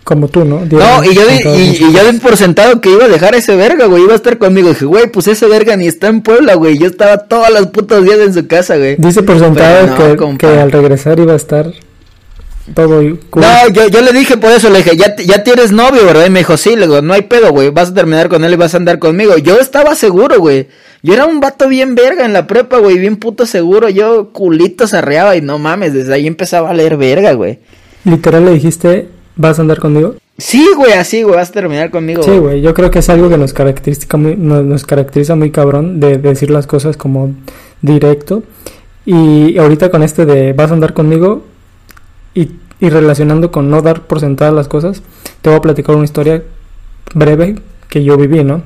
como 0.08 0.28
tú, 0.28 0.46
¿no? 0.46 0.60
no, 0.60 1.04
y 1.04 1.14
yo, 1.14 1.26
di, 1.26 1.60
y, 1.60 1.92
yo 1.92 2.10
di 2.10 2.18
por 2.18 2.34
sentado 2.38 2.80
que 2.80 2.90
iba 2.90 3.04
a 3.04 3.08
dejar 3.08 3.34
ese 3.34 3.54
verga, 3.56 3.84
güey, 3.84 4.04
iba 4.04 4.14
a 4.14 4.16
estar 4.16 4.38
conmigo. 4.38 4.70
Dije, 4.70 4.86
güey, 4.86 5.12
pues 5.12 5.28
ese 5.28 5.46
verga 5.48 5.76
ni 5.76 5.86
está 5.86 6.08
en 6.08 6.22
Puebla, 6.22 6.54
güey. 6.54 6.78
Yo 6.78 6.86
estaba 6.86 7.18
todas 7.18 7.52
las 7.52 7.66
putas 7.66 8.02
días 8.02 8.18
en 8.20 8.32
su 8.32 8.46
casa, 8.46 8.78
güey. 8.78 8.96
Dice 8.96 9.22
por 9.22 9.38
sentado 9.38 10.16
que, 10.16 10.38
que, 10.38 10.46
al 10.46 10.72
regresar 10.72 11.20
iba 11.20 11.34
a 11.34 11.36
estar 11.36 11.74
todo 12.74 13.02
No, 13.02 13.68
yo, 13.72 13.88
yo 13.88 14.00
le 14.02 14.12
dije 14.12 14.36
por 14.36 14.50
eso, 14.50 14.70
le 14.70 14.78
dije, 14.78 14.96
ya, 14.96 15.14
ya 15.16 15.42
tienes 15.42 15.72
novio, 15.72 16.04
¿verdad? 16.04 16.26
Y 16.26 16.30
me 16.30 16.40
dijo, 16.40 16.56
sí, 16.56 16.76
le 16.76 16.86
digo, 16.86 17.02
no 17.02 17.12
hay 17.12 17.22
pedo, 17.22 17.50
güey, 17.50 17.70
vas 17.70 17.90
a 17.90 17.94
terminar 17.94 18.28
con 18.28 18.44
él 18.44 18.52
y 18.52 18.56
vas 18.56 18.74
a 18.74 18.78
andar 18.78 18.98
conmigo. 18.98 19.36
Yo 19.38 19.58
estaba 19.58 19.94
seguro, 19.94 20.38
güey. 20.38 20.68
Yo 21.02 21.14
era 21.14 21.26
un 21.26 21.40
vato 21.40 21.68
bien 21.68 21.94
verga 21.94 22.24
en 22.24 22.32
la 22.32 22.46
prepa, 22.46 22.78
güey, 22.78 22.98
bien 22.98 23.16
puto 23.16 23.46
seguro. 23.46 23.88
Yo 23.88 24.30
culito 24.32 24.84
arreaba 24.92 25.36
y 25.36 25.40
no 25.40 25.58
mames, 25.58 25.92
desde 25.92 26.14
ahí 26.14 26.26
empezaba 26.26 26.70
a 26.70 26.74
leer 26.74 26.96
verga, 26.96 27.32
güey. 27.32 27.60
Literal 28.04 28.44
le 28.44 28.52
dijiste, 28.52 29.08
¿vas 29.36 29.58
a 29.58 29.62
andar 29.62 29.78
conmigo? 29.78 30.16
Sí, 30.38 30.66
güey, 30.76 30.92
así, 30.92 31.22
güey, 31.22 31.36
vas 31.36 31.50
a 31.50 31.52
terminar 31.52 31.90
conmigo. 31.90 32.22
Sí, 32.22 32.38
güey, 32.38 32.60
yo 32.60 32.74
creo 32.74 32.90
que 32.90 33.00
es 33.00 33.08
algo 33.08 33.28
que 33.28 33.36
nos 33.36 33.52
caracteriza 33.52 34.16
muy, 34.16 34.36
nos, 34.36 34.64
nos 34.64 34.84
caracteriza 34.84 35.34
muy 35.34 35.50
cabrón 35.50 36.00
de, 36.00 36.18
de 36.18 36.28
decir 36.28 36.50
las 36.50 36.66
cosas 36.66 36.96
como 36.96 37.34
directo. 37.82 38.42
Y 39.04 39.56
ahorita 39.58 39.90
con 39.90 40.02
este 40.02 40.26
de 40.26 40.52
vas 40.52 40.70
a 40.70 40.74
andar 40.74 40.92
conmigo 40.92 41.42
y 42.80 42.90
relacionando 42.90 43.50
con 43.50 43.70
no 43.70 43.82
dar 43.82 44.02
por 44.02 44.20
sentadas 44.20 44.54
las 44.54 44.68
cosas, 44.68 45.02
te 45.42 45.50
voy 45.50 45.58
a 45.58 45.62
platicar 45.62 45.96
una 45.96 46.04
historia 46.04 46.42
breve 47.14 47.56
que 47.88 48.04
yo 48.04 48.16
viví, 48.16 48.44
¿no? 48.44 48.62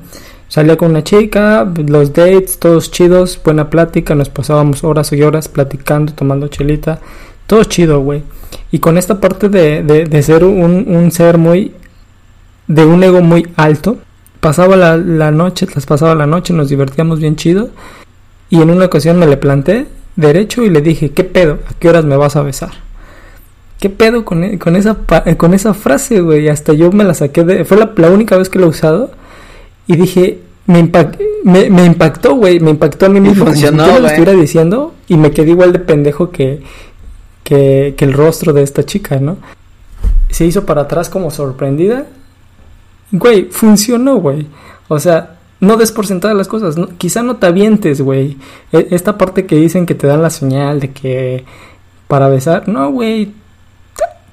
Salía 0.47 0.77
con 0.77 0.91
una 0.91 1.03
chica, 1.03 1.67
los 1.87 2.13
dates, 2.13 2.59
todos 2.59 2.91
chidos, 2.91 3.39
buena 3.43 3.69
plática, 3.69 4.13
nos 4.13 4.29
pasábamos 4.29 4.83
horas 4.83 5.11
y 5.11 5.23
horas 5.23 5.47
platicando, 5.47 6.13
tomando 6.13 6.47
chelita, 6.47 6.99
todo 7.47 7.63
chido, 7.63 8.01
güey. 8.01 8.21
Y 8.71 8.79
con 8.79 8.97
esta 8.97 9.19
parte 9.19 9.49
de, 9.49 9.81
de, 9.81 10.23
ser 10.23 10.43
un, 10.43 10.85
un, 10.87 11.11
ser 11.11 11.39
muy, 11.39 11.73
de 12.67 12.85
un 12.85 13.03
ego 13.03 13.21
muy 13.21 13.47
alto, 13.55 13.97
pasaba 14.41 14.75
la, 14.75 14.95
la 14.95 15.31
noche, 15.31 15.65
las 15.73 15.87
pasaba 15.87 16.13
la 16.13 16.27
noche, 16.27 16.53
nos 16.53 16.69
divertíamos 16.69 17.19
bien 17.19 17.35
chido. 17.35 17.71
Y 18.51 18.61
en 18.61 18.69
una 18.69 18.85
ocasión 18.85 19.17
me 19.17 19.25
le 19.25 19.37
planté 19.37 19.87
derecho 20.15 20.61
y 20.63 20.69
le 20.69 20.81
dije, 20.81 21.11
¿qué 21.11 21.23
pedo? 21.23 21.59
¿A 21.67 21.73
qué 21.79 21.89
horas 21.89 22.05
me 22.05 22.15
vas 22.15 22.35
a 22.35 22.43
besar? 22.43 22.73
¿Qué 23.83 23.89
pedo 23.89 24.23
con, 24.23 24.45
e, 24.45 24.57
con, 24.57 24.77
esa, 24.77 24.95
con 25.35 25.53
esa 25.53 25.73
frase, 25.73 26.21
güey? 26.21 26.47
Hasta 26.47 26.71
yo 26.71 26.89
me 26.93 27.03
la 27.03 27.13
saqué 27.13 27.43
de... 27.43 27.65
Fue 27.65 27.75
la, 27.75 28.09
única 28.09 28.37
vez 28.37 28.47
que 28.47 28.57
la 28.57 28.67
he 28.67 28.69
usado. 28.69 29.11
Y 29.87 29.97
dije, 29.97 30.39
me, 30.67 30.89
me, 31.43 31.85
impactó, 31.85 32.35
güey, 32.35 32.61
me 32.61 32.71
impactó 32.71 33.07
a 33.07 33.09
mí 33.09 33.19
mismo. 33.19 33.45
Funcionó, 33.45 33.83
como 33.83 33.89
si 33.89 33.95
yo 33.95 33.99
lo 33.99 34.07
estuviera 34.07 34.39
diciendo 34.39 34.93
y 35.09 35.17
me 35.17 35.31
quedé 35.31 35.49
igual 35.49 35.73
de 35.73 35.79
pendejo 35.79 36.31
que, 36.31 36.63
que, 37.43 37.93
que 37.97 38.05
el 38.05 38.13
rostro 38.13 38.53
de 38.53 38.63
esta 38.63 38.85
chica, 38.85 39.19
¿no? 39.19 39.35
Se 40.29 40.45
hizo 40.45 40.65
para 40.65 40.83
atrás 40.83 41.09
como 41.09 41.29
sorprendida. 41.29 42.05
Güey, 43.11 43.49
funcionó, 43.51 44.15
güey. 44.15 44.47
O 44.87 44.97
sea, 44.97 45.39
no 45.59 45.75
des 45.75 45.91
por 45.91 46.07
sentadas 46.07 46.37
las 46.37 46.47
cosas. 46.47 46.77
quizá 46.97 47.21
no 47.21 47.35
te 47.35 47.47
avientes, 47.47 47.99
güey. 47.99 48.37
E, 48.71 48.87
esta 48.91 49.17
parte 49.17 49.45
que 49.45 49.57
dicen 49.57 49.85
que 49.85 49.93
te 49.93 50.07
dan 50.07 50.21
la 50.21 50.29
señal 50.29 50.79
de 50.79 50.91
que 50.91 51.43
para 52.07 52.29
besar. 52.29 52.69
No, 52.69 52.89
güey. 52.89 53.42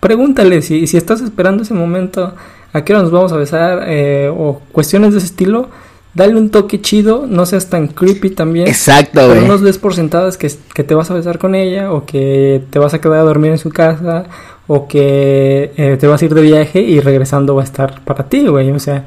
Pregúntale 0.01 0.63
si, 0.63 0.87
si 0.87 0.97
estás 0.97 1.21
esperando 1.21 1.63
ese 1.63 1.75
momento. 1.75 2.35
¿A 2.73 2.85
qué 2.85 2.93
hora 2.93 3.03
nos 3.03 3.11
vamos 3.11 3.33
a 3.33 3.37
besar? 3.37 3.85
Eh, 3.87 4.31
o 4.33 4.61
cuestiones 4.73 5.13
de 5.13 5.19
ese 5.19 5.27
estilo 5.27 5.69
dale 6.15 6.37
un 6.37 6.51
toque 6.51 6.81
chido, 6.81 7.27
no 7.29 7.47
seas 7.47 7.69
tan 7.69 7.89
creepy 7.89 8.31
también. 8.31 8.67
Exacto, 8.67 9.27
güey. 9.29 9.47
no 9.47 9.59
des 9.59 9.79
por 9.79 9.95
sentadas 9.95 10.37
que, 10.37 10.51
que, 10.75 10.85
te 10.85 10.95
vas 10.95 11.11
a 11.11 11.15
besar 11.15 11.39
con 11.39 11.55
ella, 11.55 11.93
o 11.93 12.05
que 12.05 12.63
te 12.71 12.79
vas 12.79 12.95
a 12.95 13.01
quedar 13.01 13.21
a 13.21 13.23
dormir 13.23 13.53
en 13.53 13.59
su 13.59 13.71
casa, 13.71 14.25
o 14.67 14.89
que 14.89 15.73
eh, 15.77 15.97
te 15.99 16.07
vas 16.07 16.21
a 16.21 16.25
ir 16.25 16.35
de 16.35 16.43
viaje 16.43 16.81
y 16.81 17.01
regresando 17.01 17.55
va 17.55 17.63
a 17.63 17.65
estar 17.65 18.01
para 18.05 18.29
ti, 18.29 18.47
güey. 18.47 18.71
O 18.71 18.81
sea, 18.81 19.05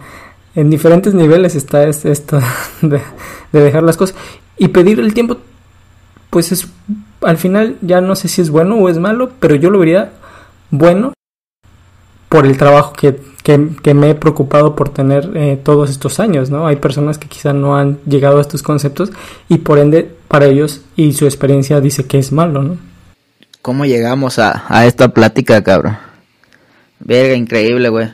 en 0.56 0.70
diferentes 0.70 1.14
niveles 1.14 1.56
está 1.56 1.84
esto 1.84 2.40
de, 2.82 3.02
de 3.52 3.60
dejar 3.60 3.84
las 3.84 3.98
cosas. 3.98 4.16
Y 4.58 4.70
pedir 4.70 5.00
el 5.00 5.14
tiempo, 5.14 5.38
pues 6.30 6.52
es, 6.52 6.68
al 7.22 7.38
final 7.38 7.76
ya 7.82 8.02
no 8.02 8.16
sé 8.16 8.28
si 8.28 8.42
es 8.42 8.50
bueno 8.50 8.76
o 8.76 8.88
es 8.88 8.98
malo, 8.98 9.32
pero 9.40 9.56
yo 9.56 9.70
lo 9.70 9.80
vería 9.80 10.12
bueno 10.74 11.14
por 12.28 12.46
el 12.46 12.58
trabajo 12.58 12.94
que 12.94 13.14
que, 13.44 13.94
me 13.94 14.10
he 14.10 14.16
preocupado 14.16 14.76
por 14.76 14.90
tener 14.90 15.32
eh, 15.36 15.60
todos 15.62 15.90
estos 15.90 16.20
años, 16.20 16.50
¿no? 16.50 16.66
Hay 16.66 16.78
personas 16.78 17.18
que 17.18 17.28
quizá 17.28 17.52
no 17.52 17.78
han 17.78 18.00
llegado 18.06 18.38
a 18.38 18.42
estos 18.42 18.64
conceptos 18.64 19.12
y 19.50 19.60
por 19.60 19.80
ende 19.80 20.10
para 20.30 20.46
ellos 20.46 20.82
y 20.96 21.12
su 21.14 21.26
experiencia 21.26 21.82
dice 21.82 22.06
que 22.06 22.18
es 22.18 22.32
malo, 22.32 22.64
¿no? 22.64 22.78
¿Cómo 23.62 23.86
llegamos 23.86 24.40
a, 24.40 24.64
a 24.70 24.86
esta 24.86 25.10
plática, 25.10 25.62
cabrón? 25.64 25.98
Verga, 27.00 27.36
increíble, 27.36 27.90
güey. 27.90 28.10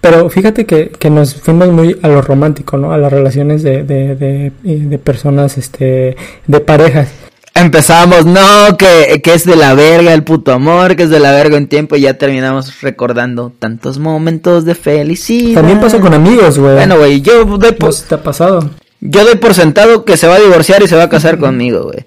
Pero 0.00 0.28
fíjate 0.28 0.66
que, 0.66 0.90
que, 0.90 1.10
nos 1.10 1.34
fuimos 1.34 1.68
muy 1.68 1.98
a 2.02 2.08
lo 2.08 2.22
romántico, 2.22 2.76
¿no? 2.76 2.92
A 2.92 2.98
las 2.98 3.12
relaciones 3.12 3.62
de, 3.62 3.82
de, 3.82 4.14
de, 4.14 4.52
de 4.62 4.98
personas, 4.98 5.58
este, 5.58 6.16
de 6.46 6.60
parejas. 6.60 7.12
Empezamos, 7.60 8.24
no, 8.24 8.76
que, 8.78 9.20
que, 9.20 9.34
es 9.34 9.44
de 9.44 9.56
la 9.56 9.74
verga 9.74 10.14
el 10.14 10.22
puto 10.22 10.52
amor, 10.52 10.94
que 10.94 11.02
es 11.02 11.10
de 11.10 11.18
la 11.18 11.32
verga 11.32 11.56
en 11.56 11.66
tiempo 11.66 11.96
y 11.96 12.02
ya 12.02 12.14
terminamos 12.14 12.80
recordando 12.82 13.52
tantos 13.58 13.98
momentos 13.98 14.64
de 14.64 14.76
felicidad. 14.76 15.54
También 15.54 15.80
pasa 15.80 15.98
con 15.98 16.14
amigos, 16.14 16.56
güey. 16.56 16.76
Bueno, 16.76 16.98
güey, 16.98 17.20
yo 17.20 17.44
doy 17.44 17.72
por... 17.72 17.92
te 17.92 18.14
ha 18.14 18.22
pasado? 18.22 18.70
Yo 19.00 19.24
doy 19.24 19.34
por 19.36 19.54
sentado 19.54 20.04
que 20.04 20.16
se 20.16 20.28
va 20.28 20.36
a 20.36 20.40
divorciar 20.40 20.84
y 20.84 20.86
se 20.86 20.94
va 20.94 21.02
a 21.02 21.08
casar 21.08 21.38
conmigo, 21.38 21.82
güey. 21.82 22.04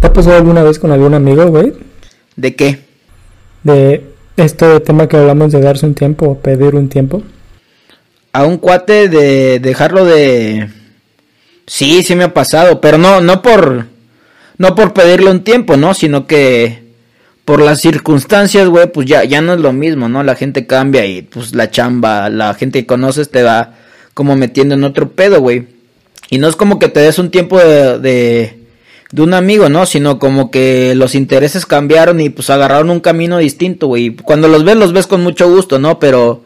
¿Te 0.00 0.06
ha 0.06 0.12
pasado 0.14 0.36
alguna 0.36 0.62
vez 0.62 0.78
con 0.78 0.90
algún 0.90 1.12
amigo, 1.12 1.44
güey? 1.48 1.74
¿De 2.36 2.54
qué? 2.54 2.86
De 3.64 4.02
este 4.38 4.80
tema 4.80 5.08
que 5.08 5.18
hablamos 5.18 5.52
de 5.52 5.60
darse 5.60 5.84
un 5.84 5.94
tiempo 5.94 6.26
o 6.26 6.38
pedir 6.38 6.74
un 6.74 6.88
tiempo. 6.88 7.22
A 8.32 8.44
un 8.44 8.56
cuate 8.56 9.10
de 9.10 9.58
dejarlo 9.58 10.06
de 10.06 10.70
Sí, 11.68 12.02
sí 12.02 12.16
me 12.16 12.24
ha 12.24 12.32
pasado, 12.32 12.80
pero 12.80 12.96
no, 12.96 13.20
no 13.20 13.42
por, 13.42 13.84
no 14.56 14.74
por 14.74 14.94
pedirle 14.94 15.30
un 15.30 15.44
tiempo, 15.44 15.76
¿no? 15.76 15.92
Sino 15.92 16.26
que 16.26 16.82
por 17.44 17.60
las 17.60 17.82
circunstancias, 17.82 18.68
güey, 18.68 18.90
pues 18.90 19.06
ya, 19.06 19.24
ya 19.24 19.42
no 19.42 19.52
es 19.52 19.60
lo 19.60 19.74
mismo, 19.74 20.08
¿no? 20.08 20.22
La 20.22 20.34
gente 20.34 20.66
cambia 20.66 21.04
y 21.04 21.22
pues 21.22 21.54
la 21.54 21.70
chamba, 21.70 22.30
la 22.30 22.54
gente 22.54 22.80
que 22.80 22.86
conoces 22.86 23.30
te 23.30 23.42
va 23.42 23.74
como 24.14 24.34
metiendo 24.34 24.74
en 24.74 24.84
otro 24.84 25.10
pedo, 25.10 25.40
güey. 25.40 25.66
Y 26.30 26.38
no 26.38 26.48
es 26.48 26.56
como 26.56 26.78
que 26.78 26.88
te 26.88 27.00
des 27.00 27.18
un 27.18 27.30
tiempo 27.30 27.58
de, 27.58 27.98
de, 27.98 28.58
de 29.12 29.22
un 29.22 29.34
amigo, 29.34 29.68
¿no? 29.68 29.84
Sino 29.84 30.18
como 30.18 30.50
que 30.50 30.94
los 30.94 31.14
intereses 31.14 31.66
cambiaron 31.66 32.18
y 32.20 32.30
pues 32.30 32.48
agarraron 32.48 32.88
un 32.88 33.00
camino 33.00 33.36
distinto, 33.36 33.88
güey. 33.88 34.16
Cuando 34.16 34.48
los 34.48 34.64
ves, 34.64 34.76
los 34.76 34.94
ves 34.94 35.06
con 35.06 35.22
mucho 35.22 35.50
gusto, 35.50 35.78
¿no? 35.78 35.98
Pero 35.98 36.44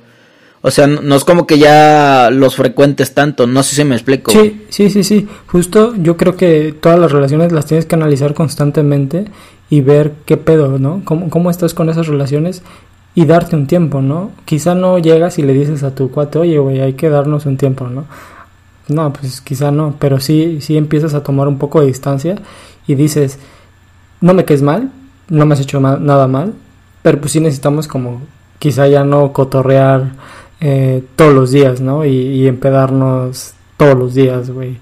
o 0.64 0.70
sea, 0.70 0.86
no 0.86 1.16
es 1.16 1.24
como 1.24 1.44
que 1.44 1.58
ya 1.58 2.30
los 2.30 2.54
frecuentes 2.54 3.14
tanto, 3.14 3.48
no 3.48 3.64
sé 3.64 3.74
si 3.74 3.84
me 3.84 3.96
explico. 3.96 4.30
Sí, 4.30 4.64
sí, 4.68 4.90
sí, 4.90 5.02
sí. 5.02 5.28
Justo 5.48 5.94
yo 5.96 6.16
creo 6.16 6.36
que 6.36 6.72
todas 6.72 7.00
las 7.00 7.10
relaciones 7.10 7.50
las 7.50 7.66
tienes 7.66 7.84
que 7.84 7.96
analizar 7.96 8.32
constantemente 8.32 9.24
y 9.68 9.80
ver 9.80 10.12
qué 10.24 10.36
pedo, 10.36 10.78
¿no? 10.78 11.02
¿Cómo, 11.04 11.30
cómo 11.30 11.50
estás 11.50 11.74
con 11.74 11.90
esas 11.90 12.06
relaciones 12.06 12.62
y 13.16 13.26
darte 13.26 13.56
un 13.56 13.66
tiempo, 13.66 14.00
¿no? 14.00 14.30
Quizá 14.44 14.76
no 14.76 14.98
llegas 14.98 15.38
y 15.38 15.42
le 15.42 15.52
dices 15.52 15.82
a 15.82 15.96
tu 15.96 16.12
cuate, 16.12 16.38
oye, 16.38 16.58
güey, 16.58 16.80
hay 16.80 16.92
que 16.92 17.08
darnos 17.08 17.44
un 17.44 17.56
tiempo, 17.56 17.88
¿no? 17.88 18.04
No, 18.86 19.12
pues 19.12 19.40
quizá 19.40 19.72
no, 19.72 19.96
pero 19.98 20.20
sí, 20.20 20.60
sí 20.60 20.76
empiezas 20.76 21.14
a 21.14 21.24
tomar 21.24 21.48
un 21.48 21.58
poco 21.58 21.80
de 21.80 21.86
distancia 21.88 22.36
y 22.86 22.94
dices, 22.94 23.38
no 24.20 24.32
me 24.32 24.44
quedes 24.44 24.62
mal, 24.62 24.90
no 25.28 25.44
me 25.44 25.54
has 25.54 25.60
hecho 25.60 25.80
nada 25.80 26.28
mal, 26.28 26.54
pero 27.02 27.20
pues 27.20 27.32
sí 27.32 27.40
necesitamos 27.40 27.88
como 27.88 28.22
quizá 28.58 28.86
ya 28.86 29.04
no 29.04 29.32
cotorrear 29.32 30.12
eh, 30.64 31.02
todos 31.16 31.34
los 31.34 31.50
días, 31.50 31.80
¿no? 31.80 32.04
Y, 32.04 32.46
empedarnos 32.46 33.54
todos 33.76 33.98
los 33.98 34.14
días, 34.14 34.48
güey. 34.48 34.78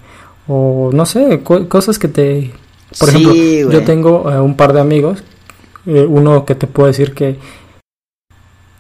O 0.47 0.91
no 0.93 1.07
sé, 1.07 1.43
cosas 1.43 1.99
que 1.99 2.07
te... 2.07 2.51
Por 2.99 3.09
ejemplo, 3.09 3.33
yo 3.35 3.83
tengo 3.85 4.31
eh, 4.31 4.39
un 4.39 4.57
par 4.57 4.75
de 4.75 4.81
amigos, 4.81 5.23
eh, 5.87 6.05
uno 6.07 6.45
que 6.45 6.55
te 6.55 6.67
puedo 6.67 6.89
decir 6.89 7.15
que 7.15 7.37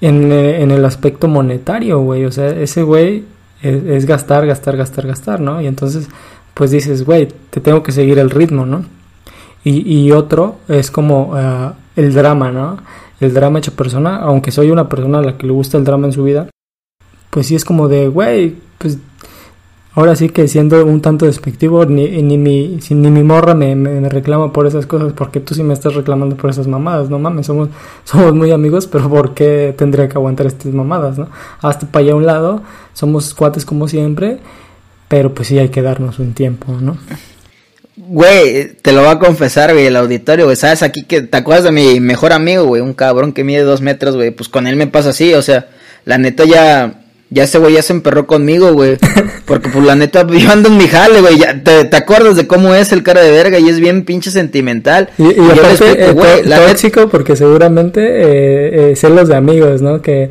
en, 0.02 0.30
en 0.30 0.70
el 0.72 0.84
aspecto 0.84 1.26
monetario, 1.26 2.00
güey, 2.00 2.26
o 2.26 2.32
sea, 2.32 2.48
ese 2.50 2.82
güey 2.82 3.24
es, 3.62 4.04
gastar, 4.04 4.46
gastar, 4.46 4.76
gastar, 4.76 5.06
gastar, 5.06 5.40
¿no? 5.40 5.62
Y 5.62 5.68
entonces, 5.68 6.06
pues 6.52 6.70
dices, 6.70 7.06
güey, 7.06 7.28
te 7.48 7.60
tengo 7.60 7.82
que 7.82 7.92
seguir 7.92 8.18
el 8.18 8.28
ritmo, 8.28 8.66
¿no? 8.66 8.84
Y, 9.64 9.90
y 9.90 10.12
otro 10.12 10.56
es 10.68 10.90
como 10.90 11.34
el 11.96 12.12
drama, 12.12 12.50
¿no? 12.50 12.76
El 13.20 13.32
drama 13.32 13.60
hecho 13.60 13.72
persona, 13.72 14.16
aunque 14.16 14.50
soy 14.50 14.70
una 14.70 14.88
persona 14.88 15.20
a 15.20 15.22
la 15.22 15.38
que 15.38 15.46
le 15.46 15.52
gusta 15.52 15.78
el 15.78 15.84
drama 15.84 16.06
en 16.06 16.12
su 16.12 16.24
vida, 16.24 16.48
pues 17.30 17.46
sí 17.46 17.54
es 17.54 17.64
como 17.64 17.88
de, 17.88 18.08
güey, 18.08 18.56
pues 18.78 18.98
ahora 19.94 20.14
sí 20.16 20.28
que 20.28 20.48
siendo 20.48 20.84
un 20.84 21.00
tanto 21.00 21.26
despectivo, 21.26 21.84
ni, 21.86 22.22
ni, 22.22 22.38
mi, 22.38 22.78
ni 22.90 23.10
mi 23.10 23.22
morra 23.22 23.54
me, 23.54 23.74
me, 23.74 24.08
reclama 24.08 24.52
por 24.52 24.66
esas 24.66 24.86
cosas, 24.86 25.12
porque 25.12 25.40
tú 25.40 25.54
sí 25.54 25.62
me 25.62 25.74
estás 25.74 25.94
reclamando 25.94 26.36
por 26.36 26.50
esas 26.50 26.66
mamadas, 26.66 27.10
no 27.10 27.18
mames, 27.18 27.46
somos, 27.46 27.68
somos 28.04 28.34
muy 28.34 28.50
amigos, 28.50 28.86
pero 28.86 29.08
¿por 29.08 29.34
qué 29.34 29.74
tendría 29.76 30.08
que 30.08 30.14
aguantar 30.14 30.46
estas 30.46 30.72
mamadas, 30.72 31.18
no? 31.18 31.28
Hasta 31.60 31.86
para 31.86 32.04
allá 32.04 32.12
a 32.12 32.16
un 32.16 32.26
lado, 32.26 32.62
somos 32.92 33.34
cuates 33.34 33.64
como 33.64 33.88
siempre, 33.88 34.38
pero 35.08 35.34
pues 35.34 35.48
sí 35.48 35.58
hay 35.58 35.68
que 35.68 35.82
darnos 35.82 36.18
un 36.18 36.34
tiempo, 36.34 36.72
¿no? 36.80 36.96
Güey, 37.96 38.76
te 38.76 38.92
lo 38.92 39.02
voy 39.02 39.10
a 39.10 39.18
confesar, 39.18 39.72
güey, 39.72 39.86
el 39.86 39.96
auditorio, 39.96 40.46
güey, 40.46 40.56
sabes 40.56 40.82
aquí 40.82 41.04
que 41.04 41.20
te 41.20 41.36
acuerdas 41.36 41.64
de 41.64 41.72
mi 41.72 42.00
mejor 42.00 42.32
amigo, 42.32 42.64
güey, 42.64 42.80
un 42.80 42.94
cabrón 42.94 43.32
que 43.32 43.44
mide 43.44 43.62
dos 43.62 43.82
metros, 43.82 44.16
güey, 44.16 44.30
pues 44.30 44.48
con 44.48 44.66
él 44.66 44.76
me 44.76 44.86
pasa 44.86 45.10
así, 45.10 45.34
o 45.34 45.42
sea, 45.42 45.68
la 46.04 46.16
neta 46.16 46.44
ya 46.44 46.99
ya 47.30 47.44
ese 47.44 47.58
güey 47.58 47.74
ya 47.74 47.82
se 47.82 47.92
emperró 47.92 48.26
conmigo, 48.26 48.72
güey. 48.72 48.98
Porque 49.46 49.68
pues 49.68 49.84
la 49.84 49.94
neta, 49.94 50.26
yo 50.26 50.50
ando 50.50 50.68
en 50.68 50.76
mi 50.76 50.88
jale, 50.88 51.20
güey. 51.20 51.38
Te, 51.62 51.84
te 51.84 51.96
acuerdas 51.96 52.36
de 52.36 52.46
cómo 52.46 52.74
es 52.74 52.92
el 52.92 53.02
cara 53.04 53.20
de 53.20 53.30
verga 53.30 53.58
y 53.58 53.68
es 53.68 53.78
bien 53.78 54.04
pinche 54.04 54.30
sentimental. 54.30 55.10
Y, 55.16 55.40
y, 55.40 55.50
aparte, 55.50 56.08
eh, 56.08 56.12
güey, 56.12 56.42
la 56.44 56.66
tóxico 56.66 57.08
porque 57.08 57.36
seguramente 57.36 58.00
eh, 58.00 58.90
eh, 58.90 58.96
celos 58.96 59.28
de 59.28 59.36
amigos, 59.36 59.80
¿no? 59.80 60.02
Que 60.02 60.30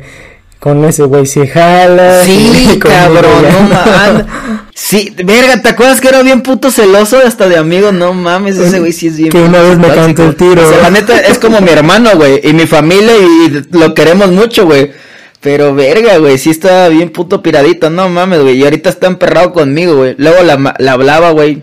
con 0.58 0.84
ese 0.84 1.04
güey 1.04 1.24
se 1.24 1.46
jala. 1.46 2.22
Sí, 2.24 2.78
cabrón, 2.80 3.42
no 3.42 3.60
mames. 3.62 4.26
Sí, 4.72 5.14
verga, 5.24 5.60
¿te 5.60 5.68
acuerdas 5.68 6.00
que 6.00 6.08
era 6.08 6.22
bien 6.22 6.40
puto 6.40 6.70
celoso 6.70 7.18
hasta 7.18 7.48
de 7.48 7.58
amigo? 7.58 7.92
No 7.92 8.14
mames, 8.14 8.56
ese 8.56 8.80
güey 8.80 8.92
sí 8.92 9.08
es 9.08 9.18
bien. 9.18 9.28
Que 9.28 9.38
una 9.38 9.60
vez 9.60 9.76
me 9.76 9.88
cantó 9.88 10.24
el 10.24 10.34
tiro. 10.34 10.66
O 10.66 10.70
sea, 10.70 10.80
la 10.80 10.90
neta 10.90 11.20
es 11.20 11.38
como 11.38 11.60
mi 11.60 11.68
hermano, 11.68 12.10
güey, 12.14 12.40
y 12.42 12.54
mi 12.54 12.66
familia 12.66 13.12
y 13.14 13.62
lo 13.72 13.92
queremos 13.92 14.30
mucho, 14.30 14.64
güey. 14.64 14.90
Pero 15.40 15.74
verga, 15.74 16.18
güey, 16.18 16.36
sí 16.36 16.50
estaba 16.50 16.88
bien 16.88 17.10
puto 17.10 17.42
piradito, 17.42 17.88
no 17.88 18.08
mames, 18.10 18.42
güey. 18.42 18.58
Y 18.58 18.64
ahorita 18.64 18.90
está 18.90 19.06
emperrado 19.06 19.52
conmigo, 19.52 19.96
güey. 19.96 20.14
Luego 20.18 20.42
la, 20.42 20.74
la 20.78 20.92
hablaba, 20.92 21.30
güey. 21.30 21.62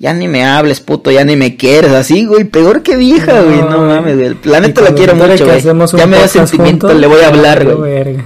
Ya 0.00 0.12
ni 0.12 0.26
me 0.26 0.44
hables, 0.44 0.80
puto, 0.80 1.12
ya 1.12 1.24
ni 1.24 1.36
me 1.36 1.56
quieres. 1.56 1.92
Así, 1.92 2.26
güey, 2.26 2.42
peor 2.42 2.82
que 2.82 2.96
vieja, 2.96 3.40
güey. 3.42 3.60
No, 3.60 3.78
mames, 3.78 4.16
güey. 4.16 4.26
El 4.26 4.34
planeta 4.34 4.80
lo 4.80 4.96
quiero 4.96 5.14
mucho, 5.14 5.44
güey. 5.46 5.62
Ya 5.62 6.06
me 6.06 6.18
da 6.18 6.26
sentimiento, 6.26 6.92
le 6.92 7.06
voy 7.06 7.20
a 7.20 7.28
hablar, 7.28 7.64
güey. 7.64 8.16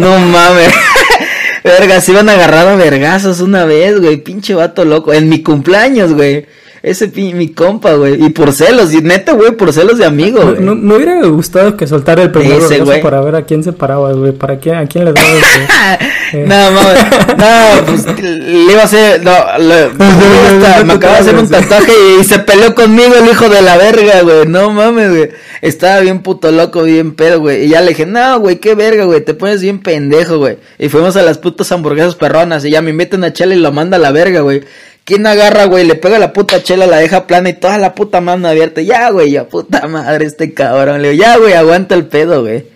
no 0.00 0.18
mames. 0.18 0.72
verga, 1.62 2.00
se 2.00 2.10
iban 2.10 2.28
agarrado 2.28 2.70
a 2.70 2.74
vergazos 2.74 3.40
una 3.40 3.64
vez, 3.64 4.00
güey. 4.00 4.16
Pinche 4.16 4.56
vato 4.56 4.84
loco. 4.84 5.12
En 5.12 5.28
mi 5.28 5.44
cumpleaños, 5.44 6.12
güey. 6.12 6.46
Ese 6.82 7.06
mi 7.14 7.50
compa, 7.50 7.92
güey. 7.92 8.24
Y 8.24 8.30
por 8.30 8.52
celos, 8.52 8.92
y 8.92 9.00
neta, 9.02 9.34
güey, 9.34 9.52
por 9.52 9.72
celos 9.72 9.98
de 9.98 10.04
amigo, 10.04 10.42
güey. 10.42 10.60
No, 10.60 10.74
me 10.74 10.96
hubiera 10.96 11.24
gustado 11.26 11.76
que 11.76 11.86
soltara 11.86 12.24
el 12.24 12.32
primer 12.32 12.60
Ese, 12.60 12.80
para 13.00 13.20
ver 13.20 13.36
a 13.36 13.42
quién 13.42 13.62
se 13.62 13.72
paraba, 13.72 14.12
güey. 14.12 14.32
¿Para 14.32 14.58
quién, 14.58 14.74
a 14.74 14.86
quién 14.86 15.04
le 15.04 15.12
daba 15.12 15.28
eh. 16.32 16.44
No, 16.44 16.72
mames. 16.72 16.98
No, 17.38 17.86
pues 17.86 18.18
le 18.18 18.72
iba 18.72 18.80
a 18.80 18.84
hacer. 18.84 19.22
No, 19.22 19.30
me 20.84 20.92
acaba 20.94 21.14
de 21.14 21.20
hacer 21.20 21.36
un 21.36 21.48
tatuaje 21.48 21.92
y 22.20 22.24
se 22.24 22.40
peleó 22.40 22.74
conmigo 22.74 23.14
el 23.14 23.30
hijo 23.30 23.48
de 23.48 23.62
la 23.62 23.76
verga, 23.76 24.22
güey. 24.22 24.46
No 24.48 24.72
mames, 24.72 25.10
güey. 25.10 25.30
Estaba 25.60 26.00
bien 26.00 26.18
puto 26.18 26.50
loco, 26.50 26.82
bien 26.82 27.14
pedo, 27.14 27.38
güey. 27.38 27.66
Y 27.66 27.68
ya 27.68 27.80
le 27.80 27.90
dije, 27.90 28.06
no, 28.06 28.40
güey, 28.40 28.56
qué 28.56 28.74
verga, 28.74 29.04
güey. 29.04 29.20
Te 29.20 29.34
pones 29.34 29.62
bien 29.62 29.78
pendejo, 29.78 30.38
güey. 30.38 30.58
Y 30.80 30.88
fuimos 30.88 31.14
a 31.14 31.22
las 31.22 31.38
putas 31.38 31.70
hamburguesas 31.70 32.16
perronas. 32.16 32.64
Y 32.64 32.70
ya 32.70 32.82
me 32.82 32.90
invitan 32.90 33.22
a 33.22 33.32
chela 33.32 33.54
y 33.54 33.58
lo 33.58 33.70
manda 33.70 33.98
a 33.98 34.00
la 34.00 34.10
verga, 34.10 34.40
güey. 34.40 34.62
¿Quién 35.04 35.26
agarra, 35.26 35.64
güey? 35.64 35.84
Le 35.84 35.96
pega 35.96 36.18
la 36.18 36.32
puta 36.32 36.62
chela, 36.62 36.86
la 36.86 36.98
deja 36.98 37.26
plana 37.26 37.48
y 37.48 37.54
toda 37.54 37.76
la 37.78 37.94
puta 37.94 38.20
mano 38.20 38.46
abierta. 38.46 38.80
Ya, 38.82 39.10
güey, 39.10 39.32
ya 39.32 39.48
puta 39.48 39.86
madre 39.88 40.26
este 40.26 40.54
cabrón. 40.54 41.02
Le 41.02 41.10
digo, 41.10 41.22
ya, 41.22 41.36
güey, 41.38 41.54
aguanta 41.54 41.94
el 41.94 42.06
pedo, 42.06 42.42
güey. 42.42 42.66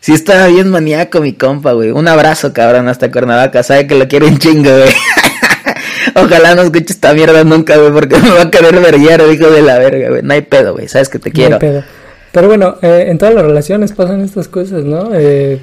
Sí 0.00 0.12
estaba 0.12 0.48
bien 0.48 0.68
maníaco 0.68 1.20
mi 1.20 1.34
compa, 1.34 1.72
güey. 1.72 1.90
Un 1.90 2.08
abrazo, 2.08 2.52
cabrón, 2.52 2.88
hasta 2.88 3.12
Cuernavaca. 3.12 3.62
Sabe 3.62 3.86
que 3.86 3.94
lo 3.94 4.08
quiero 4.08 4.26
un 4.26 4.38
chingo, 4.38 4.70
güey. 4.70 4.92
Ojalá 6.16 6.56
no 6.56 6.62
escuche 6.62 6.92
esta 6.92 7.14
mierda 7.14 7.44
nunca, 7.44 7.76
güey, 7.76 7.92
porque 7.92 8.16
me 8.20 8.30
va 8.30 8.42
a 8.42 8.50
querer 8.50 8.80
verguiar, 8.80 9.22
hijo 9.32 9.48
de 9.48 9.62
la 9.62 9.78
verga, 9.78 10.08
güey. 10.08 10.22
No 10.22 10.34
hay 10.34 10.42
pedo, 10.42 10.72
güey. 10.72 10.88
Sabes 10.88 11.08
que 11.08 11.20
te 11.20 11.30
quiero. 11.30 11.50
No 11.50 11.54
hay 11.56 11.60
pedo. 11.60 11.84
Pero 12.32 12.48
bueno, 12.48 12.76
eh, 12.82 13.06
en 13.08 13.18
todas 13.18 13.34
las 13.34 13.44
relaciones 13.44 13.92
pasan 13.92 14.22
estas 14.22 14.48
cosas, 14.48 14.84
¿no? 14.84 15.10
Eh, 15.14 15.60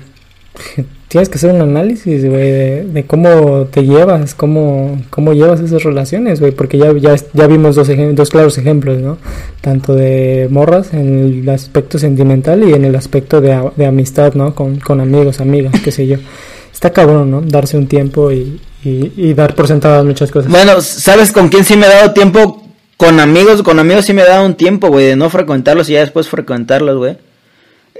tienes 1.09 1.27
que 1.27 1.35
hacer 1.35 1.51
un 1.51 1.61
análisis, 1.61 2.23
güey, 2.23 2.51
de, 2.85 3.03
cómo 3.05 3.65
te 3.65 3.83
llevas, 3.83 4.35
cómo, 4.35 5.01
cómo 5.09 5.33
llevas 5.33 5.59
esas 5.59 5.83
relaciones, 5.83 6.39
güey, 6.39 6.51
porque 6.51 6.77
ya, 6.77 6.93
ya, 6.93 7.15
ya 7.33 7.47
vimos 7.47 7.75
dos, 7.75 7.89
dos 8.13 8.29
claros 8.29 8.57
ejemplos, 8.59 8.99
¿no? 8.99 9.17
Tanto 9.59 9.95
de 9.95 10.47
morras 10.51 10.93
en 10.93 11.41
el 11.41 11.49
aspecto 11.49 11.97
sentimental 11.97 12.63
y 12.63 12.73
en 12.73 12.85
el 12.85 12.95
aspecto 12.95 13.41
de, 13.41 13.59
de 13.75 13.85
amistad, 13.87 14.35
¿no? 14.35 14.53
Con, 14.53 14.79
con 14.79 15.01
amigos, 15.01 15.41
amigas, 15.41 15.73
qué 15.83 15.91
sé 15.91 16.05
yo. 16.05 16.17
Está 16.71 16.91
cabrón, 16.91 17.31
¿no? 17.31 17.41
Darse 17.41 17.75
un 17.75 17.87
tiempo 17.87 18.31
y, 18.31 18.61
y, 18.83 19.11
y 19.17 19.33
dar 19.33 19.55
por 19.55 19.67
sentadas 19.67 20.05
muchas 20.05 20.31
cosas. 20.31 20.51
Bueno, 20.51 20.79
¿sabes 20.79 21.31
con 21.31 21.49
quién 21.49 21.65
sí 21.65 21.75
me 21.75 21.87
he 21.87 21.89
dado 21.89 22.13
tiempo? 22.13 22.63
Con 22.97 23.19
amigos, 23.19 23.63
con 23.63 23.79
amigos 23.79 24.05
sí 24.05 24.13
me 24.13 24.21
he 24.21 24.27
dado 24.27 24.45
un 24.45 24.53
tiempo, 24.53 24.89
güey, 24.89 25.07
de 25.07 25.15
no 25.15 25.29
frecuentarlos 25.31 25.89
y 25.89 25.93
ya 25.93 26.01
después 26.01 26.27
frecuentarlos, 26.27 26.97
güey. 26.97 27.17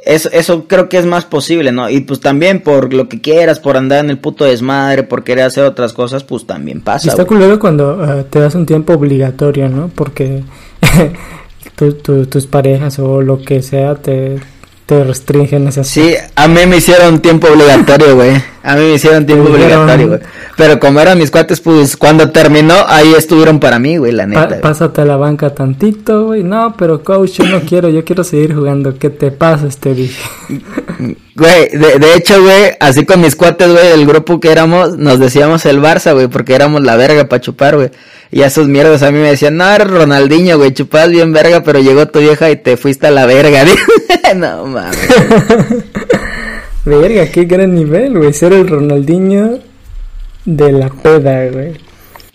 Eso, 0.10 0.28
eso 0.32 0.66
creo 0.68 0.90
que 0.90 0.98
es 0.98 1.06
más 1.06 1.26
posible, 1.26 1.72
¿no? 1.72 1.88
Y 1.88 2.00
pues 2.02 2.20
también 2.20 2.62
por 2.62 2.94
lo 2.96 3.08
que 3.08 3.22
quieras, 3.22 3.60
por 3.60 3.78
andar 3.78 4.04
en 4.04 4.10
el 4.10 4.18
puto 4.18 4.44
desmadre, 4.44 5.04
por 5.04 5.24
querer 5.24 5.46
hacer 5.46 5.66
otras 5.66 5.94
cosas, 5.94 6.24
pues 6.24 6.48
también 6.48 6.82
pasa. 6.82 7.06
Y 7.06 7.10
está 7.10 7.26
culero 7.26 7.60
cuando 7.60 8.04
eh, 8.04 8.26
te 8.28 8.40
das 8.40 8.56
un 8.56 8.66
tiempo 8.66 8.94
obligatorio, 8.94 9.70
¿no? 9.70 9.92
Porque 9.94 10.42
tus 12.30 12.48
parejas 12.48 12.98
o 12.98 13.22
lo 13.22 13.40
que 13.44 13.62
sea 13.62 13.94
te, 13.94 14.40
te 14.88 15.04
restringen 15.04 15.68
esas 15.68 15.88
Sí, 15.88 16.16
a 16.36 16.48
mí 16.48 16.66
me 16.66 16.78
hicieron 16.78 17.20
tiempo 17.20 17.48
obligatorio, 17.48 18.16
güey. 18.16 18.42
A 18.62 18.76
mí 18.76 18.82
me 18.82 18.94
hicieron 18.94 19.26
tiempo 19.26 19.50
obligatorio, 19.50 20.08
güey. 20.08 20.20
Pero 20.58 20.80
como 20.80 21.00
eran 21.00 21.18
mis 21.18 21.32
cuates, 21.32 21.62
pues 21.62 21.96
cuando 21.96 22.32
terminó, 22.32 22.76
ahí 22.88 23.14
estuvieron 23.18 23.60
para 23.60 23.80
mí, 23.80 23.98
güey, 23.98 24.12
la 24.12 24.26
neta. 24.26 24.60
pásate 24.62 25.02
a 25.02 25.06
la 25.06 25.16
banca 25.16 25.54
tantito, 25.54 26.26
güey. 26.26 26.44
No, 26.44 26.76
pero 26.78 27.04
coach, 27.04 27.40
yo 27.40 27.46
no 27.46 27.62
quiero, 27.68 27.90
yo 27.90 28.04
quiero 28.04 28.24
seguir 28.24 28.54
jugando. 28.54 28.98
¿Qué 28.98 29.10
te 29.10 29.32
pasa, 29.32 29.68
este 29.68 29.94
dije? 29.94 30.22
Güey, 31.40 31.70
de, 31.70 32.00
de 32.00 32.16
hecho, 32.16 32.42
güey, 32.42 32.74
así 32.82 33.06
con 33.06 33.22
mis 33.22 33.38
cuates, 33.38 33.72
güey, 33.72 33.94
el 33.94 34.06
grupo 34.06 34.42
que 34.42 34.52
éramos, 34.52 34.98
nos 34.98 35.20
decíamos 35.20 35.66
el 35.66 35.82
Barça, 35.82 36.14
güey, 36.14 36.28
porque 36.28 36.54
éramos 36.54 36.82
la 36.82 36.98
verga 36.98 37.30
para 37.30 37.40
chupar, 37.40 37.78
güey. 37.78 37.92
Y 38.30 38.42
a 38.42 38.48
esos 38.48 38.68
mierdas 38.68 39.04
a 39.04 39.12
mí 39.12 39.20
me 39.20 39.30
decían, 39.30 39.56
no, 39.56 39.66
eres 39.70 39.90
Ronaldinho, 39.90 40.58
güey, 40.58 40.74
chupabas 40.74 41.12
bien 41.12 41.32
verga, 41.32 41.64
pero 41.64 41.80
llegó 41.80 42.10
tu 42.10 42.20
vieja 42.20 42.50
y 42.52 42.58
te 42.58 42.76
fuiste 42.76 43.08
a 43.08 43.12
la 43.12 43.26
verga. 43.26 43.64
no 44.36 44.66
mames. 44.66 44.98
Verga, 46.86 47.28
qué 47.28 47.46
gran 47.46 47.74
nivel, 47.74 48.18
güey. 48.18 48.34
Ser 48.34 48.54
el 48.54 48.68
Ronaldinho 48.68 49.60
de 50.46 50.72
la 50.72 50.90
peda, 50.90 51.48
güey. 51.48 51.90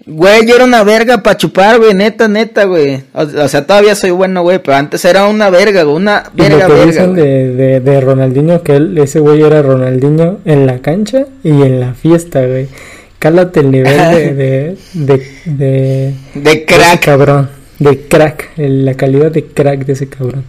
Güey, 0.07 0.47
yo 0.47 0.57
era 0.57 0.64
una 0.64 0.84
verga 0.84 1.22
para 1.22 1.38
chupar, 1.38 1.78
güey, 1.78 1.95
neta, 1.95 2.28
neta, 2.28 2.64
güey. 2.64 3.03
O, 3.14 3.49
sea, 3.49 3.66
todavía 3.66 3.95
soy 3.95 4.11
bueno, 4.11 4.42
güey, 4.42 4.59
pero 4.59 4.76
antes 4.76 5.03
era 5.07 5.26
una 5.26 5.49
verga, 5.49 5.82
güey, 5.84 5.97
una 5.97 6.24
verga, 6.34 6.68
lo 6.68 6.74
que 6.74 6.86
Dicen 6.86 7.14
de, 7.14 7.55
de, 7.55 7.80
de 7.80 8.01
Ronaldinho, 8.03 8.62
que 8.62 8.76
él, 8.76 8.99
ese 8.99 9.20
güey 9.20 9.40
era 9.40 9.62
Ronaldinho 9.62 10.40
en 10.45 10.66
la 10.66 10.80
cancha 10.80 11.24
y 11.42 11.51
en 11.51 11.80
la 11.80 11.95
fiesta, 11.95 12.45
güey. 12.47 12.68
Cálate 13.18 13.61
el 13.61 13.70
nivel 13.70 13.97
de, 13.97 14.76
de, 14.92 15.26
de, 15.47 16.14
de, 16.34 16.64
crack. 16.66 17.03
cabrón. 17.03 17.49
De 17.78 18.07
crack. 18.07 18.51
La 18.59 18.92
calidad 18.95 19.30
de 19.32 19.47
crack 19.47 19.86
de 19.86 19.95
ese 19.95 20.09
cabrón. 20.09 20.45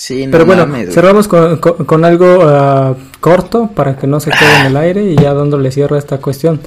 Sí, 0.00 0.24
no 0.24 0.32
Pero 0.32 0.46
bueno, 0.46 0.66
cerramos 0.90 1.28
con, 1.28 1.58
con, 1.58 2.04
algo 2.06 2.38
uh, 2.38 2.96
corto 3.20 3.68
para 3.74 3.98
que 3.98 4.06
no 4.06 4.18
se 4.18 4.30
quede 4.30 4.60
en 4.60 4.66
el 4.68 4.76
aire 4.78 5.04
y 5.04 5.14
ya 5.14 5.34
dándole 5.34 5.70
cierre 5.70 5.96
a 5.96 5.98
esta 5.98 6.16
cuestión. 6.18 6.58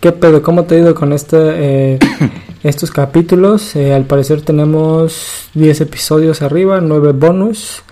¿Qué 0.00 0.10
pedo? 0.12 0.40
¿Cómo 0.40 0.64
te 0.64 0.76
ha 0.76 0.78
ido 0.78 0.94
con 0.94 1.12
este, 1.12 1.36
eh, 1.36 1.98
estos 2.62 2.90
capítulos? 2.90 3.76
Eh, 3.76 3.92
al 3.92 4.04
parecer 4.04 4.40
tenemos 4.40 5.50
10 5.52 5.82
episodios 5.82 6.40
arriba, 6.40 6.80
9 6.80 7.12
bonus. 7.12 7.82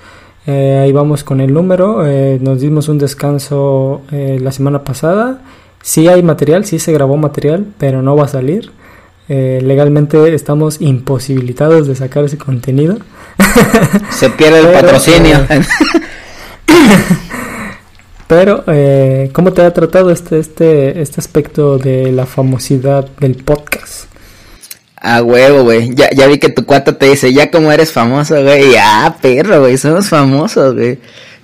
Eh, 0.46 0.80
ahí 0.82 0.92
vamos 0.92 1.24
con 1.24 1.42
el 1.42 1.52
número. 1.52 2.02
nos 2.40 2.60
dimos 2.62 2.88
un 2.88 2.96
descanso 2.96 4.00
la 4.10 4.50
semana 4.50 4.82
pasada 4.82 5.42
Sí 5.86 6.08
hay 6.08 6.20
material, 6.20 6.64
sí 6.64 6.80
se 6.80 6.92
grabó 6.92 7.16
material, 7.16 7.64
pero 7.78 8.02
no 8.02 8.16
va 8.16 8.24
a 8.24 8.28
salir. 8.28 8.72
Eh, 9.28 9.60
legalmente 9.62 10.34
estamos 10.34 10.80
imposibilitados 10.80 11.88
de 11.88 11.96
sacar 11.96 12.24
ese 12.24 12.38
contenido. 12.38 12.98
Se 14.10 14.30
pierde 14.30 14.60
el 14.60 14.68
patrocinio. 14.68 15.44
Eh, 15.48 15.62
pero, 18.28 18.62
eh, 18.68 19.30
¿cómo 19.32 19.52
te 19.52 19.62
ha 19.62 19.72
tratado 19.72 20.10
este, 20.10 20.38
este, 20.38 21.00
este 21.00 21.20
aspecto 21.20 21.78
de 21.78 22.12
la 22.12 22.26
famosidad 22.26 23.08
del 23.18 23.34
podcast? 23.36 24.04
A 24.96 25.22
huevo, 25.22 25.64
güey. 25.64 25.94
Ya, 25.94 26.08
ya 26.10 26.26
vi 26.26 26.38
que 26.38 26.48
tu 26.48 26.64
cuata 26.64 26.96
te 26.96 27.06
dice, 27.06 27.32
ya 27.32 27.50
como 27.50 27.72
eres 27.72 27.92
famoso, 27.92 28.40
güey. 28.42 28.72
Ya, 28.72 29.16
perro, 29.20 29.60
güey. 29.60 29.76
Somos 29.76 30.08
famosos, 30.08 30.74
güey. 30.74 30.98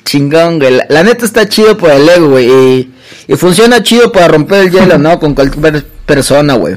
Chingón, 0.05 0.59
güey. 0.59 0.81
La, 0.89 1.03
neta 1.03 1.25
está 1.25 1.49
chido 1.49 1.77
por 1.77 1.91
el 1.91 2.09
ego, 2.09 2.31
güey. 2.31 2.49
Y, 2.49 2.95
y, 3.27 3.37
funciona 3.37 3.83
chido 3.83 4.11
para 4.13 4.29
romper 4.29 4.63
el 4.63 4.71
hielo, 4.71 4.99
¿no? 5.01 5.19
Con 5.19 5.35
cualquier 5.35 5.85
persona, 6.07 6.55
güey. 6.55 6.77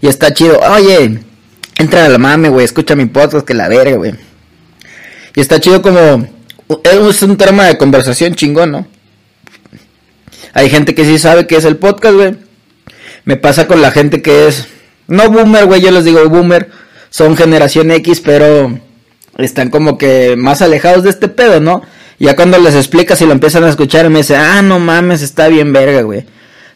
Y 0.00 0.08
está 0.08 0.32
chido. 0.32 0.58
Oye, 0.60 1.20
entra 1.76 2.06
a 2.06 2.08
la 2.08 2.18
mame, 2.18 2.48
güey. 2.48 2.64
Escucha 2.64 2.96
mi 2.96 3.06
podcast, 3.06 3.46
que 3.46 3.54
la 3.54 3.68
verga, 3.68 3.96
güey. 3.96 4.14
Y 5.34 5.40
está 5.40 5.60
chido 5.60 5.82
como... 5.82 6.28
Es 6.84 7.22
un 7.22 7.36
tema 7.36 7.66
de 7.66 7.76
conversación 7.76 8.34
chingón, 8.34 8.70
¿no? 8.70 8.86
Hay 10.54 10.70
gente 10.70 10.94
que 10.94 11.04
sí 11.04 11.18
sabe 11.18 11.46
que 11.46 11.56
es 11.56 11.64
el 11.64 11.76
podcast, 11.76 12.14
güey. 12.14 12.36
Me 13.24 13.36
pasa 13.36 13.66
con 13.66 13.82
la 13.82 13.90
gente 13.90 14.22
que 14.22 14.46
es... 14.48 14.66
No 15.06 15.30
boomer, 15.30 15.66
güey. 15.66 15.80
Yo 15.80 15.90
les 15.90 16.04
digo 16.04 16.26
boomer. 16.28 16.70
Son 17.10 17.36
generación 17.36 17.90
X, 17.90 18.20
pero... 18.20 18.78
Están 19.38 19.70
como 19.70 19.96
que 19.96 20.36
más 20.36 20.60
alejados 20.60 21.04
de 21.04 21.10
este 21.10 21.28
pedo, 21.28 21.60
¿no? 21.60 21.82
Ya 22.18 22.36
cuando 22.36 22.58
les 22.58 22.74
explicas 22.74 23.20
y 23.22 23.26
lo 23.26 23.32
empiezan 23.32 23.64
a 23.64 23.70
escuchar, 23.70 24.10
me 24.10 24.18
dice, 24.18 24.36
ah, 24.36 24.60
no 24.60 24.78
mames, 24.78 25.22
está 25.22 25.48
bien 25.48 25.72
verga, 25.72 26.02
güey. 26.02 26.26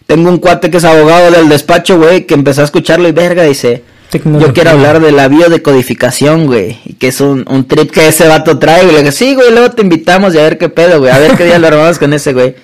Tengo 0.06 0.28
un 0.28 0.38
cuate 0.38 0.70
que 0.70 0.76
es 0.76 0.84
abogado 0.84 1.30
del 1.30 1.48
despacho, 1.48 1.98
güey, 1.98 2.26
que 2.26 2.34
empezó 2.34 2.60
a 2.60 2.64
escucharlo 2.64 3.08
y 3.08 3.12
verga, 3.12 3.42
dice, 3.42 3.82
yo 4.12 4.52
quiero 4.52 4.70
hablar 4.70 5.00
de 5.00 5.12
la 5.12 5.28
biodecodificación, 5.28 6.46
güey, 6.46 6.78
y 6.84 6.92
que 6.94 7.08
es 7.08 7.20
un, 7.20 7.44
un 7.48 7.66
trip 7.66 7.90
que 7.90 8.08
ese 8.08 8.28
vato 8.28 8.58
trae, 8.58 8.82
güey. 8.82 8.94
Le 8.94 9.00
digo, 9.00 9.12
sí, 9.12 9.34
güey, 9.34 9.50
luego 9.50 9.70
te 9.70 9.82
invitamos 9.82 10.34
y 10.34 10.38
a 10.38 10.42
ver 10.42 10.58
qué 10.58 10.68
pedo, 10.68 11.00
güey, 11.00 11.10
a 11.10 11.18
ver 11.18 11.36
qué 11.36 11.44
día 11.44 11.58
lo 11.58 11.66
armamos 11.66 11.98
con 11.98 12.12
ese, 12.12 12.32
güey. 12.32 12.54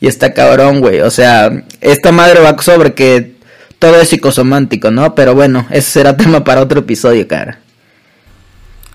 Y 0.00 0.06
está 0.06 0.32
cabrón, 0.32 0.80
güey. 0.80 1.00
O 1.00 1.10
sea, 1.10 1.64
esta 1.80 2.12
madre 2.12 2.40
va 2.40 2.56
sobre 2.62 2.94
que 2.94 3.36
todo 3.78 4.00
es 4.00 4.08
psicosomántico, 4.08 4.90
¿no? 4.90 5.14
Pero 5.14 5.34
bueno, 5.34 5.66
ese 5.70 5.90
será 5.90 6.16
tema 6.18 6.44
para 6.44 6.62
otro 6.62 6.80
episodio, 6.80 7.26
cara. 7.28 7.60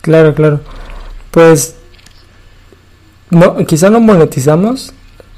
Claro, 0.02 0.34
claro. 0.34 0.62
Pues 1.30 1.76
no, 3.30 3.58
quizá 3.66 3.90
no 3.90 4.00
monetizamos, 4.00 4.94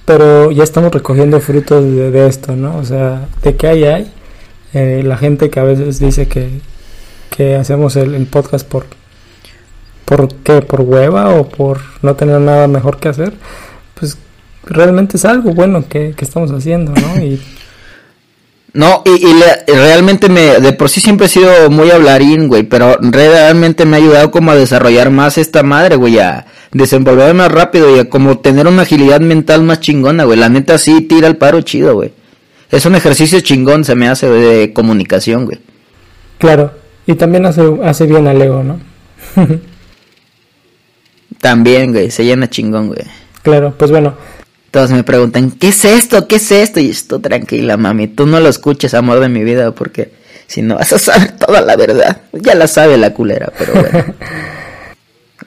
pero 0.05 0.51
ya 0.51 0.63
estamos 0.63 0.91
recogiendo 0.91 1.39
frutos 1.39 1.83
de, 1.83 2.27
esto, 2.27 2.55
¿no? 2.55 2.77
O 2.77 2.83
sea, 2.83 3.27
de 3.41 3.55
qué 3.55 3.67
hay 3.67 3.83
hay. 3.85 4.11
Eh, 4.73 5.01
la 5.05 5.17
gente 5.17 5.49
que 5.49 5.59
a 5.59 5.63
veces 5.63 5.99
dice 5.99 6.27
que, 6.27 6.49
que 7.29 7.55
hacemos 7.55 7.95
el, 7.95 8.25
podcast 8.27 8.67
por 8.67 8.85
por 10.05 10.33
qué, 10.43 10.61
por 10.61 10.81
hueva 10.81 11.29
o 11.35 11.47
por 11.47 11.79
no 12.01 12.15
tener 12.15 12.39
nada 12.41 12.67
mejor 12.67 12.99
que 12.99 13.07
hacer, 13.07 13.33
pues 13.93 14.17
realmente 14.65 15.17
es 15.17 15.25
algo 15.25 15.53
bueno 15.53 15.87
que, 15.87 16.13
que 16.15 16.25
estamos 16.25 16.51
haciendo, 16.51 16.91
¿no? 16.91 17.23
Y 17.23 17.41
no, 18.73 19.03
y, 19.05 19.71
realmente 19.71 20.27
me, 20.27 20.59
de 20.59 20.73
por 20.73 20.89
sí 20.89 20.99
siempre 20.99 21.27
he 21.27 21.29
sido 21.29 21.69
muy 21.69 21.91
hablarín, 21.91 22.47
güey, 22.47 22.63
pero 22.63 22.97
realmente 22.99 23.85
me 23.85 23.95
ha 23.95 23.99
ayudado 23.99 24.31
como 24.31 24.51
a 24.51 24.55
desarrollar 24.55 25.09
más 25.09 25.37
esta 25.37 25.63
madre, 25.63 25.95
güey, 25.95 26.19
a 26.19 26.45
desenvolverme 26.73 27.33
más 27.33 27.51
rápido 27.51 27.99
y 27.99 28.05
como 28.07 28.39
tener 28.39 28.67
una 28.67 28.81
agilidad 28.81 29.21
mental 29.21 29.63
más 29.63 29.79
chingona, 29.79 30.25
güey. 30.25 30.37
La 30.37 30.49
neta 30.49 30.77
sí 30.77 31.01
tira 31.01 31.27
el 31.27 31.37
paro 31.37 31.61
chido, 31.61 31.95
güey. 31.95 32.11
Es 32.71 32.85
un 32.85 32.95
ejercicio 32.95 33.39
chingón, 33.41 33.83
se 33.83 33.95
me 33.95 34.07
hace, 34.07 34.27
de 34.27 34.73
comunicación, 34.73 35.45
güey. 35.45 35.59
Claro, 36.39 36.71
Y 37.05 37.13
también 37.15 37.45
hace, 37.45 37.61
hace 37.83 38.05
bien 38.05 38.27
al 38.27 38.41
ego, 38.41 38.63
¿no? 38.63 38.79
También, 41.39 41.91
güey, 41.91 42.09
se 42.09 42.25
llena 42.25 42.49
chingón, 42.49 42.87
güey. 42.87 43.01
Claro, 43.41 43.73
pues 43.77 43.91
bueno. 43.91 44.15
Todos 44.71 44.91
me 44.91 45.03
preguntan, 45.03 45.51
¿qué 45.51 45.67
es 45.67 45.85
esto? 45.85 46.27
¿Qué 46.27 46.37
es 46.37 46.51
esto? 46.51 46.79
Y 46.79 46.89
esto, 46.89 47.19
tranquila, 47.19 47.77
mami, 47.77 48.07
tú 48.07 48.25
no 48.25 48.39
lo 48.39 48.49
escuches, 48.49 48.93
amor 48.93 49.19
de 49.19 49.29
mi 49.29 49.43
vida, 49.43 49.71
porque 49.71 50.13
si 50.47 50.61
no 50.61 50.75
vas 50.75 50.93
a 50.93 50.99
saber 50.99 51.37
toda 51.37 51.61
la 51.61 51.75
verdad. 51.75 52.21
Ya 52.31 52.55
la 52.55 52.67
sabe 52.67 52.97
la 52.97 53.13
culera, 53.13 53.51
pero 53.57 53.73
bueno. 53.73 54.05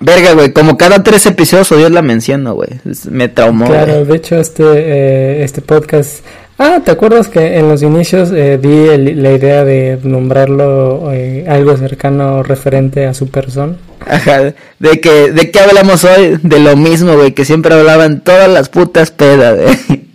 Verga, 0.01 0.35
güey, 0.35 0.53
como 0.53 0.77
cada 0.77 1.03
tres 1.03 1.27
episodios 1.27 1.69
Dios 1.77 1.91
la 1.91 2.03
menciono, 2.03 2.55
güey. 2.55 2.71
Me 3.11 3.29
traumó. 3.29 3.67
Claro, 3.67 4.05
de 4.05 4.17
hecho 4.17 4.37
este, 4.37 4.63
eh, 4.65 5.45
este 5.45 5.63
podcast 5.63 6.25
Ah, 6.59 6.81
¿te 6.83 6.91
acuerdas 6.91 7.29
que 7.29 7.59
en 7.59 7.69
los 7.69 7.83
inicios 7.83 8.33
eh, 8.33 8.57
di 8.57 9.15
la 9.15 9.33
idea 9.33 9.63
de 9.63 9.99
nombrarlo 10.03 11.13
eh, 11.13 11.45
algo 11.47 11.77
cercano 11.77 12.43
referente 12.43 13.07
a 13.07 13.13
su 13.13 13.29
persona? 13.29 13.77
Ajá, 14.07 14.55
de 14.79 15.01
que, 15.01 15.33
¿de 15.33 15.51
qué 15.51 15.61
hablamos 15.61 16.05
hoy? 16.05 16.39
De 16.43 16.59
lo 16.59 16.75
mismo, 16.75 17.15
güey, 17.15 17.33
que 17.33 17.45
siempre 17.45 17.75
hablaban 17.75 18.25
todas 18.25 18.49
las 18.49 18.71
putas 18.71 19.11
pedas, 19.11 19.59
güey. 19.61 20.07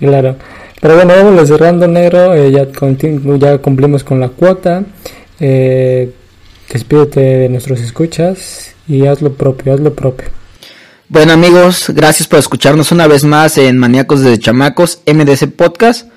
claro. 0.00 0.36
Pero 0.80 0.94
bueno, 0.94 1.12
vamos 1.14 1.48
cerrando, 1.48 1.86
negro, 1.86 2.32
eh, 2.32 2.50
ya, 2.50 2.68
ya 3.38 3.58
cumplimos 3.58 4.02
con 4.02 4.18
la 4.18 4.30
cuota. 4.30 4.82
Eh, 5.40 6.10
despídete 6.72 7.20
de 7.20 7.48
nuestros 7.48 7.80
escuchas 7.80 8.74
y 8.88 9.06
haz 9.06 9.22
lo 9.22 9.32
propio, 9.34 9.74
haz 9.74 9.80
lo 9.80 9.94
propio. 9.94 10.28
Bueno 11.08 11.32
amigos, 11.32 11.86
gracias 11.88 12.26
por 12.26 12.38
escucharnos 12.38 12.90
una 12.90 13.06
vez 13.06 13.22
más 13.22 13.58
en 13.58 13.78
Maníacos 13.78 14.22
de 14.22 14.38
Chamacos 14.38 15.00
MDC 15.06 15.52
Podcast. 15.54 16.08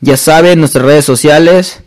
Ya 0.00 0.16
saben, 0.16 0.60
nuestras 0.60 0.84
redes 0.84 1.04
sociales, 1.04 1.82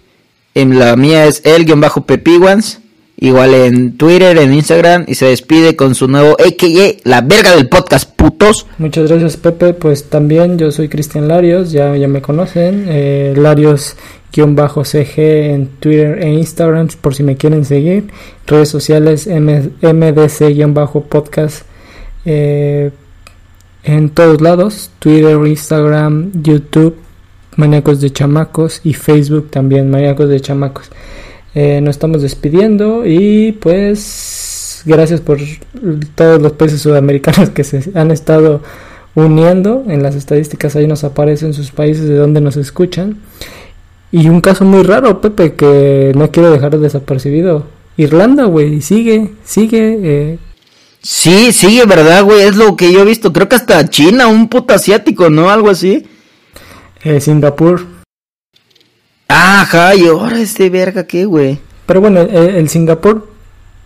en 0.53 0.78
la 0.78 0.95
mía 0.95 1.26
es 1.26 1.41
el-pepiguans, 1.45 2.80
igual 3.18 3.53
en 3.53 3.97
Twitter, 3.97 4.38
en 4.38 4.53
Instagram, 4.53 5.03
y 5.07 5.16
se 5.16 5.26
despide 5.28 5.76
con 5.76 5.95
su 5.95 6.07
nuevo 6.07 6.34
AKA, 6.34 6.99
la 7.03 7.22
verga 7.22 7.55
del 7.55 7.68
podcast, 7.70 8.09
putos. 8.16 8.68
Muchas 8.78 9.09
gracias 9.09 9.38
Pepe, 9.38 9.74
pues 9.74 10.09
también 10.09 10.57
yo 10.57 10.72
soy 10.72 10.89
Cristian 10.89 11.28
Larios, 11.28 11.72
ya, 11.72 11.95
ya 11.95 12.07
me 12.07 12.22
conocen, 12.22 12.86
eh, 12.88 13.34
Larios-CG 13.36 15.18
en 15.18 15.68
Twitter 15.80 16.20
e 16.22 16.34
Instagram 16.34 16.89
por 17.01 17.16
si 17.16 17.24
me 17.24 17.38
quieren 17.38 17.66
seguir, 17.66 18.09
redes 18.45 18.70
sociales 18.70 19.28
MDC-podcast 19.28 21.64
eh, 22.26 22.91
en 23.84 24.09
todos 24.09 24.41
lados, 24.41 24.91
Twitter, 24.99 25.38
Instagram, 25.45 26.32
YouTube, 26.41 26.95
Maníacos 27.57 28.01
de 28.01 28.11
Chamacos 28.11 28.82
y 28.84 28.93
Facebook 28.93 29.51
también, 29.51 29.91
Maníacos 29.91 30.30
de 30.30 30.39
Chamacos. 30.39 30.89
Eh, 31.56 31.82
nos 31.82 31.95
estamos 31.95 32.22
despidiendo 32.22 33.06
y 33.06 33.51
pues 33.54 34.82
gracias 34.86 35.22
por 35.22 35.38
todos 36.16 36.41
los 36.41 36.54
países 36.54 36.82
sudamericanos 36.82 37.49
que 37.51 37.64
se 37.64 37.91
han 37.95 38.12
estado 38.12 38.62
uniendo. 39.16 39.84
En 39.88 40.04
las 40.04 40.16
estadísticas 40.16 40.76
ahí 40.76 40.88
nos 40.88 41.04
aparecen 41.04 41.54
sus 41.54 41.72
países 41.72 42.08
de 42.08 42.16
donde 42.16 42.41
nos 42.41 42.58
escuchan. 42.58 43.18
Y 44.12 44.30
un 44.30 44.41
caso 44.41 44.66
muy 44.66 44.84
raro, 44.84 45.22
Pepe, 45.22 45.54
que 45.54 46.12
no 46.16 46.32
quiero 46.32 46.51
dejar 46.51 46.78
desapercibido. 46.78 47.66
Irlanda, 47.97 48.45
güey, 48.45 48.82
sigue, 48.82 49.32
sigue. 49.43 49.99
Eh, 50.04 50.38
Sí, 51.04 51.51
sí, 51.51 51.82
verdad, 51.86 52.24
güey, 52.24 52.43
es 52.43 52.56
lo 52.56 52.78
que 52.78 52.93
yo 52.93 53.01
he 53.01 53.06
visto. 53.06 53.34
Creo 53.34 53.49
que 53.49 53.58
hasta 53.58 53.89
China, 53.89 54.28
un 54.28 54.47
puto 54.47 54.74
asiático, 54.74 55.30
¿no? 55.30 55.49
Algo 55.49 55.70
así. 55.70 56.08
Eh, 57.04 57.20
Singapur. 57.20 57.86
Ajá, 59.46 59.94
y 59.94 60.08
ahora 60.08 60.39
este 60.39 60.70
verga, 60.70 61.06
¿qué, 61.06 61.26
güey? 61.26 61.60
Pero 61.86 62.00
bueno, 62.00 62.22
el, 62.22 62.70
Singapur, 62.70 63.28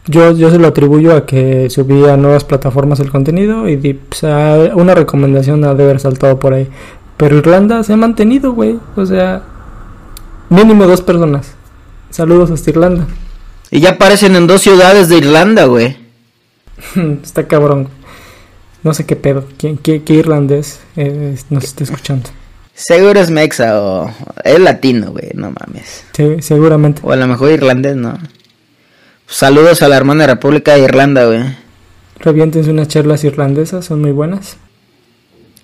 yo, 0.06 0.32
yo 0.34 0.52
se 0.52 0.60
lo 0.60 0.68
atribuyo 0.68 1.16
a 1.16 1.26
que 1.26 1.68
subía 1.72 2.14
a 2.14 2.18
nuevas 2.18 2.44
plataformas 2.44 3.00
el 3.00 3.10
contenido 3.10 3.68
y 3.68 3.78
pues, 3.78 4.22
una 4.22 4.94
recomendación 4.94 5.64
ha 5.66 5.74
de 5.74 5.84
haber 5.84 6.00
saltado 6.00 6.38
por 6.38 6.54
ahí. 6.54 6.68
Pero 7.18 7.38
Irlanda 7.38 7.82
se 7.82 7.94
ha 7.94 7.98
mantenido, 7.98 8.54
güey. 8.54 8.80
O 8.96 9.04
sea, 9.08 9.42
mínimo 10.50 10.86
dos 10.86 11.02
personas. 11.02 11.56
Saludos 12.12 12.52
hasta 12.52 12.70
Irlanda. 12.70 13.08
Y 13.72 13.80
ya 13.80 13.94
aparecen 13.94 14.36
en 14.36 14.46
dos 14.46 14.62
ciudades 14.62 15.10
de 15.10 15.18
Irlanda, 15.18 15.66
güey. 15.66 15.98
está 17.24 17.48
cabrón. 17.48 17.90
No 18.84 18.94
sé 18.94 19.08
qué 19.08 19.16
pedo. 19.16 19.44
¿Qué, 19.58 19.76
qué, 19.82 20.14
irlandés 20.14 20.82
eh, 20.96 21.36
nos 21.50 21.64
está 21.64 21.84
escuchando? 21.84 22.30
Seguro 22.78 23.20
es 23.20 23.32
mexa 23.32 23.82
o 23.82 24.14
es 24.44 24.60
latino, 24.60 25.10
güey, 25.10 25.32
no 25.34 25.52
mames. 25.52 26.04
Sí, 26.14 26.36
seguramente. 26.42 27.02
O 27.04 27.12
a 27.12 27.16
lo 27.16 27.26
mejor 27.26 27.50
irlandés, 27.50 27.96
no. 27.96 28.20
Saludos 29.26 29.82
a 29.82 29.88
la 29.88 29.98
hermana 29.98 30.28
República 30.28 30.76
de 30.76 30.84
Irlanda, 30.84 31.26
güey. 31.26 31.42
Reviéntense 32.20 32.70
unas 32.70 32.88
charlas 32.88 33.24
irlandesas, 33.24 33.84
son 33.84 34.02
muy 34.02 34.12
buenas. 34.12 34.58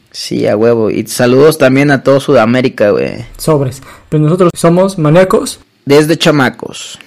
Sí, 0.09 0.47
a 0.47 0.57
huevo. 0.57 0.89
Y 0.89 1.05
saludos 1.05 1.59
también 1.59 1.91
a 1.91 2.01
todo 2.01 2.19
Sudamérica, 2.19 2.89
güey. 2.89 3.25
Sobres. 3.37 3.83
Pues 4.09 4.19
nosotros 4.19 4.49
somos 4.55 4.97
maníacos. 4.97 5.59
Desde 5.85 6.17
chamacos. 6.17 6.97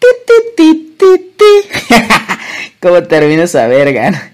¿Cómo 2.80 3.02
termina 3.02 3.42
esa 3.42 3.66
verga? 3.66 4.32